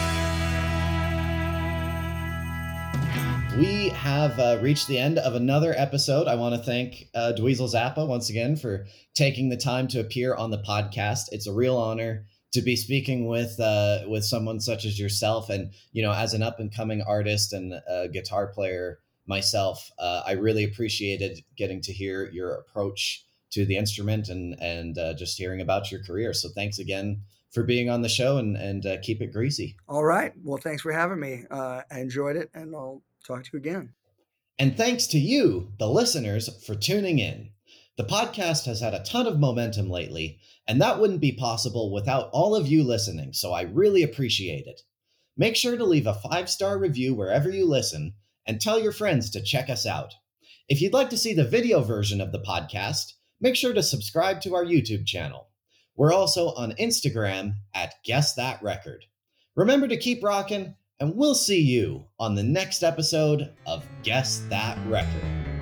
we 3.56 3.90
have 3.90 4.38
uh, 4.38 4.58
reached 4.60 4.88
the 4.88 4.98
end 4.98 5.18
of 5.18 5.34
another 5.34 5.74
episode. 5.76 6.26
I 6.26 6.34
want 6.34 6.54
to 6.54 6.60
thank 6.60 7.08
uh, 7.14 7.32
Dweezil 7.38 7.72
Zappa 7.72 8.06
once 8.06 8.30
again 8.30 8.56
for 8.56 8.86
taking 9.14 9.48
the 9.48 9.56
time 9.56 9.86
to 9.88 10.00
appear 10.00 10.34
on 10.34 10.50
the 10.50 10.58
podcast. 10.58 11.24
It's 11.30 11.46
a 11.46 11.52
real 11.52 11.76
honor 11.76 12.26
to 12.52 12.62
be 12.62 12.76
speaking 12.76 13.26
with 13.26 13.58
uh, 13.60 14.00
with 14.08 14.24
someone 14.24 14.60
such 14.60 14.84
as 14.84 14.98
yourself, 14.98 15.50
and 15.50 15.72
you 15.92 16.02
know, 16.02 16.12
as 16.12 16.34
an 16.34 16.42
up 16.42 16.60
and 16.60 16.74
coming 16.74 17.02
artist 17.02 17.52
and 17.52 17.74
guitar 18.12 18.48
player 18.48 18.98
myself, 19.26 19.90
uh, 19.98 20.22
I 20.26 20.32
really 20.32 20.64
appreciated 20.64 21.40
getting 21.56 21.80
to 21.82 21.92
hear 21.92 22.30
your 22.30 22.54
approach 22.54 23.24
to 23.52 23.64
the 23.64 23.76
instrument 23.76 24.28
and 24.28 24.56
and 24.60 24.98
uh, 24.98 25.14
just 25.14 25.38
hearing 25.38 25.60
about 25.60 25.90
your 25.90 26.02
career. 26.02 26.34
So 26.34 26.48
thanks 26.54 26.78
again 26.78 27.22
for 27.52 27.62
being 27.62 27.88
on 27.88 28.02
the 28.02 28.08
show 28.08 28.38
and 28.38 28.56
and 28.56 28.84
uh, 28.84 28.96
keep 29.02 29.20
it 29.20 29.32
greasy. 29.32 29.76
All 29.88 30.04
right. 30.04 30.32
Well, 30.42 30.58
thanks 30.58 30.82
for 30.82 30.92
having 30.92 31.20
me. 31.20 31.44
Uh, 31.50 31.82
I 31.90 32.00
enjoyed 32.00 32.36
it, 32.36 32.50
and 32.54 32.74
I'll 32.74 33.02
talk 33.24 33.44
to 33.44 33.50
you 33.52 33.58
again. 33.58 33.94
And 34.58 34.76
thanks 34.76 35.06
to 35.08 35.18
you, 35.18 35.72
the 35.78 35.88
listeners, 35.88 36.48
for 36.64 36.74
tuning 36.74 37.18
in. 37.18 37.50
The 37.96 38.04
podcast 38.04 38.66
has 38.66 38.80
had 38.80 38.94
a 38.94 39.02
ton 39.02 39.26
of 39.26 39.38
momentum 39.38 39.88
lately, 39.88 40.38
and 40.66 40.80
that 40.80 41.00
wouldn't 41.00 41.20
be 41.20 41.32
possible 41.32 41.92
without 41.92 42.28
all 42.32 42.54
of 42.54 42.66
you 42.66 42.82
listening, 42.84 43.32
so 43.32 43.52
I 43.52 43.62
really 43.62 44.02
appreciate 44.02 44.66
it. 44.66 44.82
Make 45.36 45.56
sure 45.56 45.76
to 45.76 45.84
leave 45.84 46.06
a 46.06 46.14
five 46.14 46.48
star 46.48 46.78
review 46.78 47.14
wherever 47.14 47.50
you 47.50 47.66
listen 47.66 48.14
and 48.46 48.60
tell 48.60 48.80
your 48.80 48.92
friends 48.92 49.30
to 49.30 49.42
check 49.42 49.70
us 49.70 49.86
out. 49.86 50.14
If 50.68 50.80
you'd 50.80 50.92
like 50.92 51.10
to 51.10 51.18
see 51.18 51.34
the 51.34 51.44
video 51.44 51.82
version 51.82 52.20
of 52.20 52.32
the 52.32 52.40
podcast, 52.40 53.14
make 53.40 53.56
sure 53.56 53.72
to 53.72 53.82
subscribe 53.82 54.40
to 54.42 54.54
our 54.54 54.64
YouTube 54.64 55.06
channel. 55.06 55.48
We're 55.96 56.12
also 56.12 56.48
on 56.54 56.72
Instagram 56.72 57.54
at 57.74 57.94
Guess 58.04 58.34
That 58.34 58.62
Record. 58.62 59.04
Remember 59.56 59.88
to 59.88 59.96
keep 59.96 60.22
rocking 60.22 60.74
and 61.04 61.14
we'll 61.16 61.34
see 61.34 61.60
you 61.60 62.02
on 62.18 62.34
the 62.34 62.42
next 62.42 62.82
episode 62.82 63.52
of 63.66 63.86
Guess 64.02 64.46
That 64.48 64.78
Record. 64.88 65.53